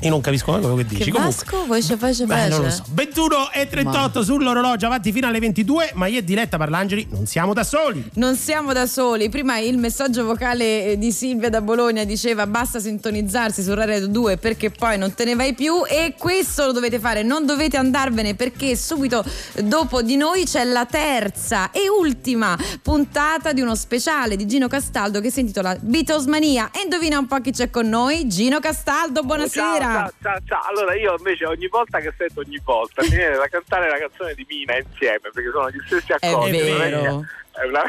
[0.00, 1.04] Io non capisco mai quello che dici.
[1.04, 2.76] Che Comunque, Vasco, voce, voce, Beh, non lo voce.
[2.76, 2.84] so.
[2.90, 7.52] 21 e 38 sull'orologio, avanti fino alle 22, ma io e Diletta Parlangeli non siamo
[7.52, 8.10] da soli.
[8.14, 9.28] Non siamo da soli.
[9.28, 14.08] Prima il messaggio vocale eh, di Silvia da Bologna diceva basta sintonizzarsi su Rai Radio
[14.08, 17.76] 2 perché poi non te ne vai più e questo lo dovete fare, non dovete
[17.76, 19.22] andarvene perché subito
[19.62, 25.20] dopo di noi c'è la terza e ultima puntata di uno speciale di Gino Castaldo
[25.20, 28.26] che si intitola Beatlesmania e indovina un po' chi c'è con noi?
[28.26, 29.84] Gino Castaldo, buonasera.
[29.84, 30.62] Ciao, ciao, ciao.
[30.68, 34.32] Allora io invece ogni volta che sento ogni volta mi viene da cantare la canzone
[34.34, 36.56] di Mina insieme perché sono gli stessi accordi.
[36.56, 37.24] non vero.
[37.54, 37.82] È una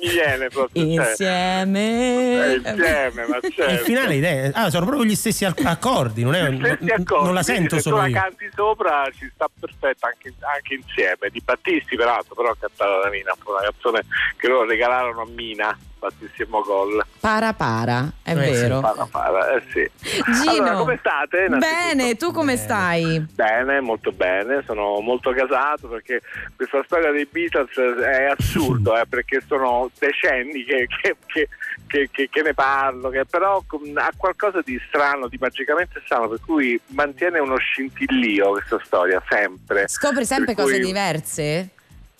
[0.00, 0.82] mi viene proprio.
[0.94, 2.44] cioè, Insieme.
[2.46, 3.72] eh, insieme, ma certo.
[3.72, 4.50] Il finale idea.
[4.54, 7.42] Ah, sono proprio gli stessi ac- accordi, non, è, Gli stessi non- accordi, non la
[7.42, 8.14] sento se solo tu la io.
[8.14, 13.10] canti sopra ci sta perfetta anche, anche insieme di Battisti peraltro però ha cantato da
[13.10, 14.02] Mina fu una canzone
[14.38, 18.80] che loro regalarono a Mina battissimo gol Para para, è Eh sì, vero.
[18.80, 19.88] para, para, eh sì.
[20.00, 20.50] Gino.
[20.50, 21.48] Allora, come state?
[21.48, 23.20] Bene, tu come stai?
[23.32, 26.20] Bene, molto bene, sono molto casato perché
[26.56, 31.48] questa storia dei Beatles è assurdo, eh, perché sono decenni che, che- che-
[31.86, 33.62] che- che- che ne parlo, che però
[33.94, 39.86] ha qualcosa di strano, di magicamente strano, per cui mantiene uno scintillio questa storia, sempre.
[39.86, 41.68] Scopri sempre Per cose cui- diverse?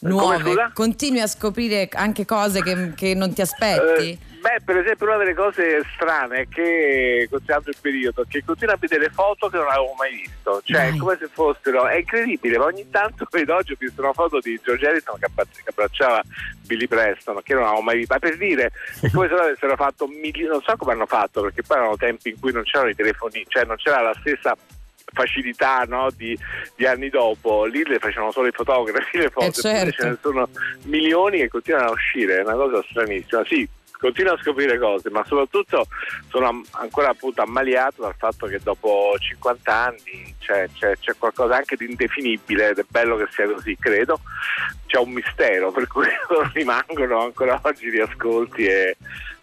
[0.02, 0.70] Nuove?
[0.74, 4.10] Continui a scoprire anche cose che, che non ti aspetti?
[4.10, 8.74] Eh, beh, per esempio, una delle cose strane è che, considerando il periodo, che continuo
[8.74, 10.60] a vedere foto che non avevo mai visto.
[10.64, 11.86] Cioè, è come se fossero.
[11.86, 15.26] È incredibile, ma ogni tanto vedo oggi ho visto una foto di George Harrison che
[15.26, 16.20] abbra- che abbracciava
[16.66, 18.14] Billy Preston, che non avevo mai visto.
[18.14, 21.62] Ma per dire, è come se avessero fatto mili- non so come hanno fatto, perché
[21.62, 24.56] poi erano tempi in cui non c'erano i telefoni, cioè non c'era la stessa
[25.12, 26.36] facilità no, di,
[26.76, 29.92] di anni dopo lì le facevano solo i fotografi le foto Eh, certo.
[30.02, 30.48] ce ne sono
[30.84, 33.68] milioni che continuano a uscire è una cosa stranissima sì
[33.98, 35.86] continuo a scoprire cose ma soprattutto
[36.28, 41.76] sono ancora appunto ammaliato dal fatto che dopo 50 anni c'è, c'è- c'è qualcosa anche
[41.76, 44.18] di indefinibile ed è bello che sia così credo
[44.86, 46.06] c'è un mistero per cui
[46.54, 48.96] rimangono ancora oggi gli ascolti e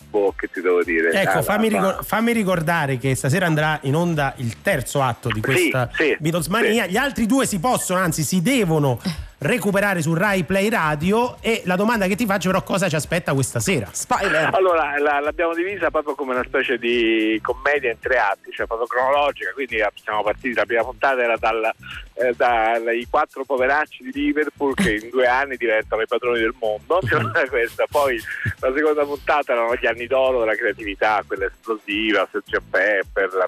[0.09, 3.79] boh che ti devo dire Ecco, Ah, fammi, ma- ricor- fammi ricordare che stasera andrà
[3.83, 6.87] in onda il terzo atto di questa sì, Beatlesmania.
[6.87, 8.99] Gli altri due si possono, anzi si devono
[9.39, 13.33] recuperare su Rai Play Radio e la domanda che ti faccio però cosa ci aspetta
[13.33, 13.87] questa sera?
[13.91, 14.49] Spoiler!
[14.53, 18.87] Allora, la- l'abbiamo divisa proprio come una specie di commedia in tre atti, cioè proprio
[18.87, 21.71] cronologica, quindi siamo partiti, la prima puntata era dal-
[22.15, 26.99] eh, dai quattro poveracci di Liverpool che in due anni diventano i padroni del mondo,
[27.31, 27.85] da questa.
[27.89, 28.21] poi
[28.59, 33.47] la seconda puntata erano gli anni d'oro della creatività, quella esplosiva, Sergio Pepper, la,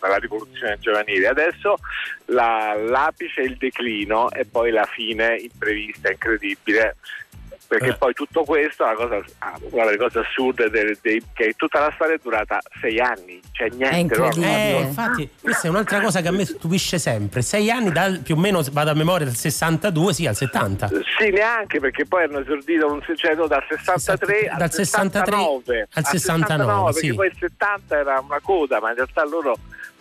[0.00, 1.76] la rivoluzione giovanile, adesso
[2.26, 6.96] la- l'apice è il declino e poi la fine imprevista, incredibile.
[7.68, 7.96] Perché Eh.
[7.96, 11.90] poi tutto questo, la cosa, ah, una delle cose assurde del- dei- che tutta la
[11.96, 14.16] storia è durata sei anni, cioè niente.
[14.16, 14.30] no?
[14.36, 17.42] Eh, infatti, questa è un'altra cosa che a me stupisce sempre.
[17.42, 20.86] Sei anni dal più o meno vado a memoria dal 62, sì, al 70.
[21.18, 25.88] Sì, neanche perché poi hanno esordito un cioè, no, dal 63 al Dal 63 69,
[25.92, 27.00] al 69, sì.
[27.00, 29.56] perché poi il 70 era una coda, ma in realtà loro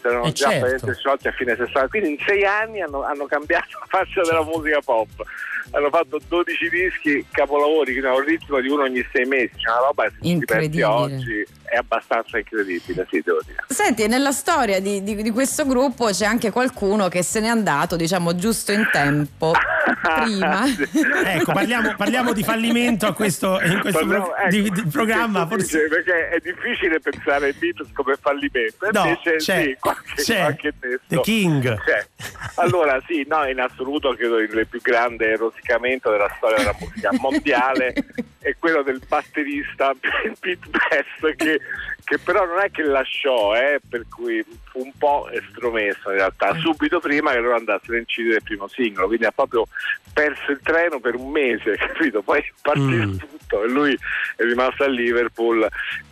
[0.08, 0.94] erano Eh, già certo.
[0.94, 4.80] sciolti a fine 60, quindi in sei anni hanno, hanno cambiato la faccia della musica
[4.84, 5.10] pop.
[5.72, 9.50] Hanno fatto 12 dischi capolavori, quindi a un ritmo di uno ogni sei mesi.
[9.58, 10.84] C'è una roba che Incredibile.
[10.86, 13.64] oggi è abbastanza incredibile, sì, devo dire.
[13.68, 17.96] Senti, nella storia di, di- di questo gruppo c'è anche qualcuno che se n'è andato,
[17.96, 19.54] diciamo, giusto in tempo,
[20.02, 20.64] prima.
[21.26, 25.48] Ecco, parliamo, parliamo di fallimento a questo, in questo Parliamo- pro- ecco, di- di programma.
[25.48, 30.22] perché- Forse perché è difficile pensare ai Beatles come fallimento, No, invece c'è, sì, qualche,
[30.22, 30.40] c'è.
[30.40, 31.00] qualche testo.
[31.08, 31.84] The King.
[31.84, 32.08] C'è.
[32.56, 37.94] Allora sì, no, in assoluto credo il più grande rosicamento della storia della musica mondiale
[38.40, 39.94] è quello del batterista
[40.40, 41.60] Pete Best che,
[42.04, 46.54] che però non è che lasciò, eh, per cui fu un po' estromesso in realtà,
[46.60, 49.68] subito prima che loro andassero a incidere il primo singolo, quindi ha proprio
[50.14, 52.22] perso il treno per un mese, capito?
[52.22, 53.18] Poi è partito Mm.
[53.18, 53.98] tutto e lui
[54.36, 55.68] è rimasto a Liverpool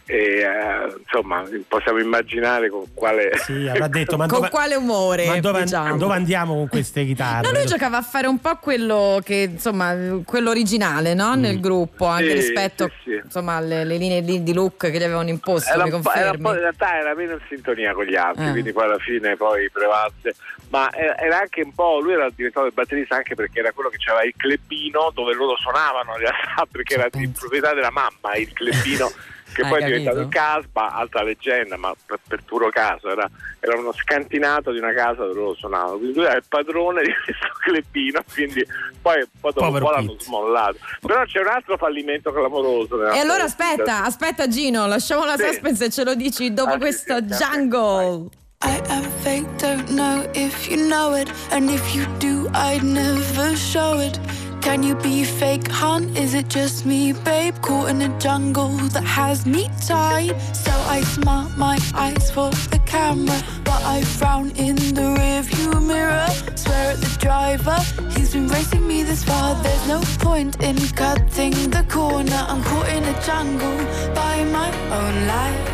[0.05, 3.31] e eh, insomma possiamo immaginare con quale...
[3.37, 5.25] sì, avrà detto, ma Con dove, quale umore?
[5.27, 5.97] ma dove, diciamo?
[5.97, 7.49] dove andiamo con queste chitarre?
[7.49, 11.35] No, lui giocava a fare un po' quello che insomma quello originale no?
[11.35, 13.21] nel gruppo anche Sì, rispetto sì, sì.
[13.23, 16.97] insomma alle le linee di, di look che gli avevano imposto Era era in realtà
[16.97, 18.51] era meno in sintonia con gli altri, Eh.
[18.51, 20.35] quindi poi alla fine poi prevalse.
[20.69, 23.89] Ma era, era anche un po', lui era diventato il batterista anche perché era quello
[23.89, 28.35] che aveva il clubino dove loro suonavano in realtà, perché era di proprietà della mamma
[28.35, 29.11] il clubino
[29.53, 33.29] che Hai poi è diventato il Casba, altra leggenda, ma per, per puro caso, era,
[33.59, 37.13] era uno scantinato di una casa dove loro suonavano, quindi lui era il padrone di
[37.23, 38.65] questo clubino, quindi
[39.01, 40.77] poi, poi dopo un Povero po' l'hanno smollato.
[41.01, 43.11] Però c'è un altro fallimento clamoroso.
[43.11, 45.45] E allora aspetta, aspetta Gino, lasciamo la Sì.
[45.45, 48.29] suspense e ce lo dici dopo Ah, sì, questo sì, ok, jungle.
[48.65, 51.29] I am fake, don't know if you know it.
[51.51, 54.17] And if you do, I'd never show it.
[54.63, 56.15] Can you be fake, hon?
[56.15, 57.53] Is it just me, babe?
[57.61, 60.39] Caught in a jungle that has me tied.
[60.55, 63.37] So I smart my eyes for the camera.
[63.65, 66.27] But I frown in the rearview mirror.
[66.55, 67.77] Swear at the driver,
[68.15, 69.53] he's been racing me this far.
[69.61, 72.45] There's no point in cutting the corner.
[72.47, 73.77] I'm caught in a jungle
[74.15, 75.73] by my own lies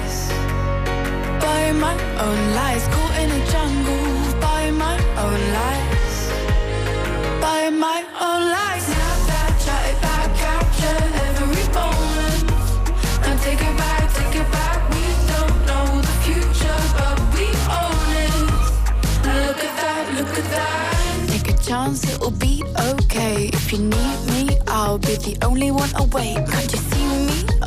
[1.40, 1.96] by my
[2.26, 2.88] own lies.
[2.88, 5.99] Caught in a jungle by my own lies.
[7.50, 8.84] By my own lies.
[8.86, 12.46] Snap that, it back, capture every moment.
[13.26, 14.78] And take it back, take it back.
[14.94, 17.46] We don't know the future, but we
[17.80, 18.36] own it.
[19.48, 21.30] Look at that, look at that.
[21.34, 23.50] Take a chance, it'll be okay.
[23.52, 26.46] If you need me, I'll be the only one awake.
[26.52, 26.99] Can't you see?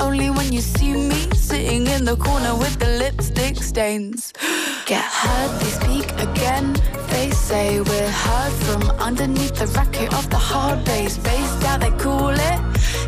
[0.01, 4.33] Only when you see me sitting in the corner with the lipstick stains.
[4.87, 6.75] Get heard, they speak again.
[7.09, 11.19] They say we're heard from underneath the racket of the hard bass.
[11.19, 12.59] Bass down, they call it.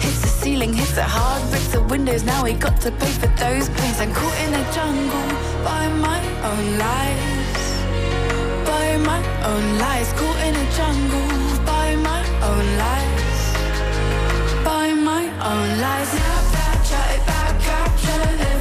[0.03, 2.23] Hits the ceiling, hits it hard, breaks the windows.
[2.25, 4.01] Now we got to pay for those pains.
[4.01, 5.29] I'm caught in a jungle
[5.65, 6.21] by my
[6.51, 7.45] own lies
[8.65, 9.21] by my
[9.51, 10.13] own lies.
[10.13, 13.43] Caught in a jungle by my own lies.
[14.65, 16.44] By my own lies
[18.27, 18.54] head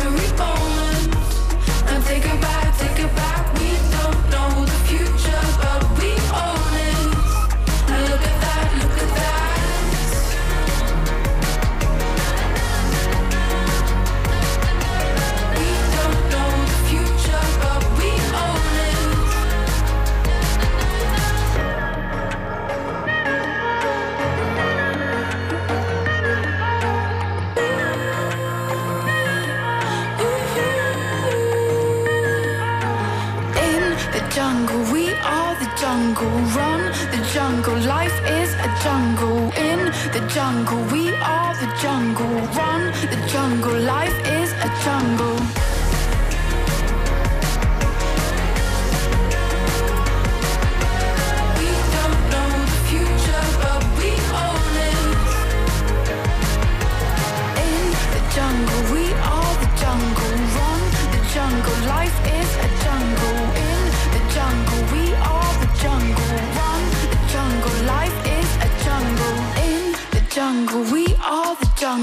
[40.34, 42.26] jungle, we are the jungle.
[42.58, 45.33] Run the jungle, life is a jungle.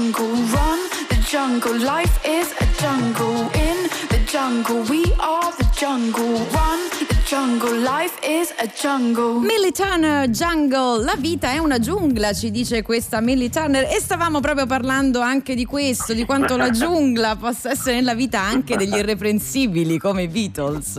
[0.01, 0.33] Jungle.
[0.57, 0.79] Run
[1.09, 3.37] the jungle, life is a jungle.
[3.53, 3.77] In
[4.09, 6.39] the jungle, we are the jungle.
[6.57, 6.90] Run
[7.31, 7.77] jungle.
[7.79, 9.39] Life is a jungle.
[9.39, 13.83] Millie Turner, Jungle, la vita è una giungla, ci dice questa Millie Turner.
[13.83, 18.41] E stavamo proprio parlando anche di questo, di quanto la giungla possa essere nella vita
[18.41, 20.97] anche degli irreprensibili come i Beatles.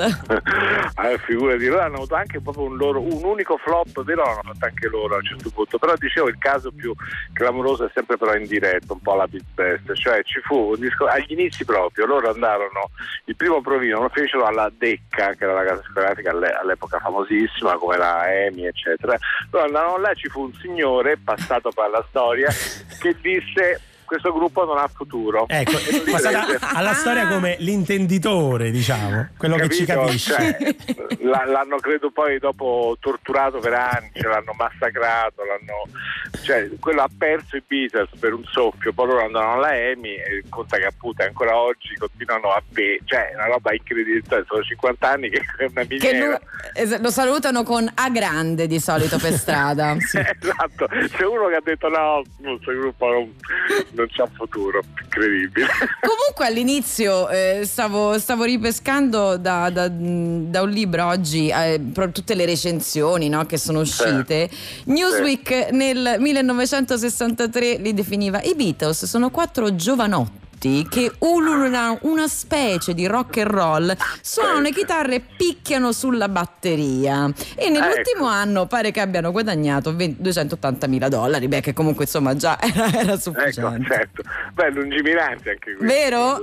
[0.95, 4.65] Allora, figurati, loro hanno avuto anche proprio un, loro, un unico flop, però l'hanno fatto
[4.65, 5.77] anche loro a un certo punto.
[5.77, 6.95] Però dicevo il caso più
[7.35, 10.81] clamoroso è sempre però in diretta, un po' la Big Best, cioè ci fu un
[10.81, 12.89] disco, agli inizi proprio, loro andarono,
[13.27, 15.83] il primo provino lo fecero alla Decca, che era la casa
[16.23, 19.19] discografica alle- all'epoca famosissima come la EMI, eccetera.
[19.51, 22.49] Loro andarono là, ci fu un signore passato per la storia
[23.01, 25.45] che disse questo gruppo non ha futuro.
[25.49, 30.07] Ecco, lui passata alla storia come l'intenditore, diciamo, quello che ci Capito?
[30.07, 30.35] capisce.
[30.35, 31.17] Cioè,
[31.47, 37.57] l'hanno credo poi dopo torturato per anni, ce l'hanno massacrato, l'hanno, cioè, quello ha perso
[37.57, 41.57] i Beatles per un soffio, poi loro andavano alla EMI e conta che appunto ancora
[41.57, 45.65] oggi continuano a pe- cioè è una roba incredibile, cioè, sono 50 anni che è
[45.71, 46.27] una Che miniera.
[46.27, 46.39] lu-
[46.75, 49.97] es- lo salutano con A grande di solito per strada.
[50.43, 55.67] Esatto, c'è uno che ha detto no, questo gruppo non, non c'ha futuro, incredibile.
[56.01, 61.81] Comunque all'inizio eh, stavo, stavo ripescando da, da- da un libro oggi eh,
[62.13, 64.51] tutte le recensioni no, che sono uscite.
[64.85, 70.42] Newsweek nel 1963 li definiva i Beatles sono quattro giovanotti
[70.89, 77.31] che ululano una specie di rock and roll, suonano le chitarre e picchiano sulla batteria.
[77.57, 82.37] E nell'ultimo anno pare che abbiano guadagnato 20 280 mila dollari, beh che comunque insomma
[82.37, 83.61] già era, era sufficiente.
[83.83, 84.23] Ecco, certo.
[84.55, 85.87] Beh, lungimiranti anche qui.
[85.87, 86.39] Vero?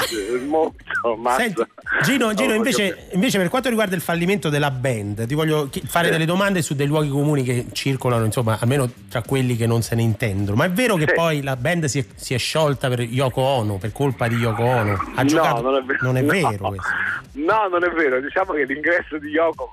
[0.47, 1.37] Molto, mazza.
[1.43, 1.63] Senti,
[2.03, 6.11] Gino, Gino, invece, invece per quanto riguarda il fallimento della band, ti voglio fare Sì.
[6.11, 9.95] delle domande su dei luoghi comuni che circolano, insomma, almeno tra quelli che non se
[9.95, 10.57] ne intendono.
[10.57, 11.13] Ma è vero che Sì.
[11.13, 14.63] poi la band si è, si è sciolta per Yoko Ono, per colpa di Yoko
[14.63, 15.11] Ono?
[15.15, 15.61] Ha giocato?
[15.61, 15.99] No, non è vero.
[16.01, 16.31] Non è No.
[16.31, 16.89] vero questo.
[17.33, 18.19] No, non è vero.
[18.19, 19.69] Diciamo che l'ingresso di Yoko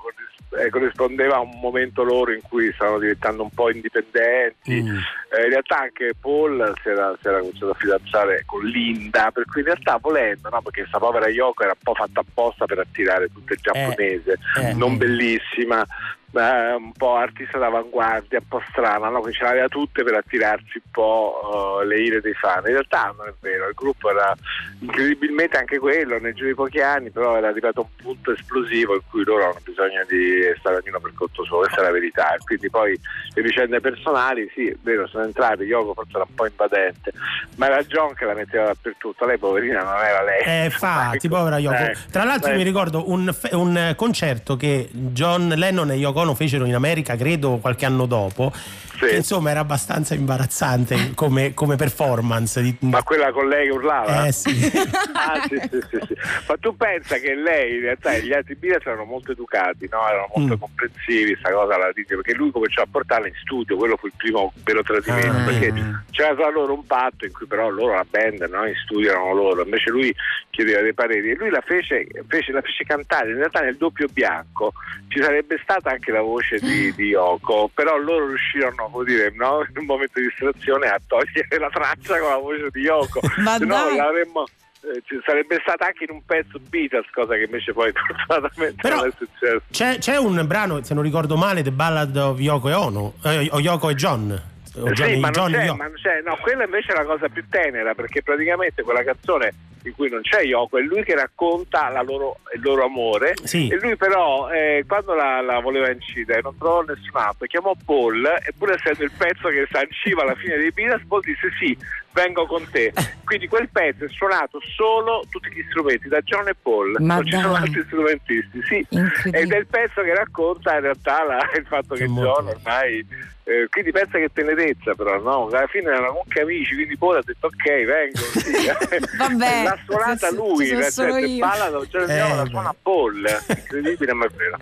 [0.57, 4.81] eh, corrispondeva a un momento loro in cui stavano diventando un po' indipendenti.
[4.81, 4.97] Mm.
[4.97, 9.45] Eh, in realtà anche Paul si era, si era cominciato a fidanzare con Linda, per
[9.45, 10.61] cui in realtà volendo, no?
[10.61, 14.73] perché questa povera Yoko era un po' fatta apposta per attirare tutto il giapponese, eh.
[14.73, 15.85] non bellissima.
[16.31, 19.21] Ma un po' artista d'avanguardia, un po' strana, no?
[19.21, 22.63] che ce l'aveva tutte per attirarsi un po' eh, le ire dei fan.
[22.65, 24.35] In realtà non è vero, il gruppo era
[24.79, 28.95] incredibilmente anche quello, nel giro di pochi anni, però era arrivato a un punto esplosivo
[28.95, 32.35] in cui loro hanno bisogno di stare ognuno per conto suo, questa è la verità.
[32.43, 32.99] Quindi poi
[33.33, 37.13] le vicende personali, sì, è vero, sono entrate, Yoko forse era un po' invadente,
[37.55, 40.65] ma era John che la metteva dappertutto, lei poverina non era lei.
[40.65, 41.75] Eh, fatti, povera Yoko.
[41.75, 46.35] Eh, Tra l'altro, eh, mi ricordo un, un concerto che John Lennon e Yoko Ono
[46.35, 48.51] fecero in America, credo qualche anno dopo.
[48.97, 52.77] Che insomma era abbastanza imbarazzante come, come performance.
[52.79, 54.25] Ma quella con lei urlava?
[54.27, 54.49] Eh sì.
[55.17, 56.13] Ah, sì, sì, sì, sì.
[56.47, 60.07] Ma tu pensa che lei, in realtà, e gli altri Beatles erano molto educati, no?
[60.07, 60.59] erano molto Mm.
[60.59, 64.13] comprensivi, sta cosa la dice, perché lui cominciò a portarla in studio, quello fu il
[64.15, 65.43] primo vero tradimento, Ah.
[65.43, 65.73] perché
[66.11, 68.65] c'era tra loro un patto in cui però loro, la band, no?
[68.65, 70.13] in studio erano loro, invece lui
[70.49, 74.07] chiedeva dei pareri e lui la fece, fece- la fece cantare, in realtà nel doppio
[74.11, 74.73] bianco
[75.09, 79.65] ci sarebbe stata anche la voce di, di Yoko, però loro riuscirono, come dire, no?
[79.69, 83.57] in un momento di distrazione a togliere la traccia con la voce di Yoko, Ma
[83.57, 84.45] se no l'avremmo...
[84.81, 87.91] eh, ci sarebbe stata anche in un pezzo Beatles, cosa che invece poi
[88.27, 89.61] fortunatamente Però- non è successo.
[89.71, 93.47] C'è, c'è un brano, se non ricordo male, The Ballad of Yoko e Ono, eh,
[93.51, 94.41] o Yoko e John.
[94.79, 97.03] O Eh, Johnny- sì, ma non, Johnny ma non c'è, no, quella invece è la
[97.05, 99.51] cosa più tenera perché praticamente quella canzone
[99.87, 103.67] in cui non c'è Yoko è lui che racconta la loro- il loro amore Sì.
[103.67, 108.25] e lui però eh, quando la, la voleva incidere non trovò nessun altro, chiamò Paul
[108.25, 111.77] e pur essendo il pezzo che sanciva la fine dei Beatles Paul disse sì,
[112.13, 112.91] vengo con te
[113.25, 117.25] quindi quel pezzo è suonato solo tutti gli strumenti da John e Paul Ma non
[117.25, 117.61] ci sono dai.
[117.63, 118.87] altri strumentisti sì.
[119.31, 123.05] Ed è il pezzo che racconta in realtà la- il fatto che John ormai
[123.43, 125.47] eh, quindi pensa che tenerezza però no?
[125.47, 128.67] alla fine erano comunque amici quindi Paul ha detto ok vengo sì.
[129.17, 131.39] Vabbè, l'ha suonata lui ci sono nel solo senso, io.
[131.39, 134.57] balla ce Eh, la suona Paul incredibile ma è vero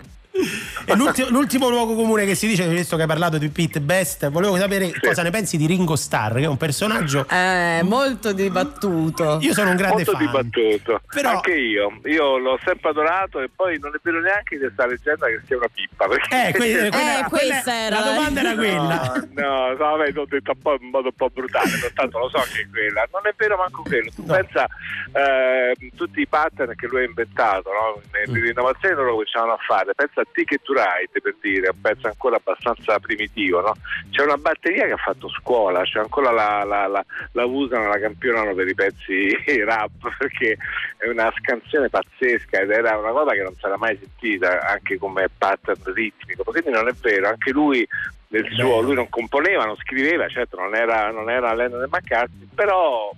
[0.94, 4.56] l'ultimo, l'ultimo luogo comune che si dice, visto che hai parlato di Pete Best, volevo
[4.56, 7.26] sapere cosa ne pensi di Ringo Starr, che è un personaggio.
[7.28, 9.38] Eh, molto dibattuto.
[9.40, 10.26] Io sono un grande molto fan.
[10.26, 14.62] dibattuto Però- anche io io l'ho sempre adorato e poi non è vero neanche di
[14.62, 18.40] questa leggenda che sia una pippa perché Eh, que- quella- Eh, questa era la domanda
[18.40, 19.24] era quella.
[19.34, 22.38] No, no, vabbè, l'ho detto un po' in modo un po' brutale, pertanto lo so
[22.52, 23.06] che è quella.
[23.12, 24.10] Non è vero manco quello.
[24.14, 24.66] Tu pensa
[25.12, 28.00] eh, tutti i pattern che lui ha inventato, no?
[28.28, 28.32] Mm.
[28.34, 32.36] le rinnovazioni loro cominciavano a fare, pensa Ticket to Ride per dire, un pezzo ancora
[32.36, 33.74] abbastanza primitivo, no?
[34.10, 37.98] C'è una batteria che ha fatto scuola, cioè ancora la, la, la, la usano, la
[37.98, 40.56] campionano per i pezzi rap perché
[40.98, 44.98] è una scansione pazzesca ed era una cosa che non si era mai sentita anche
[44.98, 47.86] come pattern ritmico, quindi non è vero, anche lui
[48.28, 52.48] del suo, lui non componeva, non scriveva, certo non era, non era Lennon e McCartney,
[52.54, 53.12] però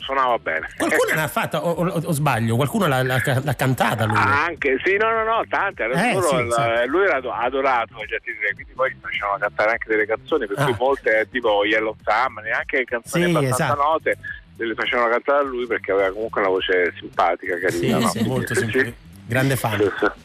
[0.00, 0.68] suonava bene.
[0.76, 4.16] Qualcuno l'ha fatta, o, o- o sbaglio, qualcuno l'ha, l'ha- l'ha cantata lui.
[4.16, 6.52] Anche, sì, no, no, no, tante, Eh, sì, il-
[6.82, 6.88] sì.
[6.88, 10.56] lui era ado- adorato dagli tre, quindi poi gli facevano cantare anche delle canzoni, per
[10.56, 10.76] cui Ah.
[10.78, 13.82] molte tipo Yellow Thumb, neanche canzoni Sì, abbastanza esatto.
[13.82, 14.18] note,
[14.56, 17.98] le facevano cantare a lui perché aveva comunque una voce simpatica, Sì, carina.
[17.98, 18.08] no?
[18.08, 18.96] sì, molto Sì, simpatico.
[19.30, 19.80] Grande fan.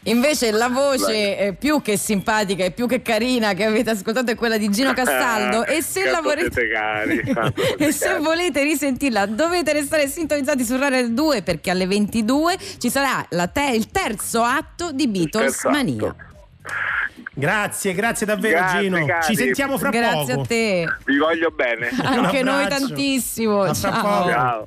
[0.05, 4.57] Invece la voce più che simpatica e più che carina che avete ascoltato è quella
[4.57, 7.21] di Gino Castaldo e se la volete cari,
[7.77, 13.23] e se volete risentirla dovete restare sintonizzati su Radio 2 perché alle 22 ci sarà
[13.29, 15.77] la te- il terzo atto di Beatles terzo atto.
[15.77, 16.15] Mania.
[17.31, 19.05] Grazie, grazie davvero Grazie, Gino.
[19.05, 19.25] cari.
[19.25, 20.41] Ci sentiamo fra Grazie poco.
[20.41, 20.87] a te.
[21.03, 21.91] Vi voglio bene.
[22.01, 23.61] Anche noi tantissimo.
[23.61, 24.65] A fra Ciao.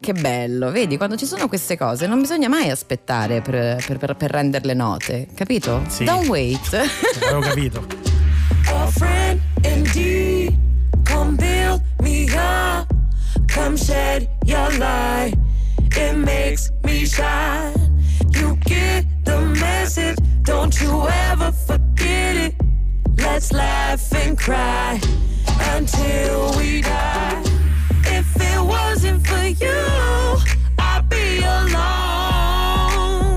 [0.00, 4.14] Che bello, vedi, quando ci sono queste cose non bisogna mai aspettare per, per- per-
[4.16, 5.82] per renderle note, capito?
[5.88, 6.04] Sì.
[6.04, 6.72] Don't wait.
[7.22, 7.84] Avevo capito.
[8.64, 10.54] Girlfriend indeed,
[11.04, 12.86] come build me up,
[13.52, 15.34] come shed your light.
[15.96, 17.74] It makes me shine.
[18.30, 22.54] You get the message, don't you ever forget it.
[23.16, 25.00] Let's laugh and cry
[25.76, 27.47] until we die.
[28.18, 29.78] If it wasn't for you,
[30.76, 33.27] I'd be alone.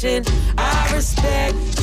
[0.00, 1.73] To mention, I respect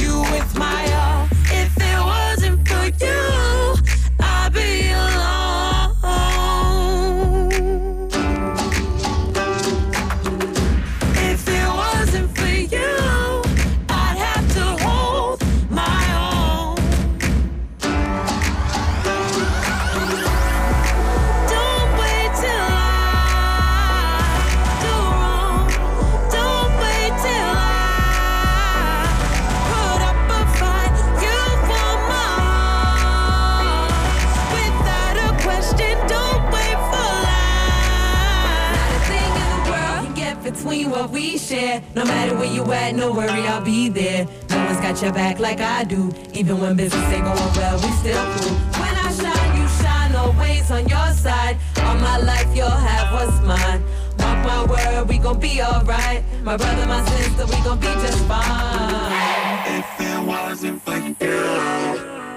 [42.93, 44.25] no worry, I'll be there.
[44.49, 46.11] No one's got your back like I do.
[46.33, 48.55] Even when business ain't going well, we still cool.
[48.79, 50.15] When I shine, you shine.
[50.15, 51.57] Always on your side.
[51.77, 53.83] All my life, you'll have what's mine.
[54.19, 56.23] Mark my word, we gon' be alright.
[56.43, 59.77] My brother, my sister, we gon' be just fine.
[59.77, 61.15] If it wasn't for you,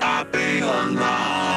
[0.02, 1.53] I'd be alone.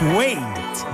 [0.00, 0.38] Don't wait,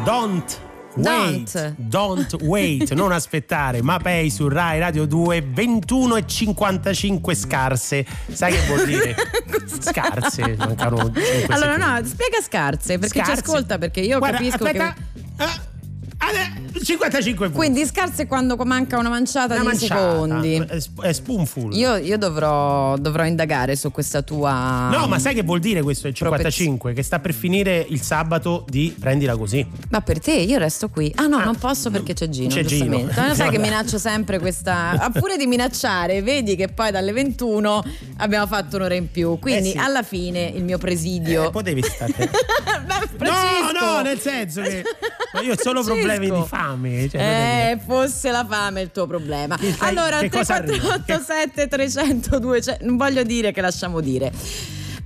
[0.05, 0.59] don't
[0.97, 3.82] wait, don't wait, non aspettare.
[3.82, 8.06] Mapei su Rai Radio 2 21 e 55 scarse.
[8.32, 9.14] Sai che vuol dire?
[9.78, 13.43] Scarse, mancano 5 Allora no, spiega scarse perché Scarse?
[13.43, 14.94] ci ascolta perché io Guarda, capisco aspetta.
[14.94, 17.57] che Eh, 55 punti.
[17.59, 20.11] Quindi scarse quando manca una manciata Una di manciata.
[20.11, 20.67] secondi.
[21.03, 21.75] È, spoonful.
[21.77, 24.89] Io, io dovrò, dovrò indagare su questa tua.
[24.91, 26.93] No, ma sai che vuol dire questo il 55?
[26.93, 29.67] Che sta per finire il sabato di prendila così.
[29.91, 31.13] Ma per te io resto qui.
[31.17, 32.49] Ah no, non posso perché c'è Gino.
[32.49, 32.99] C'è Gino.
[32.99, 34.91] lo sai che minaccio sempre questa.
[34.91, 37.83] Ah, Pure di minacciare, vedi che poi dalle 21
[38.19, 39.39] abbiamo fatto un'ora in più.
[39.39, 39.79] Quindi Eh sì.
[39.79, 41.47] alla fine il mio presidio.
[41.47, 42.31] Eh, potevi stare.
[43.17, 44.83] No, no, nel senso che
[45.33, 46.64] ma io ho solo problemi di fame.
[47.11, 49.57] Cioè, non è Eh, fosse la fame il tuo problema.
[49.57, 50.99] Che Allora, che cosa arriva?
[51.05, 54.32] 3487 300 200, non voglio dire che lasciamo dire.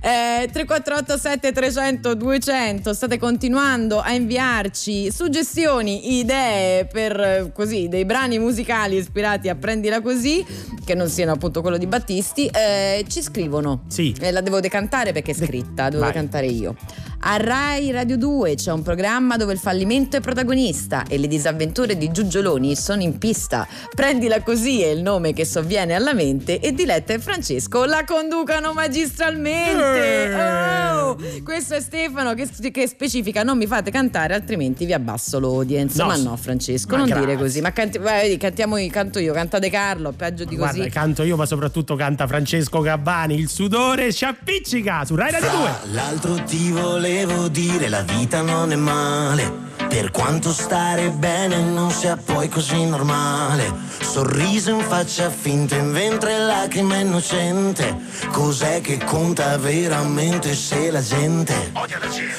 [0.01, 8.95] Eh, 3487 300 200 state continuando a inviarchi suggestioni, idee per così dei brani musicali
[8.95, 10.45] ispirati a Prendila così
[10.85, 14.15] che non siano appunto quello di Battisti Eh, ci scrivono Sì.
[14.21, 16.13] Eh, la devo decantare perché è scritta devo Vai.
[16.13, 16.75] decantare io
[17.21, 21.97] a Rai Radio 2 c'è un programma dove il fallimento è protagonista e le disavventure
[21.97, 23.67] di Giugioloni sono in pista.
[23.93, 28.73] Prendila così è il nome che sovviene alla mente e Diletta e Francesco la conducano
[28.73, 30.33] magistralmente.
[30.33, 31.17] Oh!
[31.43, 35.97] Questo è Stefano che, che specifica non mi fate cantare altrimenti vi abbasso l'audience.
[35.97, 37.25] No, ma no Francesco, ma non grazie.
[37.25, 37.61] dire così.
[37.61, 40.89] Ma canti, vai, cantiamo, canto io, canta De Carlo, peggio di Guarda, così.
[40.89, 43.35] canto io, ma soprattutto canta Francesco Gabbani.
[43.35, 45.59] Il sudore ci appiccica su Rai Radio 2.
[45.59, 47.08] Fra l'altro ti volevo
[47.49, 49.67] dire, la vita non è male.
[49.87, 53.73] Per quanto stare bene non sia poi così normale.
[53.99, 57.97] Sorriso in faccia finta, in ventre lacrima innocente.
[58.31, 61.71] Cos'è che conta veramente se la gente?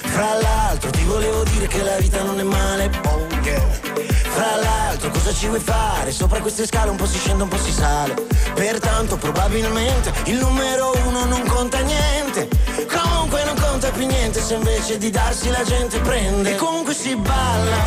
[0.05, 2.91] Fra l'altro ti volevo dire che la vita non è male.
[3.07, 4.11] Oh yeah.
[4.31, 6.13] Fra l'altro cosa ci vuoi fare?
[6.13, 8.15] Sopra queste scale un po' si scende, un po' si sale.
[8.55, 12.49] Pertanto probabilmente il numero uno non conta niente.
[12.87, 16.53] Comunque non conta più niente se invece di darsi la gente prende.
[16.53, 17.83] E comunque si balla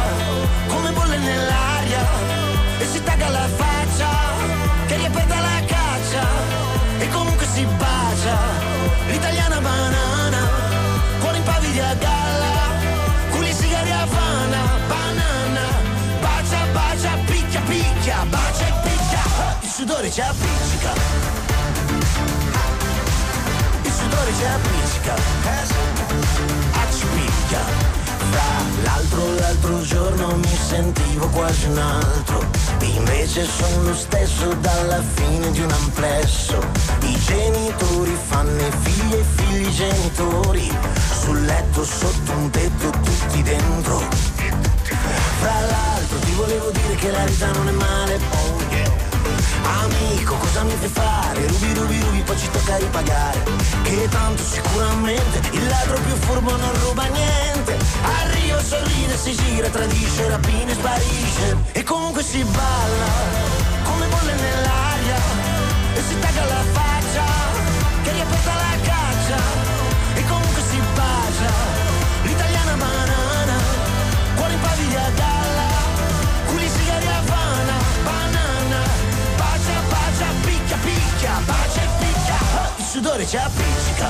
[0.67, 2.05] come bolle nell'aria.
[2.79, 4.09] E si tagga la faccia
[4.87, 6.27] che ripeta la caccia.
[6.99, 8.37] E comunque si bacia
[9.07, 10.49] l'italiana banana.
[11.19, 11.71] Cuore in pavi
[18.03, 19.21] picchia, picchia, bacia e picchia.
[19.61, 20.93] Il sudore ci appiccica.
[23.81, 25.15] Il sudore ci appiccica.
[26.73, 27.59] Accipicchia.
[28.31, 28.43] Fra
[28.83, 32.43] l'altro l'altro giorno mi sentivo quasi un altro.
[32.81, 36.59] Invece sono lo stesso dalla fine di un amplesso.
[37.01, 40.77] I genitori fanno i figli e figli genitori.
[41.21, 44.01] Sul letto sotto un tetto tutti dentro.
[45.39, 48.91] Fra l'altro ti volevo dire che la vita non è male, oh yeah.
[49.81, 51.47] Amico, cosa mi fai fare?
[51.47, 53.43] Rubi, rubi, rubi, poi ci tocca ripagare.
[53.83, 57.77] Che tanto sicuramente il ladro più furbo non ruba niente.
[58.03, 58.33] A
[58.63, 61.57] sorride, si gira, tradisce, rapina e sparisce.
[61.73, 63.11] E comunque si balla,
[63.83, 65.17] come bolle nell'aria.
[65.95, 67.25] E si taglia la faccia,
[68.03, 69.02] che riaperta la caccia.
[82.93, 84.07] Sudore ci appiccica.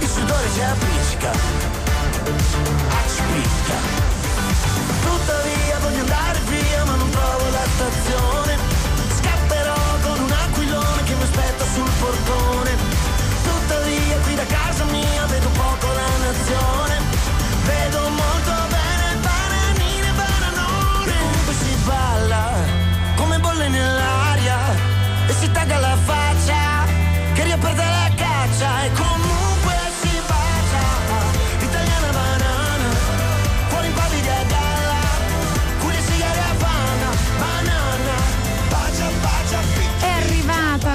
[0.00, 1.30] Il sudore ci appiccica.
[2.90, 3.76] Accipicchia.
[5.02, 5.53] Tuttavia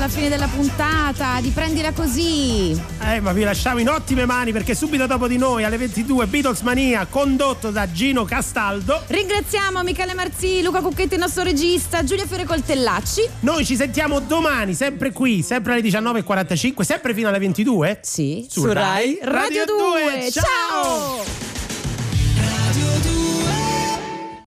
[0.09, 2.71] fine della puntata di Prendila così.
[3.03, 6.61] Eh, ma vi lasciamo in ottime mani perché subito dopo di noi alle 22 Beatles
[6.61, 9.03] Mania condotto da Gino Castaldo.
[9.07, 13.27] Ringraziamo Michele Marzi, Luca Cucchetti, il nostro regista, Giulia Fiore Coltellacci.
[13.41, 17.99] Noi ci sentiamo domani, sempre qui, sempre alle 19.45, sempre fino alle 22.
[18.01, 20.31] Sì, su, su Rai Radio 2.
[20.31, 21.23] Ciao!
[21.23, 21.58] Ciao!